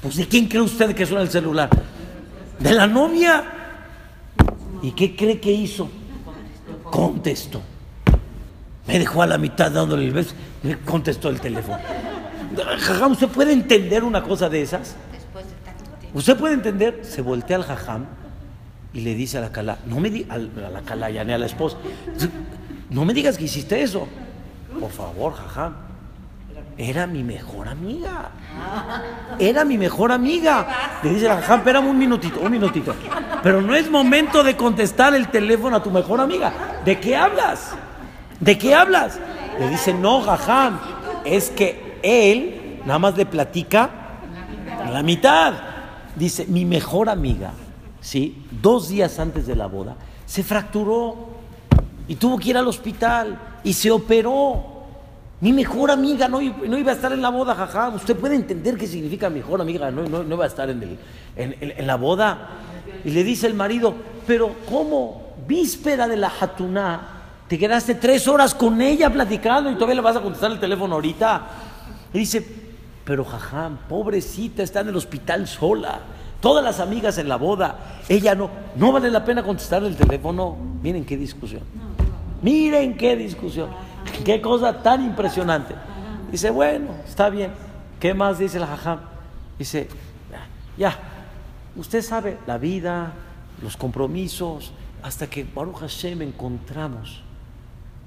Pues 0.02 0.16
¿de 0.16 0.26
quién 0.26 0.46
cree 0.46 0.62
usted 0.62 0.94
que 0.94 1.04
suena 1.06 1.22
el 1.22 1.30
celular? 1.30 1.68
¿De 2.58 2.72
la 2.72 2.86
novia? 2.86 3.44
¿Y 4.82 4.92
qué 4.92 5.14
cree 5.14 5.40
que 5.40 5.52
hizo? 5.52 5.90
Contestó. 6.84 7.60
Me 8.86 8.98
dejó 8.98 9.22
a 9.22 9.26
la 9.26 9.38
mitad 9.38 9.70
dándole 9.70 10.06
el 10.06 10.12
beso. 10.12 10.34
Me 10.62 10.78
contestó 10.78 11.28
el 11.28 11.40
teléfono. 11.40 11.78
Jajam, 12.64 13.12
¿usted 13.12 13.28
puede 13.28 13.52
entender 13.52 14.04
una 14.04 14.22
cosa 14.22 14.48
de 14.48 14.62
esas? 14.62 14.96
¿Usted 16.12 16.36
puede 16.36 16.54
entender? 16.54 17.00
Se 17.02 17.22
voltea 17.22 17.56
al 17.56 17.64
jajam 17.64 18.06
y 18.92 19.00
le 19.00 19.14
dice 19.14 19.38
a 19.38 19.40
la 19.40 19.52
cala, 19.52 19.78
no 19.86 20.00
me 20.00 20.26
a 20.28 20.38
la 20.38 20.80
cala, 20.82 21.10
ya 21.10 21.22
ni 21.24 21.32
a 21.32 21.38
la 21.38 21.46
esposa, 21.46 21.76
no 22.90 23.04
me 23.04 23.14
digas 23.14 23.38
que 23.38 23.44
hiciste 23.44 23.82
eso. 23.82 24.08
Por 24.78 24.90
favor, 24.90 25.34
jajam 25.34 25.90
era 26.80 27.06
mi 27.06 27.22
mejor 27.22 27.68
amiga. 27.68 28.30
Era 29.38 29.64
mi 29.66 29.76
mejor 29.76 30.12
amiga. 30.12 30.66
Le 31.02 31.10
dice 31.10 31.28
la 31.28 31.36
jajam, 31.36 31.58
espérame 31.58 31.86
un 31.86 31.98
minutito, 31.98 32.40
un 32.40 32.50
minutito. 32.50 32.94
Pero 33.42 33.60
no 33.60 33.74
es 33.74 33.90
momento 33.90 34.42
de 34.42 34.56
contestar 34.56 35.14
el 35.14 35.28
teléfono 35.28 35.76
a 35.76 35.82
tu 35.82 35.90
mejor 35.90 36.20
amiga. 36.20 36.80
¿De 36.84 36.98
qué 36.98 37.16
hablas? 37.16 37.72
¿De 38.40 38.56
qué 38.56 38.74
hablas? 38.74 39.18
Le 39.58 39.68
dice, 39.68 39.92
no, 39.92 40.22
jajam, 40.22 40.80
es 41.24 41.50
que 41.50 41.89
él 42.02 42.80
nada 42.84 42.98
más 42.98 43.16
le 43.16 43.26
platica 43.26 43.90
a 44.84 44.90
la 44.90 45.02
mitad. 45.02 45.54
Dice, 46.16 46.46
mi 46.46 46.64
mejor 46.64 47.08
amiga, 47.08 47.52
¿sí? 48.00 48.44
Dos 48.50 48.88
días 48.88 49.18
antes 49.18 49.46
de 49.46 49.56
la 49.56 49.66
boda, 49.66 49.96
se 50.26 50.42
fracturó 50.42 51.28
y 52.08 52.16
tuvo 52.16 52.38
que 52.38 52.50
ir 52.50 52.56
al 52.56 52.66
hospital 52.66 53.38
y 53.62 53.72
se 53.72 53.90
operó. 53.90 54.80
Mi 55.40 55.52
mejor 55.52 55.90
amiga 55.90 56.28
no, 56.28 56.40
iba 56.42 56.92
a 56.92 56.94
estar 56.94 57.12
en 57.12 57.22
la 57.22 57.30
boda, 57.30 57.54
jaja. 57.54 57.88
Usted 57.90 58.16
puede 58.16 58.34
entender 58.34 58.76
qué 58.76 58.86
significa 58.86 59.30
mejor 59.30 59.60
amiga, 59.60 59.90
no, 59.90 60.02
no, 60.02 60.34
iba 60.34 60.44
a 60.44 60.48
estar 60.48 60.68
en, 60.68 60.98
en, 61.36 61.86
la 61.86 61.96
boda. 61.96 62.48
Y 63.04 63.10
le 63.10 63.24
dice 63.24 63.46
el 63.46 63.54
marido, 63.54 63.94
pero 64.26 64.54
¿cómo? 64.68 65.34
Víspera 65.46 66.06
de 66.06 66.18
la 66.18 66.28
jatuná, 66.28 67.20
te 67.48 67.58
quedaste 67.58 67.94
tres 67.94 68.28
horas 68.28 68.54
con 68.54 68.80
ella 68.82 69.10
platicando 69.10 69.70
y 69.70 69.74
todavía 69.74 69.96
le 69.96 70.00
vas 70.02 70.16
a 70.16 70.20
contestar 70.20 70.52
el 70.52 70.60
teléfono 70.60 70.96
ahorita. 70.96 71.42
Y 72.12 72.18
dice, 72.20 72.44
pero 73.04 73.24
jajá, 73.24 73.70
pobrecita, 73.88 74.62
está 74.62 74.80
en 74.80 74.88
el 74.88 74.96
hospital 74.96 75.46
sola. 75.46 76.00
Todas 76.40 76.64
las 76.64 76.80
amigas 76.80 77.18
en 77.18 77.28
la 77.28 77.36
boda, 77.36 78.00
ella 78.08 78.34
no, 78.34 78.50
no 78.76 78.92
vale 78.92 79.10
la 79.10 79.24
pena 79.24 79.42
contestar 79.42 79.84
el 79.84 79.96
teléfono. 79.96 80.56
Miren 80.82 81.04
qué 81.04 81.16
discusión. 81.16 81.62
Miren 82.42 82.96
qué 82.96 83.16
discusión. 83.16 83.68
Qué 84.24 84.40
cosa 84.40 84.82
tan 84.82 85.04
impresionante. 85.04 85.74
Dice, 86.30 86.50
bueno, 86.50 86.88
está 87.06 87.28
bien. 87.28 87.52
¿Qué 87.98 88.14
más 88.14 88.38
dice 88.38 88.58
el 88.58 88.64
jajam? 88.64 89.00
Dice, 89.58 89.88
ya, 90.78 90.96
usted 91.76 92.00
sabe, 92.02 92.38
la 92.46 92.56
vida, 92.56 93.12
los 93.62 93.76
compromisos, 93.76 94.72
hasta 95.02 95.28
que 95.28 95.44
Baruch 95.44 95.80
Hashem 95.80 96.22
encontramos 96.22 97.22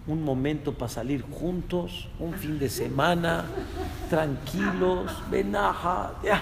un 0.08 0.24
momento 0.24 0.74
para 0.74 0.90
salir 0.90 1.22
juntos, 1.22 2.10
un 2.20 2.34
fin 2.34 2.60
de 2.60 2.70
semana, 2.70 3.46
tranquilos, 4.10 5.12
venaja, 5.32 6.12
ya, 6.24 6.42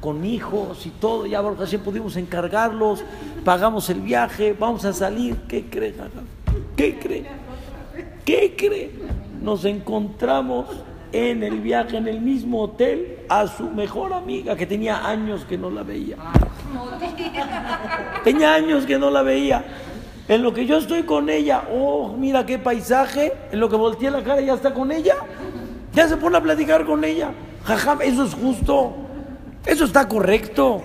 con 0.00 0.24
hijos 0.24 0.86
y 0.86 0.90
todo, 0.90 1.26
ya 1.26 1.40
Baruch 1.40 1.58
Hashem 1.58 1.80
pudimos 1.80 2.16
encargarlos, 2.16 3.04
pagamos 3.44 3.90
el 3.90 4.00
viaje, 4.00 4.56
vamos 4.58 4.84
a 4.84 4.92
salir, 4.92 5.36
¿qué 5.48 5.66
cree? 5.66 5.94
¿Qué 6.76 6.98
cree? 6.98 7.26
¿Qué 8.24 8.54
cree? 8.56 8.92
Nos 9.42 9.64
encontramos 9.64 10.66
en 11.12 11.42
el 11.42 11.60
viaje, 11.60 11.96
en 11.96 12.06
el 12.06 12.20
mismo 12.20 12.62
hotel, 12.62 13.18
a 13.28 13.46
su 13.48 13.68
mejor 13.70 14.12
amiga 14.12 14.54
que 14.56 14.66
tenía 14.66 15.06
años 15.06 15.44
que 15.44 15.58
no 15.58 15.70
la 15.70 15.82
veía. 15.82 16.16
Tenía 18.22 18.54
años 18.54 18.86
que 18.86 18.98
no 18.98 19.10
la 19.10 19.22
veía. 19.22 19.64
En 20.30 20.44
lo 20.44 20.54
que 20.54 20.64
yo 20.64 20.78
estoy 20.78 21.02
con 21.02 21.28
ella, 21.28 21.64
oh, 21.72 22.14
mira 22.16 22.46
qué 22.46 22.56
paisaje. 22.56 23.32
En 23.50 23.58
lo 23.58 23.68
que 23.68 23.74
volteé 23.74 24.12
la 24.12 24.22
cara, 24.22 24.40
ya 24.40 24.54
está 24.54 24.72
con 24.72 24.92
ella. 24.92 25.16
Ya 25.92 26.06
se 26.06 26.16
pone 26.16 26.36
a 26.36 26.40
platicar 26.40 26.86
con 26.86 27.02
ella. 27.02 27.32
Jajam, 27.64 28.00
eso 28.00 28.22
es 28.22 28.34
justo. 28.34 28.92
Eso 29.66 29.86
está 29.86 30.06
correcto. 30.06 30.82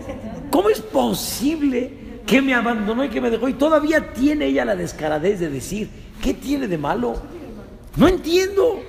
¿Cómo 0.49 0.71
es 0.71 0.81
posible 0.81 2.21
que 2.25 2.41
me 2.41 2.55
abandonó 2.55 3.03
y 3.03 3.09
que 3.09 3.21
me 3.21 3.29
dejó? 3.29 3.47
Y 3.47 3.53
todavía 3.53 4.11
tiene 4.13 4.47
ella 4.47 4.65
la 4.65 4.75
descaradez 4.75 5.39
de 5.39 5.49
decir, 5.51 5.91
¿qué 6.23 6.33
tiene 6.33 6.67
de 6.67 6.79
malo? 6.79 7.13
No 7.97 8.07
entiendo. 8.07 8.79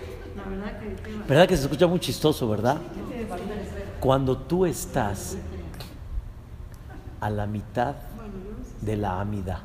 ¿Verdad 1.28 1.46
que 1.46 1.58
se 1.58 1.64
escucha 1.64 1.86
muy 1.86 2.00
chistoso, 2.00 2.48
verdad? 2.48 2.78
Cuando 4.00 4.38
tú 4.38 4.64
estás 4.64 5.36
a 7.20 7.28
la 7.28 7.46
mitad 7.46 7.94
de 8.80 8.96
la 8.96 9.20
amida, 9.20 9.60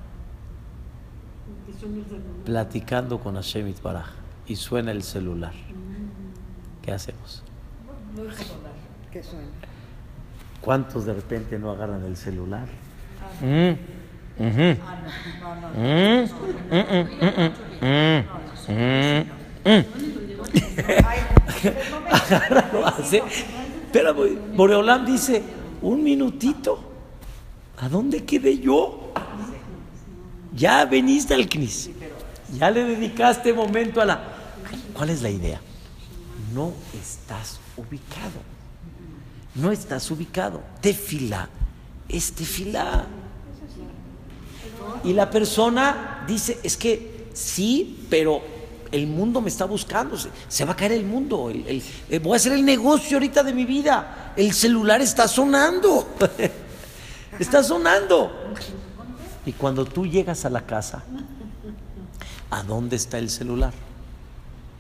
platicando 2.46 3.20
con 3.20 3.36
Hashem 3.36 3.74
Baraj 3.82 4.08
y 4.48 4.56
suena 4.56 4.92
el 4.92 5.04
celular, 5.04 5.54
¿qué 6.82 6.92
hacemos? 6.92 7.44
¿Qué 9.12 9.24
suena? 9.24 9.48
¿Cuántos 10.62 11.06
de 11.06 11.14
repente 11.14 11.58
no 11.58 11.72
agarran 11.72 12.04
el 12.06 12.16
celular? 12.16 12.68
Mm, 13.42 13.72
ujú. 14.38 14.78
Mm, 15.78 16.26
mm, 16.72 16.92
mm. 19.66 19.86
Agárralo, 22.12 22.86
hace. 22.86 23.24
Pero 23.92 24.16
Boreolam 24.56 25.06
dice, 25.06 25.44
un 25.82 26.04
minutito. 26.04 26.80
¿A 27.78 27.90
dónde 27.90 28.24
quedé 28.24 28.60
yo? 28.60 29.12
Ya 30.54 30.86
veniste 30.86 31.34
al 31.34 31.48
CNIS. 31.48 31.90
Ya 32.58 32.70
le 32.70 32.84
dedicaste 32.84 33.54
momento 33.54 34.02
a 34.02 34.06
la... 34.06 34.24
¿Cuál 34.94 35.10
es 35.10 35.22
la 35.22 35.30
idea? 35.30 35.62
No 36.54 36.74
estás 36.94 37.60
ubicado. 37.78 38.42
No 39.56 39.72
estás 39.72 40.10
ubicado. 40.12 40.62
Tefila 40.82 41.50
es 42.12 42.34
tefila. 42.34 43.06
Y 45.04 45.14
la 45.14 45.30
persona 45.30 46.24
dice, 46.28 46.60
es 46.64 46.78
que 46.78 47.28
sí, 47.34 48.06
pero 48.10 48.42
el 48.92 49.08
mundo 49.08 49.42
me 49.42 49.50
está 49.50 49.66
buscando, 49.66 50.18
se, 50.48 50.66
va 50.66 50.74
a 50.74 50.76
caer 50.76 50.92
el 50.94 51.06
mundo, 51.06 51.50
eh, 51.52 52.20
voy 52.22 52.34
a 52.34 52.36
hacer 52.36 52.52
el 52.52 52.66
negocio 52.66 53.18
ahorita 53.18 53.42
de 53.42 53.54
mi 53.54 53.66
vida, 53.66 54.34
el 54.36 54.54
celular 54.54 55.02
está 55.02 55.28
sonando, 55.28 56.10
está 57.40 57.64
sonando. 57.64 58.54
Y 59.46 59.54
cuando 59.54 59.86
tú 59.86 60.06
llegas 60.06 60.46
a 60.46 60.50
la 60.50 60.62
casa, 60.62 61.04
¿a 62.50 62.64
dónde 62.64 62.96
está 62.96 63.18
el 63.18 63.30
celular? 63.30 63.74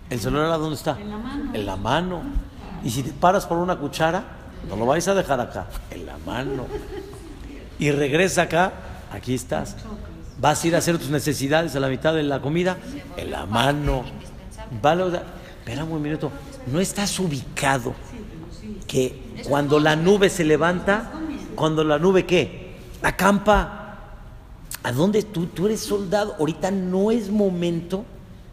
¿El 0.09 0.19
celular 0.19 0.51
a 0.51 0.57
dónde 0.57 0.75
está? 0.75 0.99
En 0.99 1.09
la 1.09 1.17
mano. 1.17 1.51
En 1.53 1.65
la 1.65 1.75
mano. 1.75 2.21
Y 2.83 2.89
si 2.89 3.03
te 3.03 3.11
paras 3.11 3.45
por 3.45 3.57
una 3.57 3.77
cuchara, 3.77 4.23
no 4.69 4.75
lo 4.75 4.85
vais 4.85 5.07
a 5.07 5.13
dejar 5.13 5.39
acá, 5.39 5.67
en 5.89 6.05
la 6.05 6.17
mano. 6.19 6.67
Y 7.79 7.91
regresa 7.91 8.43
acá, 8.43 8.73
aquí 9.11 9.33
estás. 9.33 9.75
Vas 10.39 10.63
a 10.63 10.67
ir 10.67 10.75
a 10.75 10.79
hacer 10.79 10.97
tus 10.97 11.09
necesidades 11.09 11.75
a 11.75 11.79
la 11.79 11.87
mitad 11.87 12.13
de 12.13 12.23
la 12.23 12.41
comida, 12.41 12.77
en 13.17 13.31
la 13.31 13.45
mano. 13.45 14.03
Espera 15.59 15.83
un 15.83 16.01
minuto, 16.01 16.31
no 16.67 16.79
estás 16.79 17.19
ubicado 17.19 17.93
que 18.87 19.43
cuando 19.47 19.79
la 19.79 19.95
nube 19.95 20.29
se 20.29 20.43
levanta, 20.43 21.11
cuando 21.55 21.83
la 21.83 21.97
nube 21.97 22.25
qué? 22.25 22.75
Acampa. 23.01 23.80
¿A 24.83 24.91
dónde 24.91 25.21
tú? 25.23 25.45
Tú 25.45 25.67
eres 25.67 25.81
soldado. 25.81 26.35
Ahorita 26.39 26.71
no 26.71 27.11
es 27.11 27.29
momento 27.29 28.05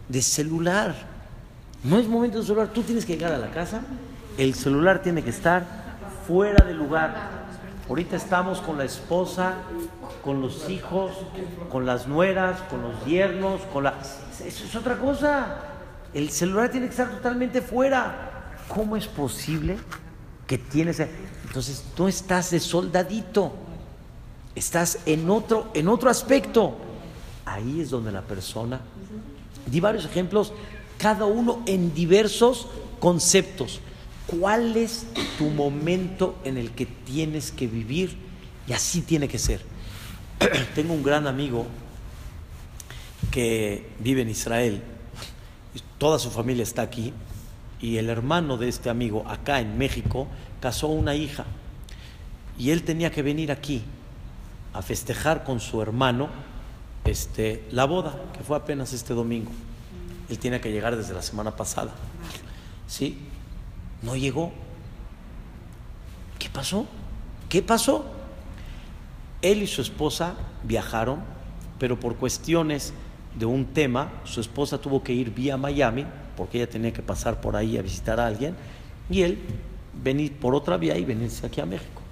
de 0.08 0.20
celular. 0.22 0.94
No 1.82 1.98
es 1.98 2.06
momento 2.06 2.38
de 2.38 2.44
celular. 2.44 2.68
Tú 2.72 2.82
tienes 2.82 3.04
que 3.06 3.14
llegar 3.14 3.32
a 3.32 3.38
la 3.38 3.50
casa. 3.50 3.82
El 4.36 4.54
celular 4.54 5.02
tiene 5.02 5.22
que 5.22 5.30
estar 5.30 5.64
fuera 6.26 6.64
del 6.64 6.76
lugar. 6.76 7.48
Ahorita 7.88 8.16
estamos 8.16 8.60
con 8.60 8.76
la 8.76 8.84
esposa, 8.84 9.54
con 10.22 10.42
los 10.42 10.68
hijos, 10.68 11.12
con 11.70 11.86
las 11.86 12.06
nueras, 12.06 12.60
con 12.68 12.82
los 12.82 13.06
yernos, 13.06 13.62
con 13.72 13.84
la... 13.84 13.94
Eso 14.44 14.64
es 14.64 14.76
otra 14.76 14.98
cosa. 14.98 15.56
El 16.12 16.28
celular 16.28 16.70
tiene 16.70 16.86
que 16.86 16.90
estar 16.90 17.10
totalmente 17.10 17.62
fuera. 17.62 18.56
¿Cómo 18.68 18.96
es 18.96 19.06
posible 19.06 19.78
que 20.46 20.58
tienes... 20.58 21.00
Entonces, 21.46 21.82
tú 21.96 22.08
estás 22.08 22.50
de 22.50 22.60
soldadito. 22.60 23.54
Estás 24.58 24.98
en 25.06 25.30
otro, 25.30 25.70
en 25.72 25.86
otro 25.86 26.10
aspecto. 26.10 26.76
Ahí 27.44 27.80
es 27.80 27.90
donde 27.90 28.10
la 28.10 28.22
persona... 28.22 28.80
Di 29.66 29.78
varios 29.78 30.04
ejemplos, 30.04 30.52
cada 30.96 31.26
uno 31.26 31.62
en 31.66 31.94
diversos 31.94 32.66
conceptos. 32.98 33.80
¿Cuál 34.26 34.76
es 34.76 35.06
tu 35.38 35.44
momento 35.44 36.36
en 36.42 36.56
el 36.56 36.72
que 36.72 36.86
tienes 36.86 37.52
que 37.52 37.68
vivir? 37.68 38.16
Y 38.66 38.72
así 38.72 39.02
tiene 39.02 39.28
que 39.28 39.38
ser. 39.38 39.62
Tengo 40.74 40.92
un 40.92 41.04
gran 41.04 41.28
amigo 41.28 41.66
que 43.30 43.90
vive 44.00 44.22
en 44.22 44.30
Israel, 44.30 44.82
toda 45.98 46.18
su 46.18 46.30
familia 46.30 46.64
está 46.64 46.82
aquí, 46.82 47.12
y 47.80 47.98
el 47.98 48.08
hermano 48.08 48.56
de 48.56 48.68
este 48.68 48.90
amigo 48.90 49.24
acá 49.28 49.60
en 49.60 49.78
México 49.78 50.26
casó 50.60 50.88
una 50.88 51.14
hija, 51.14 51.44
y 52.58 52.70
él 52.70 52.82
tenía 52.82 53.12
que 53.12 53.22
venir 53.22 53.52
aquí 53.52 53.84
a 54.72 54.82
festejar 54.82 55.44
con 55.44 55.60
su 55.60 55.80
hermano 55.82 56.28
este, 57.04 57.66
la 57.70 57.84
boda, 57.86 58.14
que 58.36 58.44
fue 58.44 58.56
apenas 58.56 58.92
este 58.92 59.14
domingo. 59.14 59.50
Él 60.28 60.38
tiene 60.38 60.60
que 60.60 60.70
llegar 60.70 60.96
desde 60.96 61.14
la 61.14 61.22
semana 61.22 61.56
pasada. 61.56 61.92
¿Sí? 62.86 63.18
No 64.02 64.14
llegó. 64.14 64.52
¿Qué 66.38 66.48
pasó? 66.50 66.86
¿Qué 67.48 67.62
pasó? 67.62 68.04
Él 69.40 69.62
y 69.62 69.66
su 69.66 69.80
esposa 69.80 70.34
viajaron, 70.64 71.20
pero 71.78 71.98
por 71.98 72.16
cuestiones 72.16 72.92
de 73.38 73.46
un 73.46 73.66
tema, 73.66 74.10
su 74.24 74.40
esposa 74.40 74.78
tuvo 74.78 75.02
que 75.02 75.12
ir 75.12 75.32
vía 75.32 75.56
Miami, 75.56 76.04
porque 76.36 76.58
ella 76.58 76.70
tenía 76.70 76.92
que 76.92 77.02
pasar 77.02 77.40
por 77.40 77.56
ahí 77.56 77.78
a 77.78 77.82
visitar 77.82 78.20
a 78.20 78.26
alguien, 78.26 78.54
y 79.08 79.22
él 79.22 79.38
venir 80.02 80.36
por 80.36 80.54
otra 80.54 80.76
vía 80.76 80.96
y 80.98 81.04
venirse 81.04 81.46
aquí 81.46 81.60
a 81.60 81.66
México. 81.66 82.02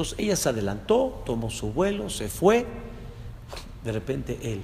Entonces 0.00 0.18
ella 0.18 0.36
se 0.36 0.48
adelantó, 0.48 1.22
tomó 1.26 1.50
su 1.50 1.74
vuelo, 1.74 2.08
se 2.08 2.30
fue. 2.30 2.66
De 3.84 3.92
repente 3.92 4.38
él 4.40 4.62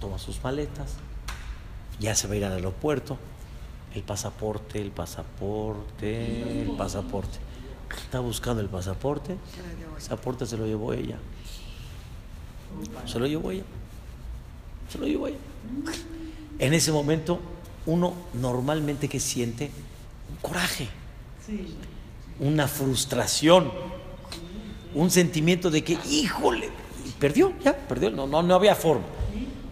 toma 0.00 0.18
sus 0.18 0.42
maletas, 0.42 0.94
ya 2.00 2.16
se 2.16 2.26
va 2.26 2.34
a 2.34 2.36
ir 2.38 2.44
al 2.44 2.54
aeropuerto, 2.54 3.18
el 3.94 4.02
pasaporte, 4.02 4.82
el 4.82 4.90
pasaporte, 4.90 6.62
el 6.62 6.76
pasaporte. 6.76 7.38
Está 7.96 8.18
buscando 8.18 8.60
el 8.60 8.68
pasaporte, 8.68 9.34
el 9.34 9.86
pasaporte 9.94 10.44
se 10.44 10.56
lo 10.56 10.66
llevó 10.66 10.92
ella. 10.92 11.18
Se 13.06 13.20
lo 13.20 13.28
llevó 13.28 13.52
ella. 13.52 13.62
Se 14.90 14.98
lo 14.98 15.06
llevó 15.06 15.28
ella. 15.28 15.38
En 16.58 16.74
ese 16.74 16.90
momento, 16.90 17.38
uno 17.86 18.12
normalmente 18.34 19.08
que 19.08 19.20
siente 19.20 19.70
un 20.30 20.36
coraje, 20.38 20.88
una 22.40 22.68
frustración, 22.68 23.70
un 24.94 25.10
sentimiento 25.10 25.70
de 25.70 25.82
que, 25.84 25.98
híjole, 26.10 26.70
perdió, 27.18 27.52
ya, 27.62 27.76
perdió, 27.76 28.10
no, 28.10 28.26
no, 28.26 28.42
no 28.42 28.54
había 28.54 28.74
forma. 28.74 29.04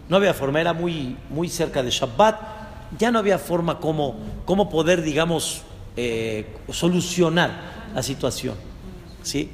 No 0.09 0.17
había 0.17 0.33
forma, 0.33 0.61
era 0.61 0.73
muy, 0.73 1.17
muy 1.29 1.49
cerca 1.49 1.83
de 1.83 1.91
Shabbat 1.91 2.57
ya 2.97 3.11
no 3.11 3.19
había 3.19 3.37
forma 3.37 3.79
como, 3.79 4.15
como 4.45 4.69
poder, 4.69 5.01
digamos, 5.01 5.63
eh, 5.95 6.45
solucionar 6.69 7.89
la 7.93 8.03
situación. 8.03 8.55
¿Sí? 9.23 9.49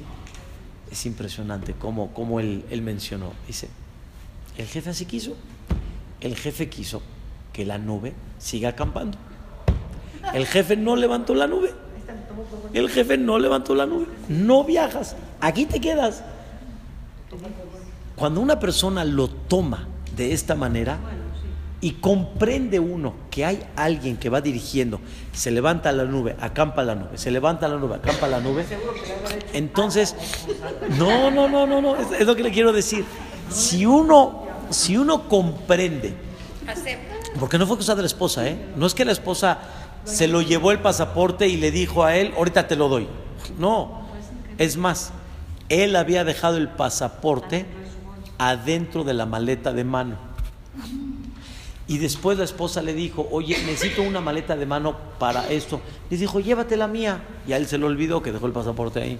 Es 0.90 1.06
impresionante 1.06 1.74
como, 1.74 2.40
él, 2.40 2.64
él 2.70 2.82
mencionó. 2.82 3.32
Dice, 3.46 3.68
el 4.56 4.66
jefe 4.66 4.90
así 4.90 5.06
quiso. 5.06 5.36
El 6.20 6.36
jefe 6.36 6.68
quiso 6.68 7.02
que 7.52 7.64
la 7.64 7.78
nube 7.78 8.14
siga 8.38 8.70
acampando. 8.70 9.18
El 10.32 10.46
jefe 10.46 10.76
no 10.76 10.96
levantó 10.96 11.34
la 11.34 11.46
nube. 11.46 11.72
El 12.72 12.90
jefe 12.90 13.16
no 13.18 13.38
levantó 13.38 13.74
la 13.74 13.86
nube. 13.86 14.06
No 14.28 14.64
viajas. 14.64 15.16
Aquí 15.40 15.66
te 15.66 15.80
quedas. 15.80 16.22
Cuando 18.16 18.40
una 18.40 18.58
persona 18.58 19.04
lo 19.04 19.28
toma 19.28 19.88
de 20.16 20.32
esta 20.32 20.54
manera 20.54 20.98
y 21.80 21.92
comprende 21.92 22.78
uno 22.78 23.14
que 23.30 23.44
hay 23.44 23.62
alguien 23.76 24.16
que 24.16 24.30
va 24.30 24.40
dirigiendo, 24.40 25.00
se 25.32 25.50
levanta 25.50 25.92
la 25.92 26.04
nube, 26.04 26.36
acampa 26.40 26.82
la 26.82 26.94
nube, 26.94 27.18
se 27.18 27.30
levanta 27.30 27.68
la 27.68 27.76
nube, 27.76 27.96
acampa 27.96 28.26
la 28.26 28.40
nube, 28.40 28.64
entonces, 29.52 30.14
no, 30.96 31.30
no, 31.30 31.48
no, 31.48 31.66
no, 31.66 31.82
no, 31.82 31.96
es, 31.96 32.26
lo 32.26 32.34
que 32.36 32.42
le 32.42 32.52
quiero 32.52 32.72
decir. 32.72 33.04
Si 33.50 33.84
uno, 33.84 34.46
si 34.70 34.96
uno 34.96 35.28
comprende, 35.28 36.14
porque 37.38 37.58
no 37.58 37.66
fue 37.66 37.76
cosa 37.76 37.94
de 37.94 38.02
la 38.02 38.06
esposa, 38.06 38.48
¿eh? 38.48 38.56
No 38.76 38.86
es 38.86 38.94
que 38.94 39.04
la 39.04 39.12
esposa 39.12 39.58
se 40.04 40.28
lo 40.28 40.42
llevó 40.42 40.70
el 40.72 40.80
pasaporte 40.80 41.48
y 41.48 41.56
le 41.56 41.70
dijo 41.70 42.04
a 42.04 42.16
él, 42.16 42.32
ahorita 42.36 42.68
te 42.68 42.76
lo 42.76 42.88
doy. 42.88 43.08
No, 43.58 44.06
es 44.58 44.76
más, 44.76 45.12
él 45.68 45.96
había 45.96 46.24
dejado 46.24 46.56
el 46.56 46.68
pasaporte 46.68 47.66
adentro 48.38 49.04
de 49.04 49.14
la 49.14 49.26
maleta 49.26 49.72
de 49.72 49.84
mano. 49.84 50.16
Y 51.86 51.98
después 51.98 52.38
la 52.38 52.44
esposa 52.44 52.80
le 52.80 52.94
dijo, 52.94 53.28
oye, 53.30 53.58
necesito 53.66 54.02
una 54.02 54.20
maleta 54.20 54.56
de 54.56 54.64
mano 54.64 54.96
para 55.18 55.50
esto. 55.50 55.80
Le 56.08 56.16
dijo, 56.16 56.40
llévate 56.40 56.76
la 56.76 56.86
mía. 56.86 57.22
Y 57.46 57.52
a 57.52 57.58
él 57.58 57.66
se 57.66 57.76
le 57.76 57.84
olvidó 57.84 58.22
que 58.22 58.32
dejó 58.32 58.46
el 58.46 58.52
pasaporte 58.52 59.02
ahí. 59.02 59.18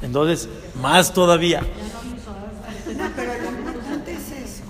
Entonces, 0.00 0.48
más 0.80 1.12
todavía. 1.12 1.60
No, 1.60 3.10
pero 3.16 3.32
lo 3.34 3.58
importante 3.58 4.12
es 4.12 4.30
eso. 4.30 4.62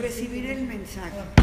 Recibir 0.00 0.46
el 0.46 0.62
mensaje. 0.62 1.37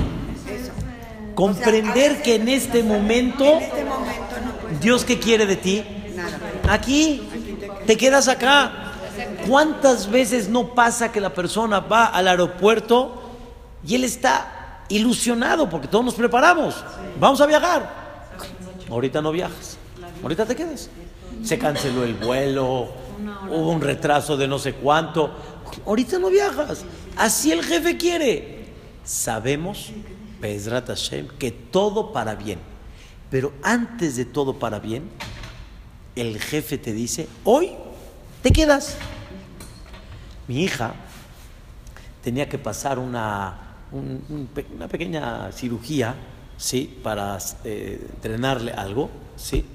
Comprender 1.36 2.22
que 2.22 2.36
en 2.36 2.48
este 2.48 2.82
momento, 2.84 3.46
En 3.46 3.64
este 3.64 3.84
momento 3.84 4.36
no 4.72 4.80
Dios 4.80 5.04
qué 5.06 5.20
quiere 5.20 5.46
de 5.46 5.56
ti. 5.56 5.84
nada. 6.16 6.40
Aquí, 6.70 7.28
te 7.86 7.98
quedas 7.98 8.28
acá. 8.28 8.94
¿Cuántas 9.48 10.10
veces 10.10 10.50
no 10.50 10.74
pasa 10.74 11.12
que 11.12 11.22
la 11.22 11.34
persona 11.34 11.80
va 11.80 12.06
al 12.08 12.28
aeropuerto 12.28 13.22
y 13.86 13.96
él 13.96 14.04
está 14.04 14.82
ilusionado 14.90 15.70
porque 15.70 15.88
todos 15.88 16.04
nos 16.06 16.16
preparamos? 16.16 16.84
Vamos 17.20 17.40
a 17.42 17.46
viajar. 17.46 18.26
Ahorita 18.90 19.22
no 19.22 19.32
viajas. 19.32 19.78
Ahorita 20.24 20.46
te 20.46 20.56
quedas. 20.56 20.90
Se 21.44 21.60
canceló 21.60 22.04
el 22.04 22.16
vuelo, 22.16 22.90
hubo 23.50 23.70
un 23.70 23.82
retraso 23.82 24.36
de 24.38 24.48
no 24.48 24.58
sé 24.58 24.74
cuánto. 24.74 25.32
Ahorita 25.86 26.18
no 26.18 26.30
viajas. 26.30 26.86
Así 27.18 27.52
el 27.52 27.64
jefe 27.64 27.98
quiere. 27.98 28.66
Sabemos, 29.04 29.92
Que 31.38 31.52
todo 31.52 32.12
para 32.14 32.36
bien. 32.36 32.60
Pero 33.30 33.54
antes 33.64 34.16
de 34.16 34.26
todo 34.26 34.60
para 34.60 34.80
bien, 34.80 35.10
el 36.16 36.40
jefe 36.40 36.78
te 36.78 36.94
dice, 36.94 37.28
hoy 37.44 37.72
te 38.42 38.52
quedas. 38.52 38.98
Mi 40.48 40.64
hija 40.64 40.94
tenía 42.24 42.48
que 42.48 42.58
pasar 42.58 43.00
una, 43.00 43.76
una 43.92 44.88
pequeña 44.88 45.52
cirugía, 45.52 46.16
¿sí? 46.58 47.00
Para 47.04 47.38
eh, 47.64 48.08
entrenarle 48.16 48.72
algo, 48.72 49.10
¿sí? 49.36 49.66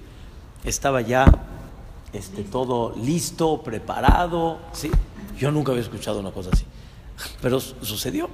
Estaba 0.64 1.00
ya 1.00 1.26
este, 2.12 2.42
todo 2.44 2.94
listo, 2.96 3.62
preparado, 3.62 4.58
¿sí? 4.72 4.90
Yo 5.38 5.50
nunca 5.50 5.72
había 5.72 5.82
escuchado 5.82 6.20
una 6.20 6.30
cosa 6.32 6.50
así, 6.52 6.64
pero 7.40 7.58
su- 7.60 7.74
sucedió. 7.84 8.28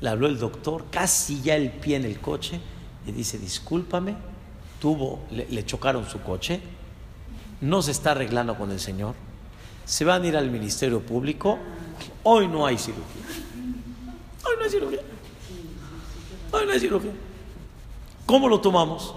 Le 0.00 0.08
habló 0.08 0.26
el 0.26 0.38
doctor, 0.38 0.86
casi 0.90 1.40
ya 1.42 1.56
el 1.56 1.70
pie 1.70 1.96
en 1.96 2.04
el 2.04 2.20
coche, 2.20 2.60
y 3.06 3.12
dice, 3.12 3.38
discúlpame, 3.38 4.16
tuvo, 4.80 5.20
le, 5.30 5.46
le 5.48 5.64
chocaron 5.64 6.08
su 6.08 6.20
coche, 6.20 6.60
no 7.60 7.82
se 7.82 7.90
está 7.90 8.12
arreglando 8.12 8.56
con 8.56 8.70
el 8.70 8.80
Señor, 8.80 9.14
se 9.84 10.04
van 10.04 10.22
a 10.22 10.26
ir 10.26 10.36
al 10.36 10.50
Ministerio 10.50 11.00
Público, 11.00 11.58
hoy 12.22 12.46
no 12.46 12.66
hay 12.66 12.78
cirugía. 12.78 13.04
Hoy 14.44 14.54
no 14.58 14.64
hay 14.64 14.70
cirugía. 14.70 15.00
Hoy 16.52 16.66
no 16.66 16.72
hay 16.72 16.80
cirugía. 16.80 17.12
¿Cómo 18.26 18.48
lo 18.48 18.60
tomamos? 18.60 19.14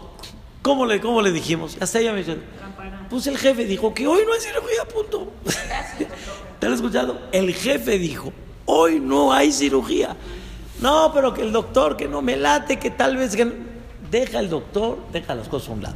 ¿Cómo 0.61 0.85
le, 0.85 1.01
cómo 1.01 1.21
le 1.21 1.31
dijimos? 1.31 1.75
Hasta 1.79 1.99
ella 1.99 2.13
me 2.13 2.19
dice, 2.19 2.37
pues 3.09 3.27
el 3.27 3.37
jefe 3.37 3.65
dijo 3.65 3.93
que 3.93 4.07
hoy 4.07 4.23
no 4.25 4.33
hay 4.33 4.39
cirugía, 4.39 4.85
punto. 4.85 5.31
¿Te 6.59 6.67
has 6.67 6.73
escuchado? 6.73 7.19
El 7.31 7.53
jefe 7.53 7.99
dijo, 7.99 8.31
hoy 8.65 8.99
no 8.99 9.33
hay 9.33 9.51
cirugía. 9.51 10.15
No, 10.81 11.11
pero 11.13 11.33
que 11.33 11.41
el 11.41 11.51
doctor, 11.51 11.95
que 11.95 12.07
no 12.07 12.21
me 12.21 12.35
late, 12.35 12.77
que 12.77 12.89
tal 12.89 13.17
vez... 13.17 13.35
Que... 13.35 13.71
Deja 14.09 14.39
el 14.39 14.49
doctor, 14.49 14.97
deja 15.13 15.33
las 15.35 15.47
cosas 15.47 15.69
a 15.69 15.71
un 15.71 15.83
lado. 15.83 15.95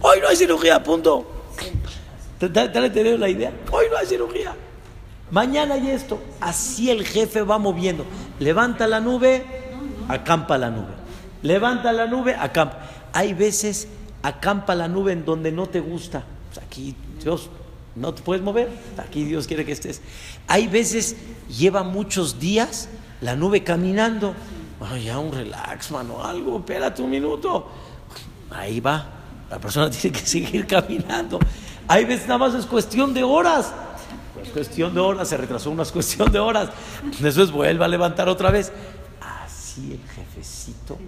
Hoy 0.00 0.18
no 0.20 0.28
hay 0.28 0.36
cirugía, 0.36 0.80
punto. 0.82 1.26
¿Te, 2.38 2.48
te, 2.48 2.68
te 2.68 2.78
han 2.78 2.84
entendido 2.84 3.18
la 3.18 3.28
idea? 3.28 3.52
Hoy 3.72 3.86
no 3.90 3.96
hay 3.96 4.06
cirugía. 4.06 4.54
Mañana 5.32 5.74
hay 5.74 5.90
esto. 5.90 6.20
Así 6.40 6.90
el 6.90 7.04
jefe 7.04 7.42
va 7.42 7.58
moviendo. 7.58 8.04
Levanta 8.38 8.86
la 8.86 9.00
nube, 9.00 9.44
acampa 10.08 10.56
la 10.56 10.70
nube. 10.70 10.92
Levanta 11.42 11.92
la 11.92 12.06
nube, 12.06 12.36
acampa. 12.38 12.78
Hay 13.12 13.34
veces 13.34 13.88
acampa 14.22 14.74
la 14.74 14.86
nube 14.86 15.12
en 15.12 15.24
donde 15.24 15.50
no 15.50 15.66
te 15.66 15.80
gusta. 15.80 16.22
Pues 16.52 16.64
aquí 16.64 16.94
Dios 17.22 17.50
no 17.96 18.14
te 18.14 18.22
puedes 18.22 18.42
mover. 18.42 18.68
Aquí 18.98 19.24
Dios 19.24 19.46
quiere 19.46 19.64
que 19.64 19.72
estés. 19.72 20.00
Hay 20.46 20.68
veces 20.68 21.16
lleva 21.48 21.82
muchos 21.82 22.38
días 22.38 22.88
la 23.22 23.34
nube 23.34 23.64
caminando. 23.64 24.34
Ya 25.02 25.18
un 25.18 25.32
relax, 25.32 25.92
mano, 25.92 26.24
algo, 26.24 26.58
espérate 26.58 27.02
un 27.02 27.10
minuto. 27.10 27.68
Ahí 28.50 28.80
va. 28.80 29.06
La 29.48 29.58
persona 29.58 29.90
tiene 29.90 30.18
que 30.18 30.26
seguir 30.26 30.66
caminando. 30.66 31.38
Hay 31.88 32.04
veces 32.04 32.26
nada 32.26 32.38
más 32.38 32.54
es 32.54 32.66
cuestión 32.66 33.14
de 33.14 33.22
horas. 33.22 33.72
Es 34.42 34.48
cuestión 34.50 34.92
de 34.92 35.00
horas, 35.00 35.28
se 35.28 35.36
retrasó 35.36 35.70
una 35.70 35.84
cuestión 35.92 36.30
de 36.32 36.38
horas. 36.38 36.70
Después 37.20 37.50
vuelve 37.50 37.84
a 37.84 37.88
levantar 37.88 38.28
otra 38.28 38.50
vez. 38.50 38.72
Así 39.20 39.92
el 39.92 40.10
jefecito 40.10 40.98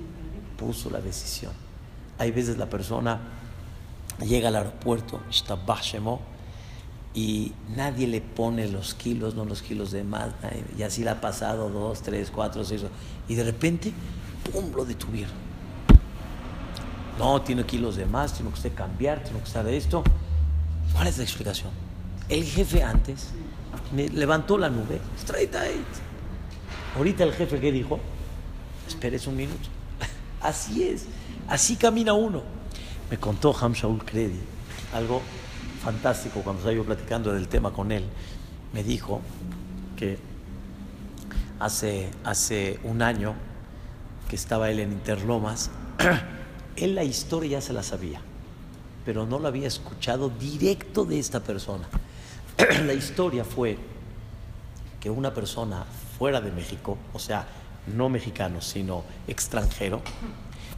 puso 0.57 0.89
la 0.91 1.01
decisión. 1.01 1.53
Hay 2.19 2.31
veces 2.31 2.57
la 2.57 2.67
persona 2.67 3.19
llega 4.25 4.49
al 4.49 4.57
aeropuerto, 4.57 5.21
Shtabach 5.31 5.83
Shemo, 5.83 6.21
y 7.15 7.53
nadie 7.77 8.09
le 8.09 8.21
pone 8.21 8.69
los 8.69 8.95
kilos, 8.95 9.37
no 9.37 9.45
los 9.45 9.63
kilos 9.63 9.93
de 9.93 10.03
más, 10.03 10.31
y 10.77 10.83
así 10.83 11.05
le 11.05 11.11
ha 11.11 11.21
pasado 11.21 11.71
dos, 11.71 12.03
tres, 12.03 12.31
cuatro, 12.35 12.65
seis, 12.65 12.83
y 13.29 13.35
de 13.37 13.45
repente, 13.45 13.93
¡pum! 14.51 14.73
lo 14.75 14.85
detuvieron. 14.85 15.45
No, 17.19 17.41
tiene 17.43 17.65
kilos 17.65 17.95
de 17.95 18.07
más, 18.07 18.35
tiene 18.35 18.51
que 18.51 18.57
usted 18.57 18.75
cambiar, 18.75 19.23
tiene 19.23 19.39
que 19.39 19.45
estar 19.45 19.67
esto. 19.69 20.03
¿Cuál 20.93 21.07
es 21.07 21.19
la 21.19 21.23
explicación? 21.23 21.71
El 22.29 22.45
jefe 22.45 22.83
antes 22.83 23.29
me 23.95 24.09
levantó 24.09 24.59
la 24.59 24.69
nube, 24.69 25.01
straight 25.17 25.55
ahead. 25.55 25.75
Ahorita 26.97 27.23
el 27.23 27.33
jefe 27.33 27.61
que 27.61 27.71
dijo, 27.71 28.01
espérese 28.89 29.29
un 29.29 29.37
minuto. 29.37 29.69
Así 30.41 30.83
es, 30.83 31.07
así 31.49 31.77
camina 31.77 32.13
uno. 32.13 32.43
Me 33.11 33.17
contó 33.19 33.55
Ham 33.59 33.73
Shaul 33.73 34.05
Kredi 34.05 34.41
algo 34.95 35.21
fantástico 35.85 36.41
cuando 36.41 36.67
estaba 36.67 36.87
platicando 36.87 37.33
del 37.33 37.47
tema 37.47 37.71
con 37.71 37.93
él. 37.93 38.05
Me 38.73 38.83
dijo 38.83 39.21
que 39.97 40.19
hace, 41.61 42.11
hace 42.25 42.81
un 42.85 43.03
año 43.03 43.35
que 44.29 44.35
estaba 44.35 44.71
él 44.71 44.81
en 44.81 44.93
Interlomas, 44.93 45.71
él 46.77 46.95
la 46.95 47.05
historia 47.05 47.59
ya 47.59 47.61
se 47.61 47.75
la 47.75 47.83
sabía, 47.83 48.21
pero 49.05 49.27
no 49.27 49.39
la 49.39 49.49
había 49.49 49.69
escuchado 49.69 50.31
directo 50.31 51.05
de 51.05 51.19
esta 51.19 51.41
persona. 51.41 51.87
la 52.87 52.95
historia 52.95 53.45
fue 53.45 53.77
que 55.01 55.11
una 55.11 55.35
persona 55.35 55.85
fuera 56.19 56.41
de 56.41 56.51
México, 56.51 56.97
o 57.13 57.19
sea, 57.19 57.47
no 57.95 58.09
mexicano, 58.09 58.63
sino 58.63 59.05
extranjero, 59.29 60.01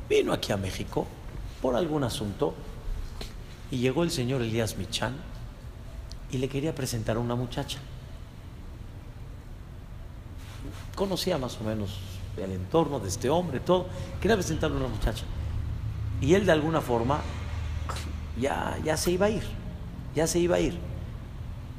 vino 0.09 0.33
aquí 0.33 0.51
a 0.51 0.57
México 0.57 1.07
por 1.63 1.77
algún 1.77 2.03
asunto 2.03 2.55
y 3.71 3.79
llegó 3.79 4.03
el 4.03 4.11
señor 4.11 4.43
Elías 4.43 4.77
Michan 4.77 5.15
y 6.31 6.39
le 6.39 6.49
quería 6.49 6.75
presentar 6.75 7.17
a 7.17 7.21
una 7.21 7.35
muchacha. 7.35 7.79
Conocía 10.95 11.39
más 11.39 11.61
o 11.61 11.65
menos 11.65 11.99
el 12.37 12.53
entorno 12.53 13.01
de 13.01 13.09
este 13.09 13.31
hombre, 13.31 13.61
todo. 13.61 13.87
Quería 14.21 14.37
presentarle 14.37 14.77
a 14.77 14.81
una 14.81 14.89
muchacha. 14.89 15.25
Y 16.21 16.35
él 16.35 16.47
de 16.47 16.53
alguna 16.53 16.81
forma 16.81 17.21
ya, 18.41 18.79
ya 18.85 18.97
se 18.97 19.13
iba 19.13 19.27
a 19.27 19.31
ir, 19.31 19.43
ya 20.15 20.27
se 20.27 20.39
iba 20.39 20.57
a 20.57 20.61
ir. 20.61 20.79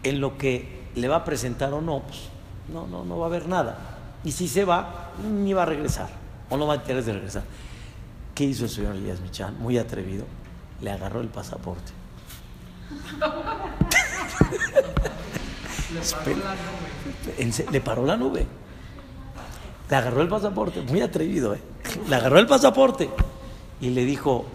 En 0.03 0.21
lo 0.21 0.37
que 0.37 0.89
le 0.95 1.07
va 1.07 1.17
a 1.17 1.25
presentar 1.25 1.73
o 1.73 1.81
no, 1.81 2.01
pues 2.01 2.29
no, 2.71 2.87
no, 2.87 3.03
no 3.03 3.17
va 3.17 3.25
a 3.25 3.29
haber 3.29 3.47
nada. 3.47 3.97
Y 4.23 4.31
si 4.31 4.47
se 4.47 4.65
va, 4.65 5.11
ni 5.23 5.53
va 5.53 5.63
a 5.63 5.65
regresar, 5.65 6.09
o 6.49 6.57
no 6.57 6.67
va 6.67 6.73
a 6.73 6.77
interés 6.77 7.05
de 7.05 7.13
regresar. 7.13 7.43
¿Qué 8.35 8.43
hizo 8.43 8.65
el 8.65 8.69
señor 8.69 8.95
Elías 8.95 9.19
Michan? 9.19 9.59
Muy 9.59 9.77
atrevido, 9.77 10.25
le 10.81 10.91
agarró 10.91 11.21
el 11.21 11.27
pasaporte. 11.29 11.91
Le 17.71 17.81
paró 17.81 18.05
la 18.05 18.17
nube. 18.17 18.45
Le 19.89 19.95
agarró 19.95 20.21
el 20.21 20.27
pasaporte, 20.27 20.81
muy 20.81 21.01
atrevido, 21.01 21.53
¿eh? 21.55 21.61
Le 22.09 22.15
agarró 22.15 22.39
el 22.39 22.47
pasaporte 22.47 23.09
y 23.79 23.89
le 23.91 24.03
dijo, 24.03 24.45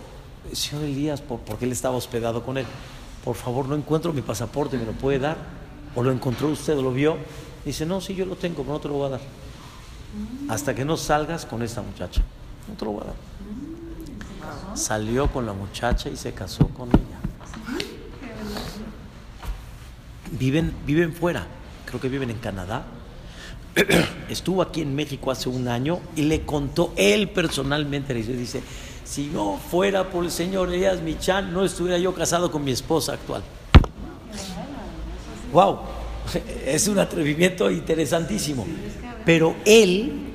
señor 0.52 0.84
Elías, 0.84 1.22
por- 1.22 1.40
porque 1.40 1.64
él 1.64 1.72
estaba 1.72 1.96
hospedado 1.96 2.44
con 2.44 2.58
él, 2.58 2.66
por 3.24 3.34
favor 3.36 3.66
no 3.66 3.74
encuentro 3.74 4.12
mi 4.12 4.20
pasaporte, 4.20 4.76
¿me 4.76 4.84
lo 4.84 4.92
puede 4.92 5.18
dar? 5.18 5.36
o 5.94 6.02
lo 6.02 6.10
encontró 6.10 6.48
usted 6.48 6.76
o 6.78 6.82
lo 6.82 6.90
vio. 6.92 7.18
Dice, 7.66 7.84
no, 7.84 8.00
sí, 8.00 8.14
yo 8.14 8.24
lo 8.24 8.34
tengo, 8.36 8.62
pero 8.62 8.72
no 8.72 8.80
te 8.80 8.88
lo 8.88 8.94
voy 8.94 9.06
a 9.08 9.10
dar. 9.10 9.20
Hasta 10.48 10.74
que 10.74 10.86
no 10.86 10.96
salgas 10.96 11.44
con 11.44 11.62
esta 11.62 11.82
muchacha. 11.82 12.22
No 12.66 12.74
te 12.74 12.84
lo 12.86 12.92
voy 12.92 13.02
a 13.02 13.06
dar. 13.08 13.14
Salió 14.74 15.30
con 15.30 15.46
la 15.46 15.52
muchacha 15.52 16.08
y 16.08 16.16
se 16.16 16.32
casó 16.32 16.68
con 16.68 16.88
ella. 16.88 17.18
Viven, 20.30 20.74
viven 20.86 21.12
fuera, 21.12 21.46
creo 21.84 22.00
que 22.00 22.08
viven 22.08 22.30
en 22.30 22.38
Canadá. 22.38 22.84
Estuvo 24.28 24.62
aquí 24.62 24.80
en 24.80 24.94
México 24.94 25.30
hace 25.30 25.48
un 25.48 25.68
año 25.68 26.00
y 26.16 26.22
le 26.22 26.42
contó 26.42 26.92
él 26.96 27.30
personalmente, 27.30 28.14
le 28.14 28.22
dice, 28.22 28.62
si 29.04 29.26
no 29.26 29.58
fuera 29.58 30.10
por 30.10 30.24
el 30.24 30.30
señor 30.30 30.72
Elías 30.72 31.00
Michan, 31.02 31.52
no 31.52 31.64
estuviera 31.64 31.98
yo 31.98 32.14
casado 32.14 32.50
con 32.50 32.64
mi 32.64 32.70
esposa 32.70 33.14
actual. 33.14 33.42
Wow, 35.52 35.80
es 36.66 36.88
un 36.88 36.98
atrevimiento 36.98 37.70
interesantísimo. 37.70 38.66
Pero 39.24 39.54
él, 39.64 40.32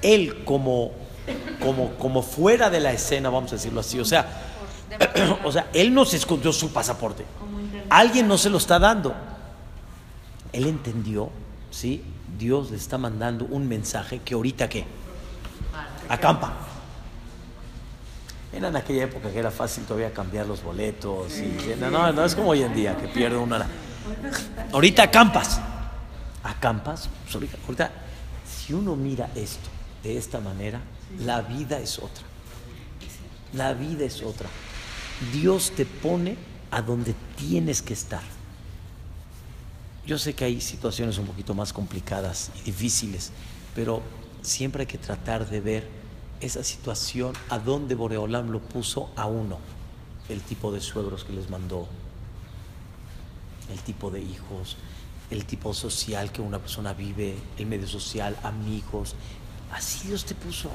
él 0.00 0.44
como, 0.44 0.92
como, 1.60 1.94
como 1.94 2.22
fuera 2.22 2.70
de 2.70 2.80
la 2.80 2.92
escena, 2.92 3.30
vamos 3.30 3.52
a 3.52 3.56
decirlo 3.56 3.80
así, 3.80 3.98
o 4.00 4.04
sea, 4.04 4.26
o 5.44 5.52
sea, 5.52 5.68
él 5.72 5.92
no 5.92 6.04
se 6.04 6.16
escondió 6.16 6.52
su 6.52 6.72
pasaporte. 6.72 7.24
Alguien 7.88 8.28
no 8.28 8.38
se 8.38 8.50
lo 8.50 8.58
está 8.58 8.78
dando. 8.78 9.14
Él 10.52 10.66
entendió, 10.66 11.30
¿sí? 11.70 12.02
Dios 12.38 12.70
le 12.70 12.76
está 12.76 12.98
mandando 12.98 13.44
un 13.46 13.68
mensaje 13.68 14.20
que 14.20 14.34
ahorita 14.34 14.68
qué? 14.68 14.84
Acampa. 16.08 16.52
Era 18.52 18.68
en 18.68 18.76
aquella 18.76 19.04
época 19.04 19.30
que 19.30 19.38
era 19.38 19.50
fácil 19.50 19.84
todavía 19.84 20.12
cambiar 20.12 20.46
los 20.46 20.62
boletos. 20.62 21.38
Y, 21.38 21.74
no, 21.80 21.90
no, 21.90 22.12
no 22.12 22.24
es 22.24 22.34
como 22.34 22.50
hoy 22.50 22.62
en 22.62 22.74
día 22.74 22.96
que 22.96 23.08
pierde 23.08 23.36
una. 23.36 23.66
Ahorita 24.72 25.04
acampas. 25.04 25.60
Acampas. 26.42 27.08
Pues 27.24 27.34
ahorita, 27.34 27.56
ahorita, 27.64 27.90
si 28.46 28.74
uno 28.74 28.94
mira 28.94 29.30
esto 29.34 29.70
de 30.02 30.18
esta 30.18 30.40
manera, 30.40 30.80
la 31.20 31.42
vida 31.42 31.78
es 31.78 31.98
otra. 31.98 32.24
La 33.52 33.74
vida 33.74 34.04
es 34.04 34.22
otra. 34.22 34.48
Dios 35.32 35.72
te 35.76 35.84
pone 35.84 36.36
a 36.70 36.82
donde 36.82 37.14
tienes 37.36 37.82
que 37.82 37.92
estar. 37.92 38.22
Yo 40.06 40.18
sé 40.18 40.34
que 40.34 40.44
hay 40.44 40.60
situaciones 40.60 41.18
un 41.18 41.26
poquito 41.26 41.54
más 41.54 41.72
complicadas 41.72 42.50
y 42.60 42.62
difíciles, 42.62 43.30
pero 43.74 44.02
siempre 44.42 44.82
hay 44.82 44.86
que 44.86 44.98
tratar 44.98 45.48
de 45.48 45.60
ver 45.60 45.88
esa 46.40 46.64
situación 46.64 47.34
a 47.50 47.58
dónde 47.60 47.94
Boreolam 47.94 48.50
lo 48.50 48.60
puso 48.60 49.10
a 49.14 49.26
uno, 49.26 49.58
el 50.28 50.40
tipo 50.40 50.72
de 50.72 50.80
suegros 50.80 51.22
que 51.22 51.32
les 51.32 51.48
mandó, 51.50 51.86
el 53.70 53.78
tipo 53.80 54.10
de 54.10 54.20
hijos, 54.20 54.76
el 55.30 55.44
tipo 55.44 55.72
social 55.72 56.32
que 56.32 56.42
una 56.42 56.58
persona 56.58 56.92
vive, 56.92 57.36
el 57.56 57.66
medio 57.66 57.86
social, 57.86 58.36
amigos. 58.42 59.14
Así 59.70 60.08
Dios 60.08 60.24
te 60.24 60.34
puso. 60.34 60.70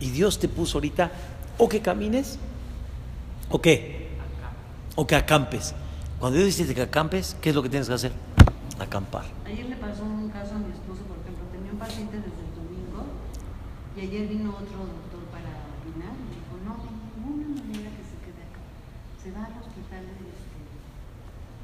Y 0.00 0.10
Dios 0.10 0.38
te 0.38 0.48
puso 0.48 0.78
ahorita 0.78 1.10
o 1.58 1.68
que 1.68 1.80
camines 1.80 2.38
o 3.50 3.60
qué, 3.60 4.08
o 4.94 5.06
que 5.06 5.16
acampes. 5.16 5.74
Cuando 6.20 6.38
Dios 6.38 6.56
dice 6.56 6.74
que 6.74 6.82
acampes, 6.82 7.36
¿qué 7.40 7.50
es 7.50 7.54
lo 7.54 7.62
que 7.62 7.68
tienes 7.68 7.88
que 7.88 7.94
hacer? 7.94 8.12
Acampar. 8.78 9.24
Ayer 9.46 9.66
le 9.66 9.76
pasó 9.76 10.04
un 10.04 10.28
caso 10.30 10.54
a 10.54 10.58
mi 10.58 10.70
esposo, 10.70 11.02
por 11.06 11.18
ejemplo, 11.18 11.46
tenía 11.50 11.72
un 11.72 11.78
paciente 11.78 12.16
desde 12.16 12.42
el 12.42 12.52
domingo 12.54 13.06
y 13.96 14.00
ayer 14.06 14.28
vino 14.28 14.50
otro 14.50 14.78
doctor 14.86 15.22
para 15.34 15.50
opinar 15.82 16.14
y 16.14 16.26
dijo, 16.38 16.54
no, 16.62 16.78
de 16.82 16.90
ninguna 16.94 17.58
manera 17.58 17.90
que 17.90 18.04
se 18.06 18.16
quede 18.22 18.42
acá. 18.46 18.62
Se 19.18 19.30
va 19.34 19.46
al 19.50 19.58
hospital 19.58 20.06
de 20.06 20.30
este. 20.30 20.58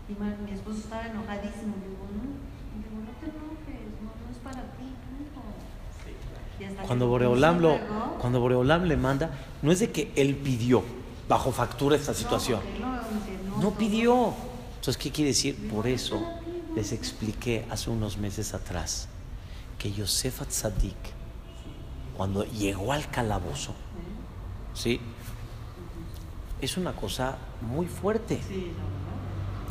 Y 0.05 0.13
mi 0.15 0.53
esposo 0.53 0.79
estaba 0.85 1.07
enojadísimo, 1.07 1.79
le 1.81 1.87
digo, 1.95 2.05
no, 2.13 2.39
digo, 2.83 2.97
no 3.03 3.13
te 3.19 3.27
enojes, 3.31 3.89
no, 4.03 4.11
no 4.11 4.27
es 4.29 4.41
para 4.43 4.63
ti, 4.77 4.84
Cuando 6.87 7.09
Boreolam, 7.09 7.61
lo, 7.61 7.79
cuando 8.19 8.41
Boreolam 8.41 8.85
le 8.85 8.97
manda, 8.97 9.31
no 9.63 9.73
es 9.73 9.81
de 9.81 9.91
que 9.91 10.13
él 10.17 10.37
pidió 10.37 10.83
bajo 11.29 11.53
factura 11.53 11.97
esta 11.97 12.15
situación. 12.15 12.61
No 13.61 13.73
pidió. 13.73 14.35
Entonces, 14.77 14.97
¿qué 14.97 15.11
quiere 15.11 15.31
decir? 15.31 15.69
Por 15.69 15.87
eso 15.87 16.21
les 16.75 16.93
expliqué 16.93 17.65
hace 17.71 17.91
unos 17.91 18.19
meses 18.19 18.55
atrás 18.55 19.09
que 19.79 19.93
Yosef 19.93 20.47
Tzadik, 20.47 20.97
cuando 22.17 22.45
llegó 22.45 22.93
al 22.93 23.09
calabozo, 23.11 23.75
¿sí? 24.75 25.01
Es 26.61 26.77
una 26.77 26.93
cosa 26.93 27.37
muy 27.61 27.87
fuerte. 27.87 28.41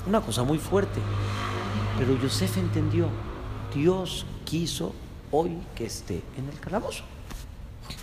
Una 0.07 0.21
cosa 0.21 0.43
muy 0.43 0.57
fuerte. 0.57 0.99
Pero 1.97 2.19
Yosef 2.21 2.57
entendió, 2.57 3.07
Dios 3.73 4.25
quiso 4.45 4.93
hoy 5.33 5.57
que 5.75 5.85
esté 5.85 6.21
en 6.37 6.47
el 6.47 6.59
calabozo. 6.59 7.03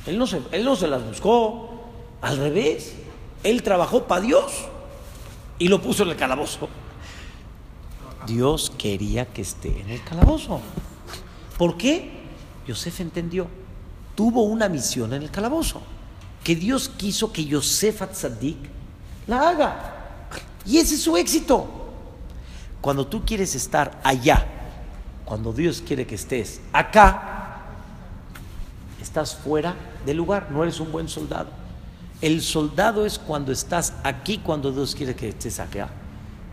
Él 0.06 0.18
no 0.18 0.26
se, 0.26 0.42
él 0.52 0.64
no 0.64 0.76
se 0.76 0.88
las 0.88 1.02
buscó, 1.02 1.80
al 2.20 2.36
revés. 2.36 2.94
Él 3.42 3.62
trabajó 3.62 4.06
para 4.06 4.20
Dios 4.20 4.52
y 5.58 5.68
lo 5.68 5.80
puso 5.80 6.02
en 6.02 6.10
el 6.10 6.16
calabozo. 6.16 6.68
Dios 8.26 8.70
quería 8.76 9.26
que 9.26 9.42
esté 9.42 9.80
en 9.80 9.90
el 9.90 10.02
calabozo. 10.02 10.60
¿Por 11.56 11.76
qué? 11.76 12.20
Yosef 12.66 13.00
entendió. 13.00 13.46
Tuvo 14.14 14.42
una 14.42 14.68
misión 14.68 15.14
en 15.14 15.22
el 15.22 15.30
calabozo. 15.30 15.80
Que 16.44 16.54
Dios 16.56 16.88
quiso 16.88 17.32
que 17.32 17.44
Yosef 17.44 18.02
Atzadik 18.02 18.58
la 19.26 19.48
haga. 19.48 20.26
Y 20.66 20.78
ese 20.78 20.96
es 20.96 21.02
su 21.02 21.16
éxito. 21.16 21.66
Cuando 22.80 23.06
tú 23.06 23.24
quieres 23.24 23.54
estar 23.54 24.00
allá, 24.04 24.59
cuando 25.30 25.52
Dios 25.52 25.80
quiere 25.86 26.08
que 26.08 26.16
estés 26.16 26.60
acá, 26.72 27.60
estás 29.00 29.36
fuera 29.36 29.76
del 30.04 30.16
lugar, 30.16 30.50
no 30.50 30.64
eres 30.64 30.80
un 30.80 30.90
buen 30.90 31.08
soldado. 31.08 31.50
El 32.20 32.42
soldado 32.42 33.06
es 33.06 33.16
cuando 33.16 33.52
estás 33.52 33.92
aquí, 34.02 34.38
cuando 34.38 34.72
Dios 34.72 34.92
quiere 34.96 35.14
que 35.14 35.28
estés 35.28 35.60
acá. 35.60 35.88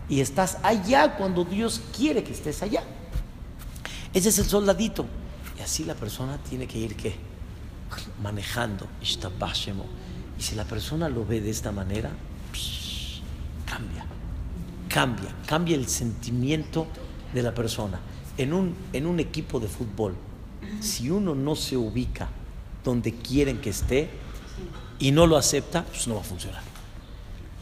Y 0.08 0.20
estás 0.20 0.58
allá 0.62 1.16
cuando 1.16 1.44
Dios 1.44 1.82
quiere 1.96 2.22
que 2.22 2.30
estés 2.30 2.62
allá. 2.62 2.84
Ese 4.14 4.28
es 4.28 4.38
el 4.38 4.44
soldadito. 4.44 5.06
Y 5.58 5.60
así 5.60 5.82
la 5.82 5.94
persona 5.96 6.38
tiene 6.48 6.68
que 6.68 6.78
ir 6.78 6.94
¿qué? 6.94 7.16
manejando. 8.22 8.86
Y 9.02 9.06
si 10.40 10.54
la 10.54 10.62
persona 10.62 11.08
lo 11.08 11.26
ve 11.26 11.40
de 11.40 11.50
esta 11.50 11.72
manera, 11.72 12.10
cambia. 13.66 14.06
Cambia. 14.88 15.34
Cambia 15.48 15.74
el 15.74 15.88
sentimiento 15.88 16.86
de 17.34 17.42
la 17.42 17.52
persona. 17.52 17.98
En 18.38 18.52
un, 18.52 18.74
en 18.92 19.06
un 19.06 19.20
equipo 19.20 19.60
de 19.60 19.68
fútbol, 19.68 20.14
si 20.80 21.10
uno 21.10 21.34
no 21.34 21.54
se 21.56 21.76
ubica 21.76 22.28
donde 22.84 23.12
quieren 23.12 23.60
que 23.60 23.70
esté, 23.70 24.08
y 24.98 25.12
no 25.12 25.26
lo 25.26 25.36
acepta, 25.36 25.84
pues 25.84 26.06
no 26.08 26.14
va 26.16 26.20
a 26.20 26.24
funcionar. 26.24 26.62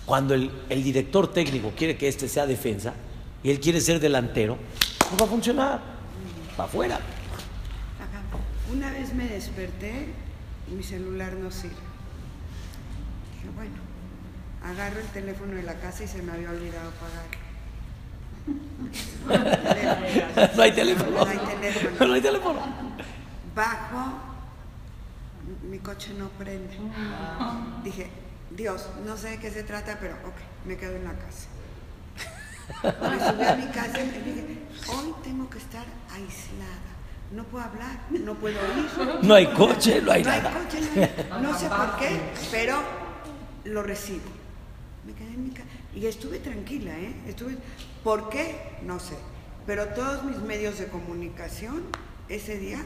Cuando 0.05 0.35
el, 0.35 0.51
director 0.68 1.33
técnico 1.33 1.72
quiere 1.77 1.97
que 1.97 2.09
este 2.09 2.29
sea 2.29 2.47
defensa 2.47 2.95
y 3.43 3.51
él 3.51 3.61
quiere 3.61 3.81
ser 3.81 4.01
delantero, 4.01 4.57
no 5.11 5.16
va 5.18 5.27
a 5.27 5.29
funcionar. 5.29 5.81
Va 6.59 6.64
afuera. 6.64 7.01
Una 8.72 8.91
vez 8.91 9.14
me 9.14 9.29
desperté 9.29 10.09
y 10.70 10.74
mi 10.74 10.83
celular 10.83 11.35
no 11.35 11.51
sirve. 11.51 11.74
Dije, 13.35 13.55
bueno, 13.55 13.77
agarro 14.62 15.01
el 15.01 15.07
teléfono 15.09 15.55
de 15.55 15.62
la 15.62 15.74
casa 15.74 16.05
y 16.05 16.09
se 16.09 16.22
me 16.22 16.33
había 16.33 16.51
olvidado 16.51 16.91
pagar. 16.93 17.45
No 20.57 20.62
hay 20.62 20.72
teléfono. 20.72 21.11
No 21.11 21.26
hay 21.26 21.38
teléfono. 21.38 22.07
No 22.07 22.14
hay 22.14 22.20
teléfono. 22.20 22.61
Bajo 23.55 24.26
mi 25.70 25.78
coche 25.78 26.14
no 26.14 26.28
prende. 26.30 26.76
Dije, 27.82 28.11
Dios, 28.51 28.88
no 29.05 29.16
sé 29.16 29.30
de 29.30 29.38
qué 29.38 29.51
se 29.51 29.62
trata, 29.62 29.99
pero 30.01 30.14
ok, 30.14 30.66
me 30.66 30.76
quedo 30.76 30.97
en 30.97 31.05
la 31.05 31.14
casa. 31.14 31.49
Me 32.82 33.18
subí 33.18 33.44
a 33.44 33.57
mi 33.57 33.66
casa 33.72 34.01
y 34.01 34.09
dije, 34.22 34.59
hoy 34.88 35.14
tengo 35.22 35.49
que 35.49 35.59
estar 35.59 35.84
aislada. 36.11 36.97
No 37.32 37.44
puedo 37.44 37.64
hablar, 37.64 37.99
no 38.11 38.34
puedo 38.34 38.55
ir. 38.55 39.24
No 39.24 39.34
hay 39.34 39.47
coche, 39.49 40.01
no 40.01 40.12
hay 40.12 40.22
no 40.22 40.30
nada. 40.30 40.49
Hay 40.49 40.64
coche, 40.64 41.11
no, 41.40 41.59
sé 41.59 41.68
por 41.68 41.97
qué, 41.97 42.20
pero 42.51 42.80
lo 43.64 43.82
recibo. 43.82 44.30
Me 45.05 45.12
quedé 45.12 45.34
en 45.34 45.44
mi 45.44 45.51
casa 45.51 45.68
y 45.94 46.07
estuve 46.07 46.38
tranquila, 46.38 46.92
¿eh? 46.92 47.14
Estuve, 47.26 47.57
¿Por 48.07 48.29
qué? 48.29 48.55
No 48.85 49.01
sé. 49.01 49.17
Pero 49.67 49.89
todos 49.89 50.23
mis 50.23 50.39
medios 50.39 50.79
de 50.79 50.87
comunicación 50.87 51.83
ese 52.29 52.57
día 52.57 52.79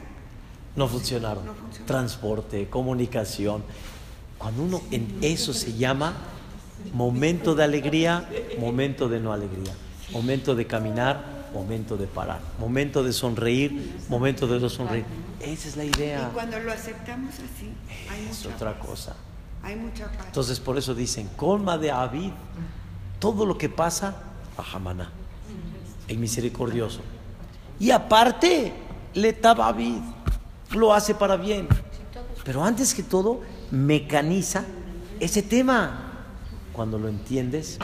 no 0.74 0.88
funcionaron. 0.88 1.44
Transporte, 1.84 2.70
comunicación. 2.70 3.62
Cuando 4.38 4.62
uno 4.62 4.80
en 4.90 5.18
eso 5.20 5.52
se 5.52 5.74
llama 5.74 6.14
momento 6.94 7.54
de 7.54 7.64
alegría, 7.64 8.30
momento 8.58 9.10
de 9.10 9.20
no 9.20 9.34
alegría, 9.34 9.74
momento 10.10 10.54
de 10.54 10.66
caminar, 10.66 11.50
momento 11.52 11.98
de 11.98 12.06
parar, 12.06 12.40
momento 12.58 13.04
de 13.04 13.12
sonreír, 13.12 14.00
momento 14.08 14.46
de 14.46 14.58
no 14.58 14.70
sonreír. 14.70 15.04
Esa 15.38 15.68
es 15.68 15.76
la 15.76 15.84
idea. 15.84 16.30
Y 16.30 16.32
cuando 16.32 16.58
lo 16.60 16.72
aceptamos 16.72 17.34
así, 17.34 17.70
hay 18.10 18.26
es 18.26 18.46
otra 18.46 18.78
cosa. 18.78 19.16
Hay 19.62 19.76
mucha 19.76 20.10
paz. 20.10 20.28
Entonces 20.28 20.58
por 20.60 20.78
eso 20.78 20.94
dicen, 20.94 21.28
colma 21.36 21.76
de 21.76 21.90
Avid, 21.90 22.32
todo 23.18 23.44
lo 23.44 23.58
que 23.58 23.68
pasa, 23.68 24.29
el 26.08 26.18
misericordioso. 26.18 27.00
Y 27.78 27.90
aparte, 27.90 28.72
le 29.14 29.36
lo 30.72 30.92
hace 30.92 31.14
para 31.14 31.36
bien. 31.36 31.68
Pero 32.44 32.64
antes 32.64 32.94
que 32.94 33.02
todo, 33.02 33.40
mecaniza 33.70 34.64
ese 35.18 35.42
tema. 35.42 36.06
Cuando 36.72 36.98
lo 36.98 37.08
entiendes, 37.08 37.78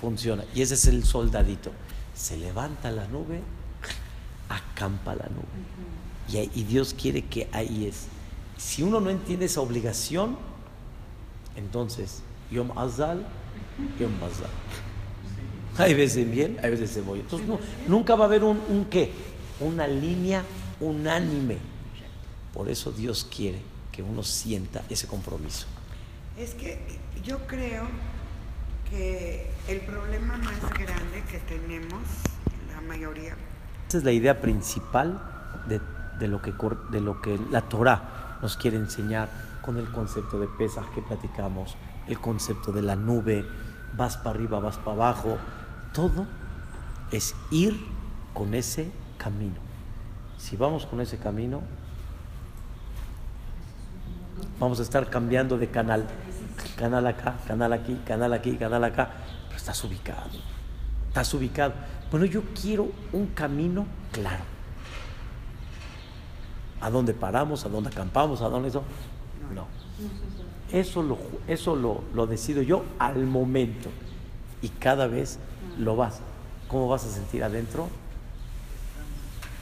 funciona. 0.00 0.44
Y 0.54 0.62
ese 0.62 0.74
es 0.74 0.86
el 0.86 1.04
soldadito. 1.04 1.70
Se 2.14 2.36
levanta 2.36 2.90
la 2.90 3.06
nube, 3.08 3.40
acampa 4.48 5.14
la 5.14 5.26
nube. 5.26 6.48
Y, 6.54 6.64
Dios 6.64 6.94
quiere 6.94 7.22
que 7.22 7.48
ahí 7.52 7.86
es. 7.86 8.06
Si 8.56 8.82
uno 8.82 9.00
no 9.00 9.10
entiende 9.10 9.46
esa 9.46 9.60
obligación, 9.60 10.36
entonces, 11.56 12.22
Yom 12.50 12.76
Azal, 12.76 13.26
Yom 13.98 14.12
Azal. 14.22 14.50
Hay 15.78 15.94
veces 15.94 16.30
bien, 16.30 16.58
hay 16.62 16.70
veces 16.70 16.90
se 16.90 17.02
voy. 17.02 17.20
Entonces, 17.20 17.48
nunca 17.86 18.14
va 18.14 18.24
a 18.24 18.28
haber 18.28 18.44
un, 18.44 18.60
un 18.68 18.86
qué, 18.86 19.12
una 19.60 19.86
línea 19.86 20.42
unánime. 20.80 21.58
Por 22.52 22.68
eso 22.68 22.92
Dios 22.92 23.26
quiere 23.34 23.60
que 23.92 24.02
uno 24.02 24.22
sienta 24.22 24.82
ese 24.88 25.06
compromiso. 25.06 25.66
Es 26.38 26.54
que 26.54 26.78
yo 27.24 27.46
creo 27.46 27.86
que 28.90 29.50
el 29.68 29.80
problema 29.80 30.36
más 30.38 30.60
grande 30.60 31.22
que 31.30 31.38
tenemos, 31.40 32.02
la 32.72 32.80
mayoría. 32.82 33.36
Esa 33.88 33.98
es 33.98 34.04
la 34.04 34.12
idea 34.12 34.40
principal 34.40 35.20
de, 35.68 35.80
de 36.18 36.28
lo, 36.28 36.40
que, 36.40 36.52
de 36.90 37.00
lo 37.00 37.20
que 37.20 37.38
la 37.50 37.62
Torah 37.62 38.38
nos 38.42 38.56
quiere 38.56 38.76
enseñar 38.76 39.28
con 39.62 39.78
el 39.78 39.90
concepto 39.90 40.38
de 40.38 40.46
pesas 40.46 40.86
que 40.94 41.02
platicamos, 41.02 41.76
el 42.06 42.20
concepto 42.20 42.72
de 42.72 42.82
la 42.82 42.96
nube, 42.96 43.44
vas 43.96 44.16
para 44.16 44.30
arriba, 44.30 44.60
vas 44.60 44.76
para 44.76 44.92
abajo, 44.92 45.38
todo 45.96 46.26
es 47.10 47.34
ir 47.50 47.74
con 48.34 48.52
ese 48.52 48.90
camino. 49.16 49.56
Si 50.36 50.54
vamos 50.54 50.84
con 50.84 51.00
ese 51.00 51.16
camino, 51.16 51.62
vamos 54.60 54.78
a 54.78 54.82
estar 54.82 55.08
cambiando 55.08 55.56
de 55.56 55.68
canal. 55.70 56.06
Canal 56.76 57.06
acá, 57.06 57.36
canal 57.46 57.72
aquí, 57.72 57.98
canal 58.06 58.34
aquí, 58.34 58.56
canal 58.56 58.84
acá. 58.84 59.10
Pero 59.46 59.56
estás 59.56 59.82
ubicado. 59.84 60.28
Estás 61.08 61.32
ubicado. 61.32 61.72
Bueno, 62.10 62.26
yo 62.26 62.42
quiero 62.60 62.92
un 63.14 63.28
camino 63.28 63.86
claro. 64.12 64.44
¿A 66.82 66.90
dónde 66.90 67.14
paramos? 67.14 67.64
¿A 67.64 67.70
dónde 67.70 67.88
acampamos? 67.88 68.42
¿A 68.42 68.50
dónde 68.50 68.68
eso? 68.68 68.82
No. 69.54 69.66
Eso 70.70 71.02
lo, 71.02 71.16
eso 71.48 71.74
lo, 71.74 72.02
lo 72.12 72.26
decido 72.26 72.60
yo 72.60 72.84
al 72.98 73.24
momento. 73.24 73.88
Y 74.60 74.68
cada 74.68 75.06
vez 75.06 75.38
lo 75.78 75.96
vas. 75.96 76.20
¿Cómo 76.68 76.88
vas 76.88 77.04
a 77.04 77.10
sentir 77.10 77.44
adentro? 77.44 77.88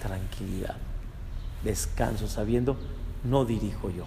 Tranquilidad. 0.00 0.76
Descanso 1.62 2.28
sabiendo, 2.28 2.76
no 3.24 3.44
dirijo 3.44 3.90
yo. 3.90 4.04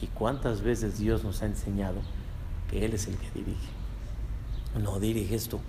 ¿Y 0.00 0.06
cuántas 0.08 0.62
veces 0.62 0.98
Dios 0.98 1.24
nos 1.24 1.42
ha 1.42 1.46
enseñado 1.46 2.00
que 2.70 2.84
Él 2.84 2.94
es 2.94 3.06
el 3.08 3.16
que 3.16 3.30
dirige? 3.34 3.68
No 4.82 5.00
diriges 5.00 5.48
tú. 5.48 5.60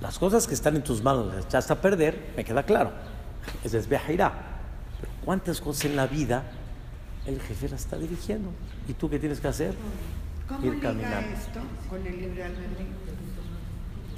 Las 0.00 0.18
cosas 0.18 0.46
que 0.46 0.54
están 0.54 0.76
en 0.76 0.82
tus 0.82 1.02
manos 1.02 1.26
las 1.26 1.44
echaste 1.44 1.72
a 1.72 1.80
perder, 1.80 2.32
me 2.36 2.44
queda 2.44 2.62
claro. 2.62 2.92
Es 3.64 3.72
desviajairá. 3.72 4.32
Pero 5.00 5.12
¿cuántas 5.24 5.60
cosas 5.60 5.86
en 5.86 5.96
la 5.96 6.06
vida 6.06 6.44
el 7.26 7.40
jefe 7.40 7.68
la 7.68 7.76
está 7.76 7.96
dirigiendo? 7.96 8.50
¿Y 8.88 8.94
tú 8.94 9.08
qué 9.08 9.18
tienes 9.18 9.40
que 9.40 9.48
hacer? 9.48 9.74
¿Cómo 10.48 10.64
Ir 10.64 10.80
caminando. 10.80 11.36
esto 11.36 11.60
con 11.90 12.06
el 12.06 12.18
libre 12.18 12.44
albedrío? 12.44 13.07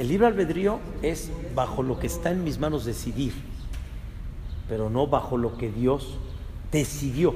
El 0.01 0.09
libre 0.09 0.29
albedrío 0.29 0.81
es 1.03 1.31
bajo 1.55 1.83
lo 1.83 2.01
que 2.01 2.07
está 2.07 2.31
en 2.31 2.43
mis 2.43 2.59
manos 2.59 2.87
decidir, 2.87 3.35
pero 4.67 4.89
no 4.89 5.07
bajo 5.07 5.37
lo 5.37 5.59
que 5.59 5.71
Dios 5.71 6.17
decidió. 6.73 7.35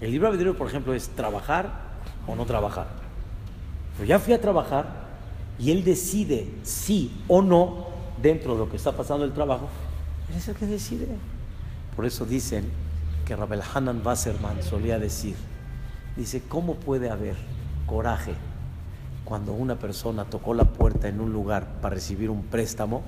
El 0.00 0.10
libre 0.10 0.26
albedrío, 0.26 0.58
por 0.58 0.66
ejemplo, 0.66 0.92
es 0.92 1.08
trabajar 1.10 1.70
o 2.26 2.34
no 2.34 2.46
trabajar. 2.46 2.88
Pero 3.96 4.08
ya 4.08 4.18
fui 4.18 4.34
a 4.34 4.40
trabajar 4.40 5.06
y 5.56 5.70
él 5.70 5.84
decide 5.84 6.52
sí 6.64 7.12
o 7.28 7.42
no 7.42 7.86
dentro 8.20 8.54
de 8.54 8.58
lo 8.58 8.68
que 8.68 8.76
está 8.76 8.90
pasando 8.90 9.24
el 9.24 9.32
trabajo. 9.32 9.68
Él 10.28 10.38
es 10.38 10.48
el 10.48 10.56
que 10.56 10.66
decide. 10.66 11.06
Por 11.94 12.06
eso 12.06 12.26
dicen 12.26 12.64
que 13.24 13.36
Rabel 13.36 13.62
Hanan 13.72 14.04
Wasserman 14.04 14.64
solía 14.64 14.98
decir, 14.98 15.36
dice, 16.16 16.42
¿cómo 16.48 16.74
puede 16.74 17.08
haber 17.08 17.36
coraje 17.86 18.34
cuando 19.26 19.52
una 19.52 19.76
persona 19.76 20.24
tocó 20.24 20.54
la 20.54 20.64
puerta 20.64 21.08
en 21.08 21.20
un 21.20 21.32
lugar 21.32 21.66
para 21.82 21.96
recibir 21.96 22.30
un 22.30 22.44
préstamo 22.44 23.02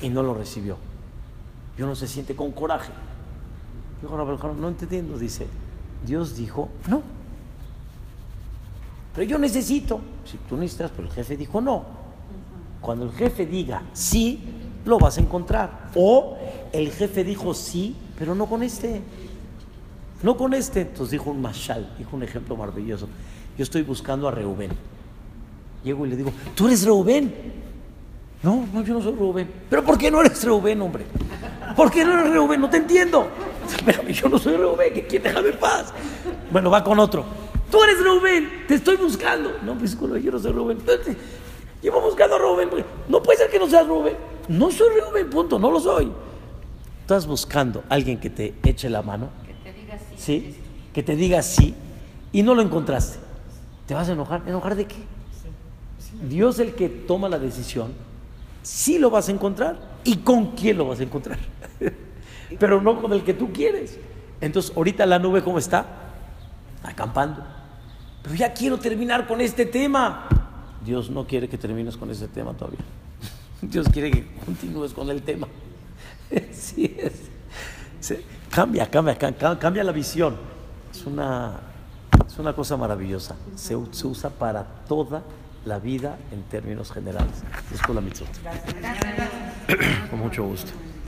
y 0.00 0.08
no 0.08 0.22
lo 0.22 0.32
recibió? 0.32 0.78
Yo 1.76 1.86
no 1.86 1.94
se 1.94 2.08
siente 2.08 2.34
con 2.34 2.52
coraje. 2.52 2.92
Dijo 4.00 4.16
no 4.16 4.68
entendiendo, 4.68 5.18
dice, 5.18 5.46
Dios 6.06 6.36
dijo, 6.36 6.70
no. 6.88 7.02
Pero 9.14 9.28
yo 9.28 9.38
necesito. 9.38 10.00
Si 10.24 10.38
tú 10.48 10.56
necesitas, 10.56 10.90
pero 10.94 11.08
el 11.08 11.12
jefe 11.12 11.36
dijo 11.36 11.60
no. 11.60 11.84
Cuando 12.80 13.04
el 13.04 13.12
jefe 13.12 13.46
diga 13.46 13.82
sí, 13.92 14.40
lo 14.84 14.98
vas 14.98 15.18
a 15.18 15.20
encontrar. 15.20 15.90
O 15.94 16.36
el 16.72 16.90
jefe 16.90 17.24
dijo 17.24 17.54
sí, 17.54 17.96
pero 18.18 18.34
no 18.34 18.46
con 18.46 18.62
este. 18.62 19.02
No 20.22 20.36
con 20.36 20.54
este. 20.54 20.82
Entonces 20.82 21.10
dijo 21.10 21.30
un 21.30 21.42
mashal, 21.42 21.94
dijo 21.98 22.16
un 22.16 22.22
ejemplo 22.22 22.56
maravilloso. 22.56 23.08
Yo 23.56 23.62
estoy 23.62 23.82
buscando 23.82 24.28
a 24.28 24.30
Reubén. 24.30 24.70
Llego 25.84 26.06
y 26.06 26.10
le 26.10 26.16
digo, 26.16 26.32
¿tú 26.54 26.66
eres 26.66 26.84
Reubén? 26.84 27.32
No, 28.42 28.66
no, 28.72 28.82
yo 28.82 28.94
no 28.94 29.02
soy 29.02 29.14
Reubén. 29.14 29.50
¿Pero 29.70 29.84
por 29.84 29.98
qué 29.98 30.10
no 30.10 30.20
eres 30.20 30.42
Reubén, 30.44 30.80
hombre? 30.80 31.04
¿Por 31.76 31.90
qué 31.90 32.04
no 32.04 32.18
eres 32.18 32.32
Reubén? 32.32 32.60
No 32.60 32.68
te 32.68 32.78
entiendo. 32.78 33.28
Espérame, 33.68 34.12
yo 34.12 34.28
no 34.28 34.38
soy 34.38 34.56
Reubén, 34.56 34.92
que 34.92 35.06
quién 35.06 35.22
déjame 35.22 35.52
paz. 35.52 35.92
Bueno, 36.50 36.70
va 36.70 36.82
con 36.82 36.98
otro. 36.98 37.24
Tú 37.70 37.82
eres 37.82 38.02
Reubén, 38.02 38.64
te 38.68 38.74
estoy 38.74 38.96
buscando. 38.96 39.58
No, 39.62 39.76
pues 39.78 39.98
yo 39.98 40.30
no 40.30 40.38
soy 40.38 40.52
Reubén. 40.52 40.78
Llevo 41.80 42.00
buscando 42.00 42.36
a 42.36 42.38
Reubén. 42.38 42.68
No 43.08 43.22
puede 43.22 43.38
ser 43.38 43.50
que 43.50 43.58
no 43.58 43.68
seas 43.68 43.86
Reubén. 43.86 44.16
No 44.48 44.70
soy 44.70 44.88
Reubén, 44.94 45.30
punto, 45.30 45.58
no 45.58 45.70
lo 45.70 45.80
soy. 45.80 46.12
Estás 47.00 47.26
buscando 47.26 47.82
a 47.88 47.94
alguien 47.94 48.18
que 48.18 48.30
te 48.30 48.54
eche 48.64 48.88
la 48.88 49.02
mano. 49.02 49.30
Que 49.46 49.54
te 49.70 49.78
diga 49.78 49.98
sí. 49.98 50.14
Sí, 50.16 50.56
que 50.92 51.02
te 51.02 51.16
diga 51.16 51.42
sí 51.42 51.74
y 52.32 52.42
no 52.42 52.54
lo 52.54 52.62
encontraste. 52.62 53.18
¿Te 53.86 53.94
vas 53.94 54.08
a 54.08 54.12
enojar? 54.12 54.42
¿Enojar 54.46 54.74
de 54.74 54.86
qué? 54.86 54.96
Dios 56.28 56.58
el 56.58 56.74
que 56.74 56.88
toma 56.88 57.28
la 57.28 57.38
decisión, 57.38 57.92
sí 58.62 58.98
lo 58.98 59.10
vas 59.10 59.28
a 59.28 59.32
encontrar 59.32 59.78
y 60.04 60.18
con 60.18 60.52
quién 60.52 60.78
lo 60.78 60.86
vas 60.86 61.00
a 61.00 61.02
encontrar. 61.02 61.38
pero 62.58 62.80
no 62.80 63.00
con 63.00 63.12
el 63.12 63.22
que 63.22 63.34
tú 63.34 63.52
quieres. 63.52 63.98
Entonces, 64.40 64.72
ahorita 64.76 65.06
la 65.06 65.18
nube, 65.18 65.42
¿cómo 65.42 65.58
está? 65.58 65.86
Acampando. 66.82 67.44
Pero 68.22 68.34
ya 68.34 68.52
quiero 68.52 68.78
terminar 68.78 69.26
con 69.26 69.40
este 69.40 69.66
tema. 69.66 70.28
Dios 70.84 71.10
no 71.10 71.26
quiere 71.26 71.48
que 71.48 71.58
termines 71.58 71.96
con 71.96 72.10
ese 72.10 72.28
tema 72.28 72.52
todavía. 72.54 72.80
Dios 73.62 73.88
quiere 73.88 74.10
que 74.10 74.26
continúes 74.44 74.92
con 74.92 75.08
el 75.10 75.22
tema. 75.22 75.48
Sí, 76.50 76.96
es. 76.98 78.14
cambia, 78.48 78.90
cambia, 78.90 79.18
cambia 79.18 79.84
la 79.84 79.92
visión. 79.92 80.34
Es 80.90 81.04
una, 81.04 81.60
es 82.26 82.38
una 82.38 82.54
cosa 82.54 82.74
maravillosa. 82.78 83.36
Se, 83.54 83.76
se 83.90 84.06
usa 84.06 84.30
para 84.30 84.64
toda 84.88 85.22
la 85.64 85.78
vida 85.78 86.18
en 86.32 86.42
términos 86.44 86.92
generales. 86.92 87.42
Es 87.72 87.80
con 87.82 87.94
la 87.94 88.00
mitzvot. 88.00 88.28
Con 90.10 90.18
mucho 90.18 90.44
gusto. 90.44 90.72